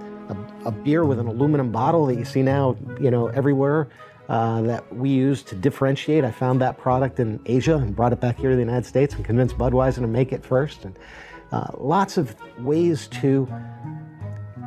a, 0.65 0.71
beer 0.71 1.05
with 1.05 1.19
an 1.19 1.27
aluminum 1.27 1.71
bottle 1.71 2.05
that 2.07 2.15
you 2.15 2.25
see 2.25 2.41
now, 2.41 2.77
you 2.99 3.11
know, 3.11 3.27
everywhere. 3.27 3.87
Uh, 4.29 4.61
that 4.61 4.95
we 4.95 5.09
use 5.09 5.43
to 5.43 5.53
differentiate. 5.53 6.23
I 6.23 6.31
found 6.31 6.61
that 6.61 6.77
product 6.77 7.19
in 7.19 7.41
Asia 7.45 7.75
and 7.75 7.93
brought 7.93 8.13
it 8.13 8.21
back 8.21 8.37
here 8.37 8.51
to 8.51 8.55
the 8.55 8.61
United 8.61 8.85
States 8.85 9.13
and 9.15 9.25
convinced 9.25 9.57
Budweiser 9.57 9.95
to 9.95 10.07
make 10.07 10.31
it 10.31 10.45
first. 10.45 10.85
And 10.85 10.97
uh, 11.51 11.67
lots 11.77 12.15
of 12.17 12.33
ways 12.59 13.07
to 13.09 13.47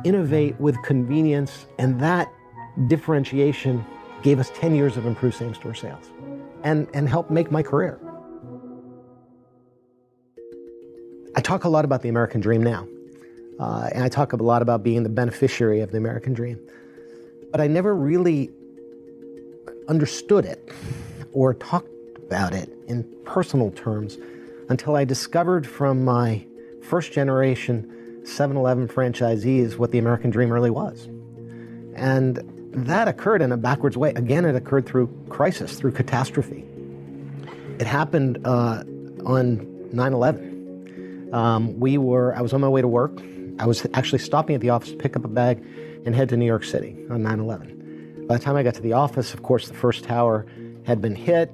innovate 0.05 0.59
with 0.59 0.81
convenience, 0.83 1.65
and 1.79 1.99
that 1.99 2.31
differentiation 2.87 3.83
gave 4.21 4.39
us 4.39 4.51
10 4.53 4.75
years 4.75 4.95
of 4.95 5.05
improved 5.05 5.35
same 5.35 5.53
store 5.53 5.73
sales 5.73 6.11
and, 6.63 6.87
and 6.93 7.09
helped 7.09 7.31
make 7.31 7.51
my 7.51 7.63
career. 7.63 7.99
I 11.35 11.41
talk 11.41 11.65
a 11.65 11.69
lot 11.69 11.85
about 11.85 12.01
the 12.01 12.09
American 12.09 12.41
dream 12.41 12.63
now, 12.63 12.87
uh, 13.59 13.89
and 13.93 14.03
I 14.03 14.09
talk 14.09 14.33
a 14.33 14.37
lot 14.37 14.61
about 14.61 14.83
being 14.83 15.03
the 15.03 15.09
beneficiary 15.09 15.81
of 15.81 15.91
the 15.91 15.97
American 15.97 16.33
dream. 16.33 16.59
But 17.51 17.61
I 17.61 17.67
never 17.67 17.95
really 17.95 18.51
understood 19.87 20.45
it 20.45 20.69
or 21.33 21.53
talked 21.53 21.87
about 22.17 22.53
it 22.53 22.69
in 22.87 23.03
personal 23.25 23.71
terms 23.71 24.17
until 24.69 24.95
I 24.95 25.05
discovered 25.05 25.65
from 25.65 26.03
my 26.03 26.45
first 26.83 27.11
generation 27.11 28.25
7 28.25 28.57
Eleven 28.57 28.87
franchisees 28.87 29.77
what 29.77 29.91
the 29.91 29.97
American 29.97 30.29
dream 30.29 30.51
really 30.51 30.69
was. 30.69 31.07
And 31.95 32.43
that 32.73 33.07
occurred 33.07 33.41
in 33.41 33.51
a 33.51 33.57
backwards 33.57 33.97
way. 33.97 34.09
Again, 34.11 34.45
it 34.45 34.55
occurred 34.55 34.85
through 34.85 35.07
crisis, 35.29 35.79
through 35.79 35.93
catastrophe. 35.93 36.65
It 37.79 37.87
happened 37.87 38.45
uh, 38.45 38.83
on 39.25 39.89
9 39.93 40.13
11. 40.13 41.29
Um, 41.33 41.79
we 41.79 41.97
were, 41.97 42.35
I 42.35 42.41
was 42.41 42.53
on 42.53 42.61
my 42.61 42.69
way 42.69 42.81
to 42.81 42.87
work. 42.87 43.19
I 43.59 43.65
was 43.65 43.85
actually 43.93 44.19
stopping 44.19 44.55
at 44.55 44.61
the 44.61 44.69
office 44.69 44.91
to 44.91 44.97
pick 44.97 45.15
up 45.15 45.25
a 45.25 45.27
bag 45.27 45.63
and 46.05 46.13
head 46.13 46.29
to 46.29 46.37
New 46.37 46.45
York 46.45 46.63
City 46.63 46.95
on 47.09 47.23
9 47.23 47.39
11. 47.39 48.25
By 48.27 48.37
the 48.37 48.43
time 48.43 48.55
I 48.55 48.63
got 48.63 48.75
to 48.75 48.81
the 48.81 48.93
office, 48.93 49.33
of 49.33 49.41
course, 49.41 49.67
the 49.67 49.73
first 49.73 50.03
tower 50.03 50.45
had 50.85 51.01
been 51.01 51.15
hit 51.15 51.51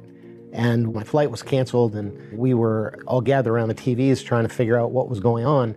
and 0.51 0.93
my 0.93 1.03
flight 1.03 1.31
was 1.31 1.41
canceled 1.41 1.95
and 1.95 2.37
we 2.37 2.53
were 2.53 2.99
all 3.07 3.21
gathered 3.21 3.51
around 3.51 3.69
the 3.69 3.75
TVs 3.75 4.23
trying 4.23 4.43
to 4.43 4.53
figure 4.53 4.77
out 4.77 4.91
what 4.91 5.09
was 5.09 5.19
going 5.19 5.45
on. 5.45 5.75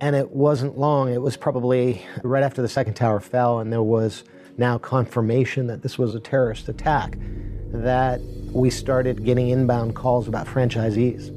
And 0.00 0.14
it 0.14 0.30
wasn't 0.30 0.78
long. 0.78 1.12
It 1.12 1.20
was 1.20 1.36
probably 1.36 2.04
right 2.22 2.42
after 2.42 2.62
the 2.62 2.68
second 2.68 2.94
tower 2.94 3.20
fell 3.20 3.60
and 3.60 3.72
there 3.72 3.82
was 3.82 4.24
now 4.56 4.78
confirmation 4.78 5.66
that 5.66 5.82
this 5.82 5.98
was 5.98 6.14
a 6.14 6.20
terrorist 6.20 6.68
attack 6.68 7.18
that 7.72 8.20
we 8.52 8.70
started 8.70 9.24
getting 9.24 9.48
inbound 9.48 9.96
calls 9.96 10.28
about 10.28 10.46
franchisees. 10.46 11.28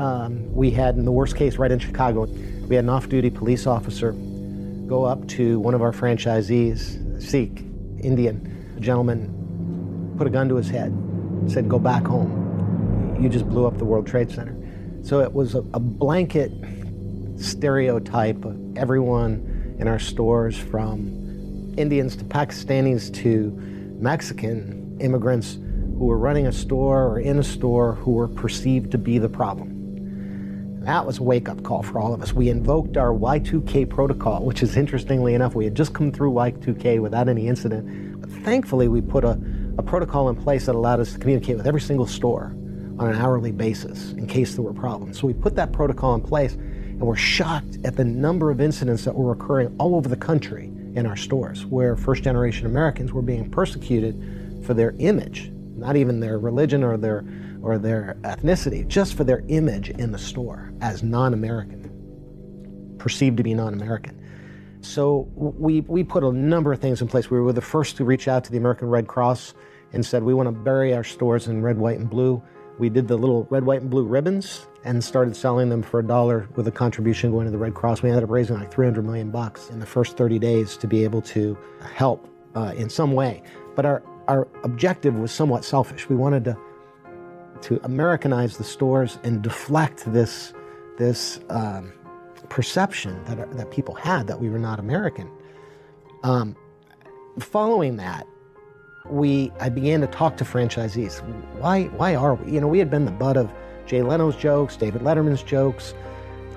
Um, 0.00 0.52
we 0.54 0.70
had, 0.70 0.96
in 0.96 1.04
the 1.04 1.12
worst 1.12 1.36
case, 1.36 1.56
right 1.56 1.70
in 1.70 1.78
Chicago, 1.78 2.26
we 2.68 2.76
had 2.76 2.84
an 2.84 2.90
off-duty 2.90 3.30
police 3.30 3.66
officer 3.66 4.12
go 4.86 5.04
up 5.04 5.26
to 5.28 5.58
one 5.60 5.74
of 5.74 5.82
our 5.82 5.92
franchisees, 5.92 7.22
Sikh, 7.22 7.64
Indian 8.00 8.76
gentleman, 8.80 10.14
put 10.18 10.26
a 10.26 10.30
gun 10.30 10.48
to 10.48 10.56
his 10.56 10.68
head, 10.68 10.96
said, 11.46 11.68
go 11.68 11.78
back 11.78 12.04
home. 12.04 13.18
You 13.20 13.28
just 13.28 13.48
blew 13.48 13.66
up 13.66 13.78
the 13.78 13.84
World 13.84 14.06
Trade 14.06 14.30
Center. 14.30 14.56
So 15.02 15.20
it 15.20 15.32
was 15.32 15.54
a, 15.54 15.60
a 15.74 15.80
blanket 15.80 16.52
stereotype 17.36 18.44
of 18.44 18.76
everyone 18.76 19.76
in 19.78 19.88
our 19.88 19.98
stores 19.98 20.58
from 20.58 21.74
Indians 21.76 22.16
to 22.16 22.24
Pakistanis 22.24 23.12
to 23.22 23.50
Mexican 23.98 24.98
immigrants 25.00 25.54
who 25.54 26.06
were 26.06 26.18
running 26.18 26.46
a 26.46 26.52
store 26.52 27.06
or 27.06 27.20
in 27.20 27.38
a 27.38 27.44
store 27.44 27.94
who 27.94 28.12
were 28.12 28.28
perceived 28.28 28.90
to 28.92 28.98
be 28.98 29.18
the 29.18 29.28
problem. 29.28 29.75
That 30.86 31.04
was 31.04 31.18
a 31.18 31.22
wake 31.22 31.48
up 31.48 31.62
call 31.62 31.82
for 31.82 31.98
all 31.98 32.14
of 32.14 32.22
us. 32.22 32.32
We 32.32 32.48
invoked 32.48 32.96
our 32.96 33.12
Y2K 33.12 33.90
protocol, 33.90 34.44
which 34.44 34.62
is 34.62 34.76
interestingly 34.76 35.34
enough, 35.34 35.54
we 35.54 35.64
had 35.64 35.74
just 35.74 35.92
come 35.92 36.10
through 36.10 36.32
Y2K 36.32 37.00
without 37.00 37.28
any 37.28 37.48
incident. 37.48 38.20
But 38.20 38.30
thankfully, 38.30 38.88
we 38.88 39.00
put 39.02 39.24
a 39.24 39.38
a 39.78 39.82
protocol 39.82 40.28
in 40.28 40.36
place 40.36 40.66
that 40.66 40.74
allowed 40.74 41.00
us 41.00 41.12
to 41.12 41.18
communicate 41.18 41.56
with 41.56 41.66
every 41.66 41.80
single 41.80 42.06
store 42.06 42.54
on 42.98 43.10
an 43.10 43.16
hourly 43.16 43.52
basis 43.52 44.12
in 44.12 44.26
case 44.26 44.54
there 44.54 44.62
were 44.62 44.72
problems. 44.72 45.20
So 45.20 45.26
we 45.26 45.34
put 45.34 45.54
that 45.56 45.72
protocol 45.72 46.14
in 46.14 46.22
place 46.22 46.54
and 46.54 47.00
we're 47.00 47.16
shocked 47.16 47.78
at 47.84 47.96
the 47.96 48.04
number 48.04 48.50
of 48.50 48.60
incidents 48.60 49.04
that 49.04 49.14
were 49.14 49.32
occurring 49.32 49.74
all 49.78 49.94
over 49.94 50.08
the 50.08 50.16
country 50.16 50.72
in 50.94 51.04
our 51.04 51.16
stores 51.16 51.66
where 51.66 51.94
first 51.94 52.22
generation 52.22 52.64
Americans 52.64 53.12
were 53.12 53.20
being 53.20 53.50
persecuted 53.50 54.62
for 54.64 54.72
their 54.72 54.94
image, 54.98 55.52
not 55.76 55.96
even 55.96 56.20
their 56.20 56.38
religion 56.38 56.82
or 56.82 56.96
their 56.96 57.24
or 57.62 57.78
their 57.78 58.16
ethnicity, 58.22 58.86
just 58.86 59.14
for 59.14 59.24
their 59.24 59.42
image 59.48 59.90
in 59.90 60.12
the 60.12 60.18
store 60.18 60.72
as 60.80 61.02
non-American, 61.02 62.96
perceived 62.98 63.36
to 63.36 63.42
be 63.42 63.54
non-American. 63.54 64.22
So 64.82 65.28
we, 65.34 65.80
we 65.80 66.04
put 66.04 66.22
a 66.22 66.30
number 66.30 66.72
of 66.72 66.80
things 66.80 67.02
in 67.02 67.08
place. 67.08 67.30
We 67.30 67.40
were 67.40 67.52
the 67.52 67.60
first 67.60 67.96
to 67.96 68.04
reach 68.04 68.28
out 68.28 68.44
to 68.44 68.52
the 68.52 68.58
American 68.58 68.88
Red 68.88 69.08
Cross 69.08 69.54
and 69.92 70.04
said, 70.04 70.22
we 70.22 70.34
want 70.34 70.46
to 70.46 70.52
bury 70.52 70.94
our 70.94 71.02
stores 71.02 71.48
in 71.48 71.62
red, 71.62 71.78
white, 71.78 71.98
and 71.98 72.08
blue. 72.08 72.42
We 72.78 72.88
did 72.88 73.08
the 73.08 73.16
little 73.16 73.44
red, 73.50 73.64
white, 73.64 73.80
and 73.80 73.90
blue 73.90 74.04
ribbons 74.04 74.66
and 74.84 75.02
started 75.02 75.34
selling 75.34 75.68
them 75.68 75.82
for 75.82 76.00
a 76.00 76.06
dollar 76.06 76.48
with 76.54 76.68
a 76.68 76.70
contribution 76.70 77.32
going 77.32 77.46
to 77.46 77.50
the 77.50 77.58
Red 77.58 77.74
Cross. 77.74 78.02
We 78.02 78.10
ended 78.10 78.22
up 78.22 78.30
raising 78.30 78.56
like 78.56 78.72
300 78.72 79.04
million 79.04 79.30
bucks 79.30 79.70
in 79.70 79.80
the 79.80 79.86
first 79.86 80.16
30 80.16 80.38
days 80.38 80.76
to 80.76 80.86
be 80.86 81.02
able 81.02 81.22
to 81.22 81.58
help 81.94 82.28
uh, 82.54 82.74
in 82.76 82.88
some 82.88 83.12
way. 83.12 83.42
But 83.74 83.86
our, 83.86 84.02
our 84.28 84.48
objective 84.64 85.18
was 85.18 85.32
somewhat 85.32 85.64
selfish. 85.64 86.08
We 86.08 86.16
wanted 86.16 86.44
to, 86.44 86.56
to 87.62 87.80
Americanize 87.84 88.56
the 88.56 88.64
stores 88.64 89.18
and 89.22 89.42
deflect 89.42 90.12
this, 90.12 90.52
this 90.98 91.40
um, 91.50 91.92
perception 92.48 93.22
that, 93.24 93.56
that 93.56 93.70
people 93.70 93.94
had 93.94 94.26
that 94.26 94.40
we 94.40 94.48
were 94.48 94.58
not 94.58 94.78
American. 94.78 95.30
Um, 96.22 96.56
following 97.38 97.96
that, 97.96 98.26
we 99.08 99.52
I 99.60 99.68
began 99.68 100.00
to 100.00 100.06
talk 100.08 100.36
to 100.38 100.44
franchisees. 100.44 101.20
Why 101.60 101.84
why 101.84 102.14
are 102.16 102.34
we? 102.34 102.52
You 102.52 102.60
know, 102.60 102.66
we 102.66 102.80
had 102.80 102.90
been 102.90 103.04
the 103.04 103.12
butt 103.12 103.36
of 103.36 103.50
Jay 103.86 104.02
Leno's 104.02 104.34
jokes, 104.36 104.76
David 104.76 105.02
Letterman's 105.02 105.44
jokes. 105.44 105.94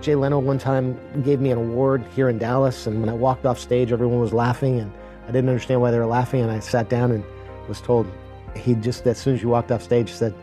Jay 0.02 0.16
Leno 0.16 0.40
one 0.40 0.58
time 0.58 0.98
gave 1.24 1.42
me 1.42 1.52
an 1.52 1.58
award 1.58 2.04
here 2.16 2.30
in 2.30 2.38
Dallas, 2.38 2.88
and 2.88 3.02
when 3.02 3.10
I 3.10 3.14
walked 3.14 3.46
off 3.46 3.60
stage, 3.60 3.92
everyone 3.92 4.20
was 4.20 4.34
laughing, 4.34 4.80
and 4.80 4.92
I 5.24 5.28
didn't 5.28 5.50
understand 5.50 5.82
why 5.82 5.92
they 5.92 6.00
were 6.00 6.06
laughing. 6.06 6.42
And 6.42 6.50
I 6.50 6.60
sat 6.60 6.90
down 6.90 7.12
and 7.12 7.24
was 7.70 7.80
told 7.80 8.12
he 8.56 8.76
just 8.76 9.06
as 9.08 9.18
soon 9.18 9.36
as 9.36 9.42
you 9.42 9.50
walked 9.50 9.72
off 9.72 9.82
stage 9.82 10.12
said, 10.12 10.34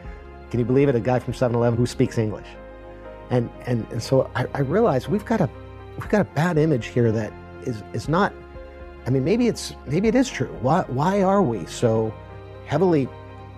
"Can 0.50 0.60
you 0.60 0.66
believe 0.66 0.88
it? 0.88 0.94
A 0.94 1.00
guy 1.00 1.18
from 1.18 1.34
7-Eleven 1.34 1.76
who 1.76 1.86
speaks 1.86 2.16
English." 2.16 2.46
And, 3.30 3.50
and, 3.66 3.86
and 3.90 4.02
so 4.02 4.30
I, 4.36 4.46
I 4.54 4.60
realized 4.60 5.08
we've 5.08 5.24
got 5.24 5.40
a, 5.40 5.50
we've 5.98 6.08
got 6.08 6.20
a 6.20 6.24
bad 6.24 6.58
image 6.58 6.86
here 6.86 7.10
that 7.12 7.32
is, 7.62 7.82
is 7.92 8.08
not, 8.08 8.32
I 9.06 9.10
mean, 9.10 9.24
maybe 9.24 9.48
it's, 9.48 9.74
maybe 9.86 10.08
it 10.08 10.14
is 10.14 10.28
true. 10.28 10.56
Why, 10.60 10.84
why 10.86 11.22
are 11.22 11.42
we 11.42 11.66
so 11.66 12.14
heavily 12.66 13.08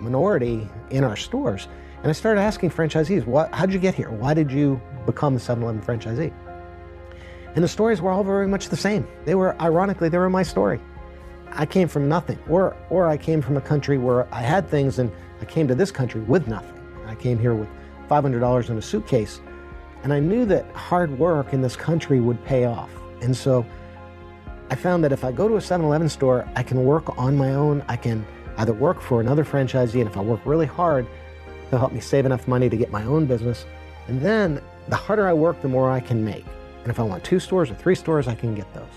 minority 0.00 0.66
in 0.90 1.04
our 1.04 1.16
stores? 1.16 1.68
And 1.98 2.08
I 2.08 2.12
started 2.12 2.40
asking 2.40 2.70
franchisees, 2.70 3.26
what, 3.26 3.52
how'd 3.52 3.72
you 3.72 3.78
get 3.78 3.94
here? 3.94 4.10
Why 4.10 4.32
did 4.32 4.50
you 4.50 4.80
become 5.04 5.36
a 5.36 5.38
7-Eleven 5.38 5.82
franchisee? 5.82 6.32
And 7.54 7.64
the 7.64 7.68
stories 7.68 8.00
were 8.00 8.10
all 8.10 8.24
very 8.24 8.46
much 8.46 8.68
the 8.68 8.76
same. 8.76 9.06
They 9.24 9.34
were, 9.34 9.60
ironically, 9.60 10.08
they 10.08 10.18
were 10.18 10.30
my 10.30 10.44
story. 10.44 10.80
I 11.52 11.66
came 11.66 11.88
from 11.88 12.08
nothing, 12.08 12.38
or, 12.48 12.76
or 12.90 13.08
I 13.08 13.16
came 13.16 13.42
from 13.42 13.56
a 13.56 13.60
country 13.60 13.98
where 13.98 14.32
I 14.32 14.40
had 14.42 14.68
things 14.68 14.98
and 14.98 15.10
I 15.40 15.44
came 15.44 15.68
to 15.68 15.74
this 15.74 15.90
country 15.90 16.20
with 16.20 16.48
nothing. 16.48 16.74
I 17.06 17.14
came 17.14 17.38
here 17.38 17.54
with 17.54 17.68
$500 18.08 18.70
in 18.70 18.78
a 18.78 18.82
suitcase, 18.82 19.40
and 20.02 20.12
I 20.12 20.20
knew 20.20 20.44
that 20.46 20.70
hard 20.72 21.18
work 21.18 21.52
in 21.52 21.60
this 21.60 21.76
country 21.76 22.20
would 22.20 22.42
pay 22.44 22.64
off. 22.64 22.90
And 23.20 23.36
so 23.36 23.66
I 24.70 24.74
found 24.74 25.02
that 25.04 25.12
if 25.12 25.24
I 25.24 25.32
go 25.32 25.48
to 25.48 25.56
a 25.56 25.60
7 25.60 25.84
Eleven 25.84 26.08
store, 26.08 26.48
I 26.54 26.62
can 26.62 26.84
work 26.84 27.18
on 27.18 27.36
my 27.36 27.54
own. 27.54 27.82
I 27.88 27.96
can 27.96 28.26
either 28.58 28.72
work 28.72 29.00
for 29.00 29.20
another 29.20 29.44
franchisee, 29.44 30.00
and 30.00 30.08
if 30.08 30.16
I 30.16 30.20
work 30.20 30.40
really 30.44 30.66
hard, 30.66 31.06
they'll 31.70 31.80
help 31.80 31.92
me 31.92 32.00
save 32.00 32.26
enough 32.26 32.46
money 32.46 32.68
to 32.68 32.76
get 32.76 32.90
my 32.90 33.04
own 33.04 33.26
business. 33.26 33.64
And 34.08 34.20
then 34.20 34.62
the 34.88 34.96
harder 34.96 35.26
I 35.26 35.32
work, 35.32 35.60
the 35.62 35.68
more 35.68 35.90
I 35.90 36.00
can 36.00 36.24
make. 36.24 36.44
And 36.82 36.90
if 36.90 37.00
I 37.00 37.02
want 37.02 37.24
two 37.24 37.40
stores 37.40 37.70
or 37.70 37.74
three 37.74 37.94
stores, 37.94 38.28
I 38.28 38.34
can 38.34 38.54
get 38.54 38.72
those. 38.74 38.88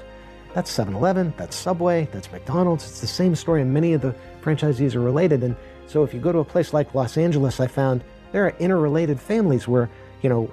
That's 0.53 0.69
7 0.69 0.93
Eleven, 0.93 1.33
that's 1.37 1.55
Subway, 1.55 2.09
that's 2.11 2.31
McDonald's. 2.31 2.83
It's 2.83 2.99
the 2.99 3.07
same 3.07 3.35
story, 3.35 3.61
and 3.61 3.73
many 3.73 3.93
of 3.93 4.01
the 4.01 4.13
franchisees 4.41 4.95
are 4.95 4.99
related. 4.99 5.43
And 5.43 5.55
so 5.87 6.03
if 6.03 6.13
you 6.13 6.19
go 6.19 6.31
to 6.31 6.39
a 6.39 6.45
place 6.45 6.73
like 6.73 6.93
Los 6.93 7.17
Angeles, 7.17 7.59
I 7.59 7.67
found 7.67 8.03
there 8.33 8.45
are 8.45 8.55
interrelated 8.59 9.19
families 9.19 9.67
where, 9.67 9.89
you 10.21 10.29
know, 10.29 10.51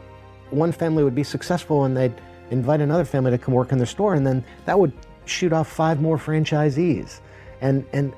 one 0.51 0.71
family 0.71 1.03
would 1.03 1.15
be 1.15 1.25
successful 1.25 1.85
and 1.85 1.97
they'd 1.97 2.15
invite 2.51 2.81
another 2.81 3.05
family 3.05 3.31
to 3.33 3.39
come 3.39 3.55
work 3.55 3.73
in 3.73 3.79
their 3.79 3.87
store, 3.87 4.15
and 4.15 4.27
then 4.27 4.45
that 4.67 4.79
would 4.79 4.93
shoot 5.25 5.53
off 5.53 5.69
five 5.69 6.01
more 6.01 6.17
franchisees. 6.17 7.21
And, 7.61 7.85
and 7.93 8.15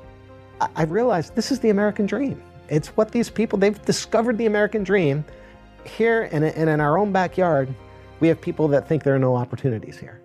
I 0.76 0.84
realized 0.84 1.34
this 1.34 1.50
is 1.50 1.60
the 1.60 1.70
American 1.70 2.06
dream. 2.06 2.42
It's 2.68 2.88
what 2.88 3.10
these 3.10 3.30
people, 3.30 3.58
they've 3.58 3.82
discovered 3.84 4.38
the 4.38 4.46
American 4.46 4.84
dream. 4.84 5.24
Here 5.84 6.28
and 6.30 6.44
in, 6.44 6.68
in 6.68 6.80
our 6.80 6.98
own 6.98 7.10
backyard, 7.10 7.74
we 8.20 8.28
have 8.28 8.38
people 8.40 8.68
that 8.68 8.86
think 8.86 9.02
there 9.02 9.14
are 9.14 9.18
no 9.18 9.34
opportunities 9.34 9.98
here. 9.98 10.20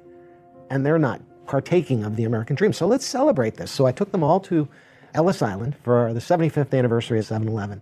And 0.70 0.86
they're 0.86 0.99
not 0.99 1.22
partaking 1.47 2.03
of 2.03 2.15
the 2.15 2.23
American 2.23 2.55
dream. 2.55 2.73
So 2.73 2.87
let's 2.87 3.05
celebrate 3.05 3.55
this. 3.55 3.71
So 3.71 3.85
I 3.85 3.91
took 3.91 4.11
them 4.11 4.23
all 4.23 4.39
to 4.41 4.67
Ellis 5.13 5.41
Island 5.41 5.75
for 5.83 6.13
the 6.13 6.19
75th 6.19 6.77
anniversary 6.77 7.19
of 7.19 7.25
7 7.25 7.47
Eleven. 7.47 7.81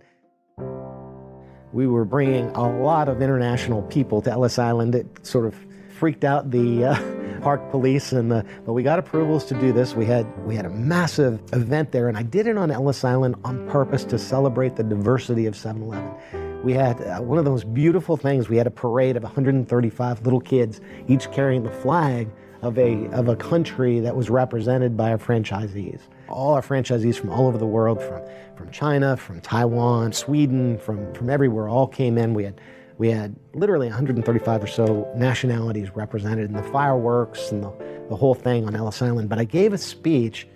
We 1.72 1.88
were 1.88 2.04
bringing 2.04 2.50
a 2.50 2.68
lot 2.82 3.08
of 3.08 3.20
international 3.20 3.82
people 3.82 4.22
to 4.22 4.30
Ellis 4.30 4.58
Island. 4.58 4.94
It 4.94 5.26
sort 5.26 5.46
of 5.46 5.56
freaked 5.88 6.22
out 6.22 6.52
the 6.52 6.84
uh, 6.84 7.40
park 7.42 7.68
police, 7.72 8.12
and 8.12 8.30
the, 8.30 8.46
but 8.64 8.74
we 8.74 8.84
got 8.84 9.00
approvals 9.00 9.44
to 9.46 9.54
do 9.54 9.72
this. 9.72 9.94
We 9.94 10.06
had 10.06 10.24
we 10.46 10.54
had 10.54 10.66
a 10.66 10.70
massive 10.70 11.42
event 11.52 11.90
there, 11.90 12.08
and 12.08 12.16
I 12.16 12.22
did 12.22 12.46
it 12.46 12.56
on 12.56 12.70
Ellis 12.70 13.02
Island 13.02 13.34
on 13.44 13.68
purpose 13.68 14.04
to 14.04 14.18
celebrate 14.18 14.76
the 14.76 14.84
diversity 14.84 15.46
of 15.46 15.54
7-Eleven. 15.54 16.62
We 16.62 16.72
had 16.72 17.00
uh, 17.00 17.20
one 17.20 17.38
of 17.38 17.44
those 17.44 17.64
beautiful 17.64 18.16
things. 18.16 18.48
We 18.48 18.56
had 18.56 18.68
a 18.68 18.70
parade 18.70 19.16
of 19.16 19.24
135 19.24 20.22
little 20.22 20.40
kids, 20.40 20.80
each 21.08 21.30
carrying 21.32 21.64
the 21.64 21.70
flag 21.70 22.30
of 22.64 22.78
a, 22.78 23.06
of 23.10 23.28
a 23.28 23.36
country 23.36 24.00
that 24.00 24.16
was 24.16 24.30
represented 24.30 24.96
by 24.96 25.10
our 25.10 25.18
franchisees. 25.18 26.00
All 26.28 26.54
our 26.54 26.62
franchisees 26.62 27.16
from 27.16 27.28
all 27.28 27.46
over 27.46 27.58
the 27.58 27.66
world, 27.66 28.02
from, 28.02 28.22
from 28.56 28.70
China, 28.70 29.18
from 29.18 29.42
Taiwan, 29.42 30.14
Sweden, 30.14 30.78
from, 30.78 31.12
from 31.12 31.28
everywhere, 31.28 31.68
all 31.68 31.86
came 31.86 32.16
in. 32.16 32.32
We 32.32 32.44
had, 32.44 32.58
we 32.96 33.10
had 33.10 33.36
literally 33.52 33.88
135 33.88 34.62
or 34.62 34.66
so 34.66 35.12
nationalities 35.14 35.94
represented 35.94 36.48
in 36.48 36.56
the 36.56 36.62
fireworks 36.62 37.52
and 37.52 37.62
the, 37.62 37.70
the 38.08 38.16
whole 38.16 38.34
thing 38.34 38.64
on 38.64 38.74
Ellis 38.74 39.02
Island. 39.02 39.28
But 39.28 39.38
I 39.38 39.44
gave 39.44 39.74
a 39.74 39.78
speech 39.78 40.48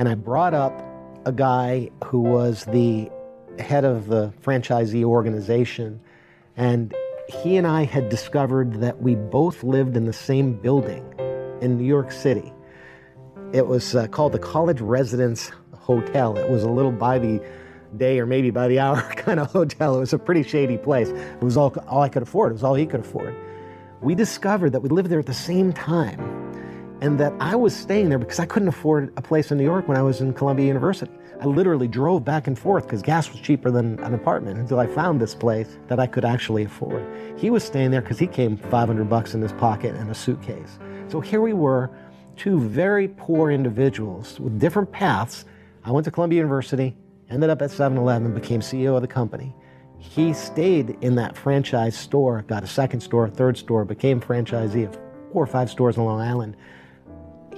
and 0.00 0.08
I 0.08 0.16
brought 0.16 0.52
up 0.52 0.84
a 1.26 1.32
guy 1.32 1.90
who 2.04 2.20
was 2.20 2.64
the 2.64 3.08
head 3.60 3.84
of 3.84 4.08
the 4.08 4.32
franchisee 4.42 5.04
organization. 5.04 6.00
And 6.56 6.92
he 7.28 7.56
and 7.56 7.68
I 7.68 7.84
had 7.84 8.08
discovered 8.08 8.80
that 8.80 9.00
we 9.00 9.14
both 9.14 9.62
lived 9.62 9.96
in 9.96 10.06
the 10.06 10.12
same 10.12 10.52
building 10.54 11.04
in 11.60 11.76
New 11.76 11.84
York 11.84 12.12
City. 12.12 12.52
It 13.52 13.66
was 13.66 13.94
uh, 13.94 14.06
called 14.08 14.32
the 14.32 14.38
College 14.38 14.80
Residence 14.80 15.50
Hotel. 15.74 16.36
It 16.36 16.50
was 16.50 16.62
a 16.62 16.70
little 16.70 16.92
by 16.92 17.18
the 17.18 17.40
day 17.96 18.18
or 18.18 18.26
maybe 18.26 18.50
by 18.50 18.68
the 18.68 18.78
hour 18.84 19.00
kind 19.14 19.40
of 19.40 19.50
hotel. 19.50 19.96
It 19.96 20.00
was 20.00 20.12
a 20.12 20.18
pretty 20.18 20.42
shady 20.42 20.78
place. 20.78 21.08
It 21.08 21.42
was 21.42 21.56
all, 21.56 21.74
all 21.86 22.02
I 22.02 22.08
could 22.08 22.22
afford. 22.22 22.52
It 22.52 22.54
was 22.54 22.64
all 22.64 22.74
he 22.74 22.86
could 22.86 23.00
afford. 23.00 23.34
We 24.00 24.14
discovered 24.14 24.70
that 24.70 24.80
we 24.80 24.88
lived 24.88 25.08
there 25.08 25.18
at 25.18 25.26
the 25.26 25.34
same 25.34 25.72
time 25.72 26.20
and 27.00 27.18
that 27.20 27.32
I 27.40 27.56
was 27.56 27.74
staying 27.74 28.08
there 28.08 28.18
because 28.18 28.40
I 28.40 28.46
couldn't 28.46 28.68
afford 28.68 29.12
a 29.16 29.22
place 29.22 29.50
in 29.50 29.58
New 29.58 29.64
York 29.64 29.88
when 29.88 29.96
I 29.96 30.02
was 30.02 30.20
in 30.20 30.32
Columbia 30.32 30.66
University. 30.66 31.12
I 31.38 31.44
literally 31.44 31.86
drove 31.86 32.24
back 32.24 32.46
and 32.46 32.58
forth 32.58 32.84
because 32.84 33.02
gas 33.02 33.30
was 33.30 33.40
cheaper 33.40 33.70
than 33.70 33.98
an 34.00 34.14
apartment 34.14 34.58
until 34.58 34.80
I 34.80 34.86
found 34.86 35.20
this 35.20 35.34
place 35.34 35.78
that 35.88 36.00
I 36.00 36.06
could 36.06 36.24
actually 36.24 36.64
afford. 36.64 37.04
He 37.38 37.50
was 37.50 37.62
staying 37.62 37.90
there 37.90 38.00
because 38.00 38.18
he 38.18 38.26
came 38.26 38.56
500 38.56 39.08
bucks 39.08 39.34
in 39.34 39.42
his 39.42 39.52
pocket 39.52 39.94
and 39.96 40.10
a 40.10 40.14
suitcase. 40.14 40.78
So 41.08 41.20
here 41.20 41.42
we 41.42 41.52
were, 41.52 41.90
two 42.36 42.58
very 42.58 43.08
poor 43.08 43.50
individuals 43.50 44.40
with 44.40 44.58
different 44.58 44.90
paths. 44.90 45.44
I 45.84 45.90
went 45.90 46.06
to 46.06 46.10
Columbia 46.10 46.38
University, 46.38 46.96
ended 47.28 47.50
up 47.50 47.60
at 47.60 47.70
7 47.70 47.98
Eleven, 47.98 48.32
became 48.32 48.60
CEO 48.60 48.96
of 48.96 49.02
the 49.02 49.08
company. 49.08 49.54
He 49.98 50.32
stayed 50.32 50.96
in 51.02 51.16
that 51.16 51.36
franchise 51.36 51.96
store, 51.96 52.42
got 52.42 52.64
a 52.64 52.66
second 52.66 53.00
store, 53.00 53.26
a 53.26 53.30
third 53.30 53.58
store, 53.58 53.84
became 53.84 54.20
franchisee 54.20 54.86
of 54.86 54.94
four 55.32 55.42
or 55.42 55.46
five 55.46 55.68
stores 55.68 55.98
on 55.98 56.06
Long 56.06 56.20
Island. 56.20 56.56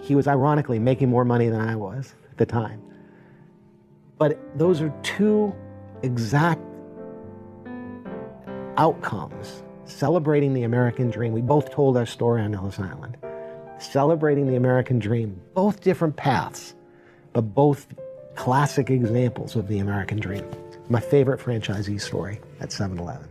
He 0.02 0.16
was 0.16 0.26
ironically 0.26 0.80
making 0.80 1.08
more 1.10 1.24
money 1.24 1.48
than 1.48 1.60
I 1.60 1.76
was 1.76 2.14
at 2.30 2.38
the 2.38 2.46
time. 2.46 2.82
But 4.18 4.38
those 4.58 4.80
are 4.80 4.92
two 5.02 5.54
exact 6.02 6.60
outcomes 8.76 9.62
celebrating 9.84 10.54
the 10.54 10.64
American 10.64 11.10
dream. 11.10 11.32
We 11.32 11.40
both 11.40 11.70
told 11.70 11.96
our 11.96 12.06
story 12.06 12.42
on 12.42 12.54
Ellis 12.54 12.78
Island 12.78 13.16
celebrating 13.78 14.46
the 14.46 14.56
American 14.56 14.98
dream. 14.98 15.40
Both 15.54 15.80
different 15.80 16.16
paths, 16.16 16.74
but 17.32 17.42
both 17.42 17.86
classic 18.34 18.90
examples 18.90 19.56
of 19.56 19.68
the 19.68 19.78
American 19.78 20.20
dream. 20.20 20.44
My 20.88 21.00
favorite 21.00 21.40
franchisee 21.40 22.00
story 22.00 22.40
at 22.60 22.72
7 22.72 22.98
Eleven. 22.98 23.28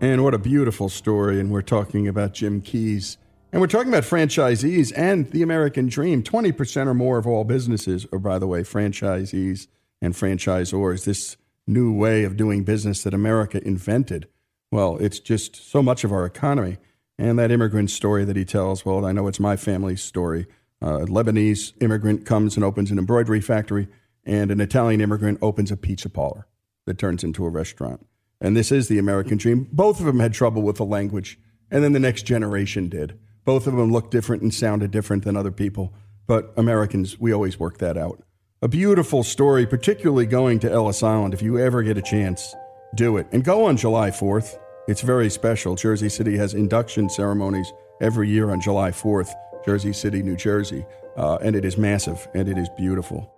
And 0.00 0.24
what 0.24 0.34
a 0.34 0.38
beautiful 0.38 0.88
story. 0.88 1.38
And 1.38 1.50
we're 1.50 1.62
talking 1.62 2.08
about 2.08 2.32
Jim 2.34 2.60
Keyes. 2.60 3.18
And 3.52 3.60
we're 3.60 3.66
talking 3.66 3.92
about 3.92 4.04
franchisees 4.04 4.92
and 4.96 5.30
the 5.30 5.42
American 5.42 5.86
dream. 5.86 6.22
20% 6.22 6.86
or 6.86 6.94
more 6.94 7.18
of 7.18 7.26
all 7.26 7.44
businesses 7.44 8.06
are, 8.10 8.18
by 8.18 8.38
the 8.38 8.46
way, 8.46 8.62
franchisees 8.62 9.66
and 10.00 10.14
franchisors. 10.14 11.04
This 11.04 11.36
new 11.66 11.92
way 11.92 12.24
of 12.24 12.38
doing 12.38 12.64
business 12.64 13.02
that 13.02 13.12
America 13.12 13.62
invented. 13.62 14.26
Well, 14.70 14.96
it's 14.96 15.20
just 15.20 15.70
so 15.70 15.82
much 15.82 16.02
of 16.02 16.12
our 16.12 16.24
economy. 16.24 16.78
And 17.18 17.38
that 17.38 17.50
immigrant 17.50 17.90
story 17.90 18.24
that 18.24 18.36
he 18.36 18.46
tells, 18.46 18.86
well, 18.86 19.04
I 19.04 19.12
know 19.12 19.28
it's 19.28 19.38
my 19.38 19.56
family's 19.56 20.02
story. 20.02 20.46
A 20.80 21.00
Lebanese 21.00 21.74
immigrant 21.82 22.24
comes 22.24 22.56
and 22.56 22.64
opens 22.64 22.90
an 22.90 22.98
embroidery 22.98 23.42
factory, 23.42 23.86
and 24.24 24.50
an 24.50 24.60
Italian 24.62 25.02
immigrant 25.02 25.38
opens 25.42 25.70
a 25.70 25.76
pizza 25.76 26.08
parlor 26.08 26.46
that 26.86 26.98
turns 26.98 27.22
into 27.22 27.44
a 27.44 27.50
restaurant. 27.50 28.04
And 28.40 28.56
this 28.56 28.72
is 28.72 28.88
the 28.88 28.98
American 28.98 29.36
dream. 29.36 29.68
Both 29.70 30.00
of 30.00 30.06
them 30.06 30.20
had 30.20 30.32
trouble 30.32 30.62
with 30.62 30.78
the 30.78 30.86
language, 30.86 31.38
and 31.70 31.84
then 31.84 31.92
the 31.92 32.00
next 32.00 32.22
generation 32.22 32.88
did. 32.88 33.18
Both 33.44 33.66
of 33.66 33.74
them 33.74 33.90
looked 33.90 34.10
different 34.10 34.42
and 34.42 34.54
sounded 34.54 34.90
different 34.90 35.24
than 35.24 35.36
other 35.36 35.50
people, 35.50 35.92
but 36.26 36.52
Americans, 36.56 37.18
we 37.18 37.32
always 37.32 37.58
work 37.58 37.78
that 37.78 37.96
out. 37.96 38.22
A 38.62 38.68
beautiful 38.68 39.24
story, 39.24 39.66
particularly 39.66 40.26
going 40.26 40.60
to 40.60 40.70
Ellis 40.70 41.02
Island. 41.02 41.34
If 41.34 41.42
you 41.42 41.58
ever 41.58 41.82
get 41.82 41.98
a 41.98 42.02
chance, 42.02 42.54
do 42.94 43.16
it. 43.16 43.26
And 43.32 43.42
go 43.42 43.64
on 43.64 43.76
July 43.76 44.10
4th. 44.10 44.56
It's 44.86 45.00
very 45.00 45.30
special. 45.30 45.74
Jersey 45.74 46.08
City 46.08 46.36
has 46.36 46.54
induction 46.54 47.08
ceremonies 47.08 47.72
every 48.00 48.28
year 48.28 48.50
on 48.50 48.60
July 48.60 48.90
4th, 48.90 49.32
Jersey 49.64 49.92
City, 49.92 50.22
New 50.22 50.36
Jersey, 50.36 50.86
uh, 51.16 51.38
and 51.42 51.56
it 51.56 51.64
is 51.64 51.76
massive 51.76 52.28
and 52.34 52.48
it 52.48 52.56
is 52.56 52.68
beautiful. 52.76 53.32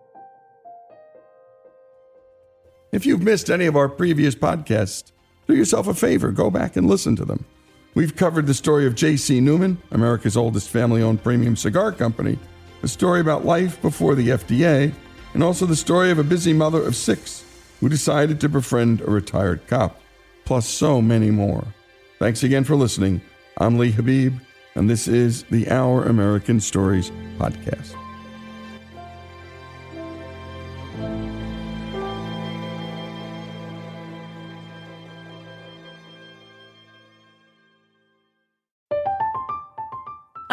If 2.93 3.07
you've 3.07 3.23
missed 3.23 3.51
any 3.51 3.67
of 3.67 3.77
our 3.77 3.89
previous 3.89 4.35
podcasts, 4.35 5.13
do 5.49 5.55
yourself 5.55 5.89
a 5.89 5.95
favor, 5.95 6.31
go 6.31 6.51
back 6.51 6.77
and 6.77 6.87
listen 6.87 7.17
to 7.17 7.25
them. 7.25 7.45
We've 7.95 8.17
covered 8.17 8.47
the 8.47 8.55
story 8.55 8.87
of 8.87 8.97
J.C. 8.97 9.41
Newman, 9.41 9.81
America's 9.93 10.37
oldest 10.37 10.69
family 10.69 11.03
owned 11.03 11.23
premium 11.23 11.55
cigar 11.55 11.93
company, 11.93 12.39
a 12.83 12.89
story 12.89 13.21
about 13.21 13.45
life 13.45 13.81
before 13.81 14.15
the 14.17 14.31
FDA, 14.31 14.93
and 15.33 15.43
also 15.43 15.65
the 15.65 15.77
story 15.77 16.11
of 16.11 16.19
a 16.19 16.25
busy 16.25 16.53
mother 16.53 16.83
of 16.83 16.97
six 16.97 17.45
who 17.81 17.89
decided 17.89 18.41
to 18.41 18.49
befriend 18.49 19.01
a 19.01 19.11
retired 19.11 19.67
cop 19.67 20.01
plus 20.45 20.69
so 20.69 21.01
many 21.01 21.31
more. 21.31 21.65
Thanks 22.19 22.43
again 22.43 22.65
for 22.65 22.77
listening. 22.77 23.21
I'm 23.59 23.79
Lee 23.79 23.93
Habeeb, 23.93 24.41
and 24.75 24.91
this 24.91 25.09
is 25.09 25.45
the 25.45 25.71
Our 25.71 26.05
American 26.05 26.61
Stories 26.61 27.11
podcast. 27.39 28.04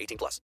18 0.00 0.16
plus. 0.18 0.40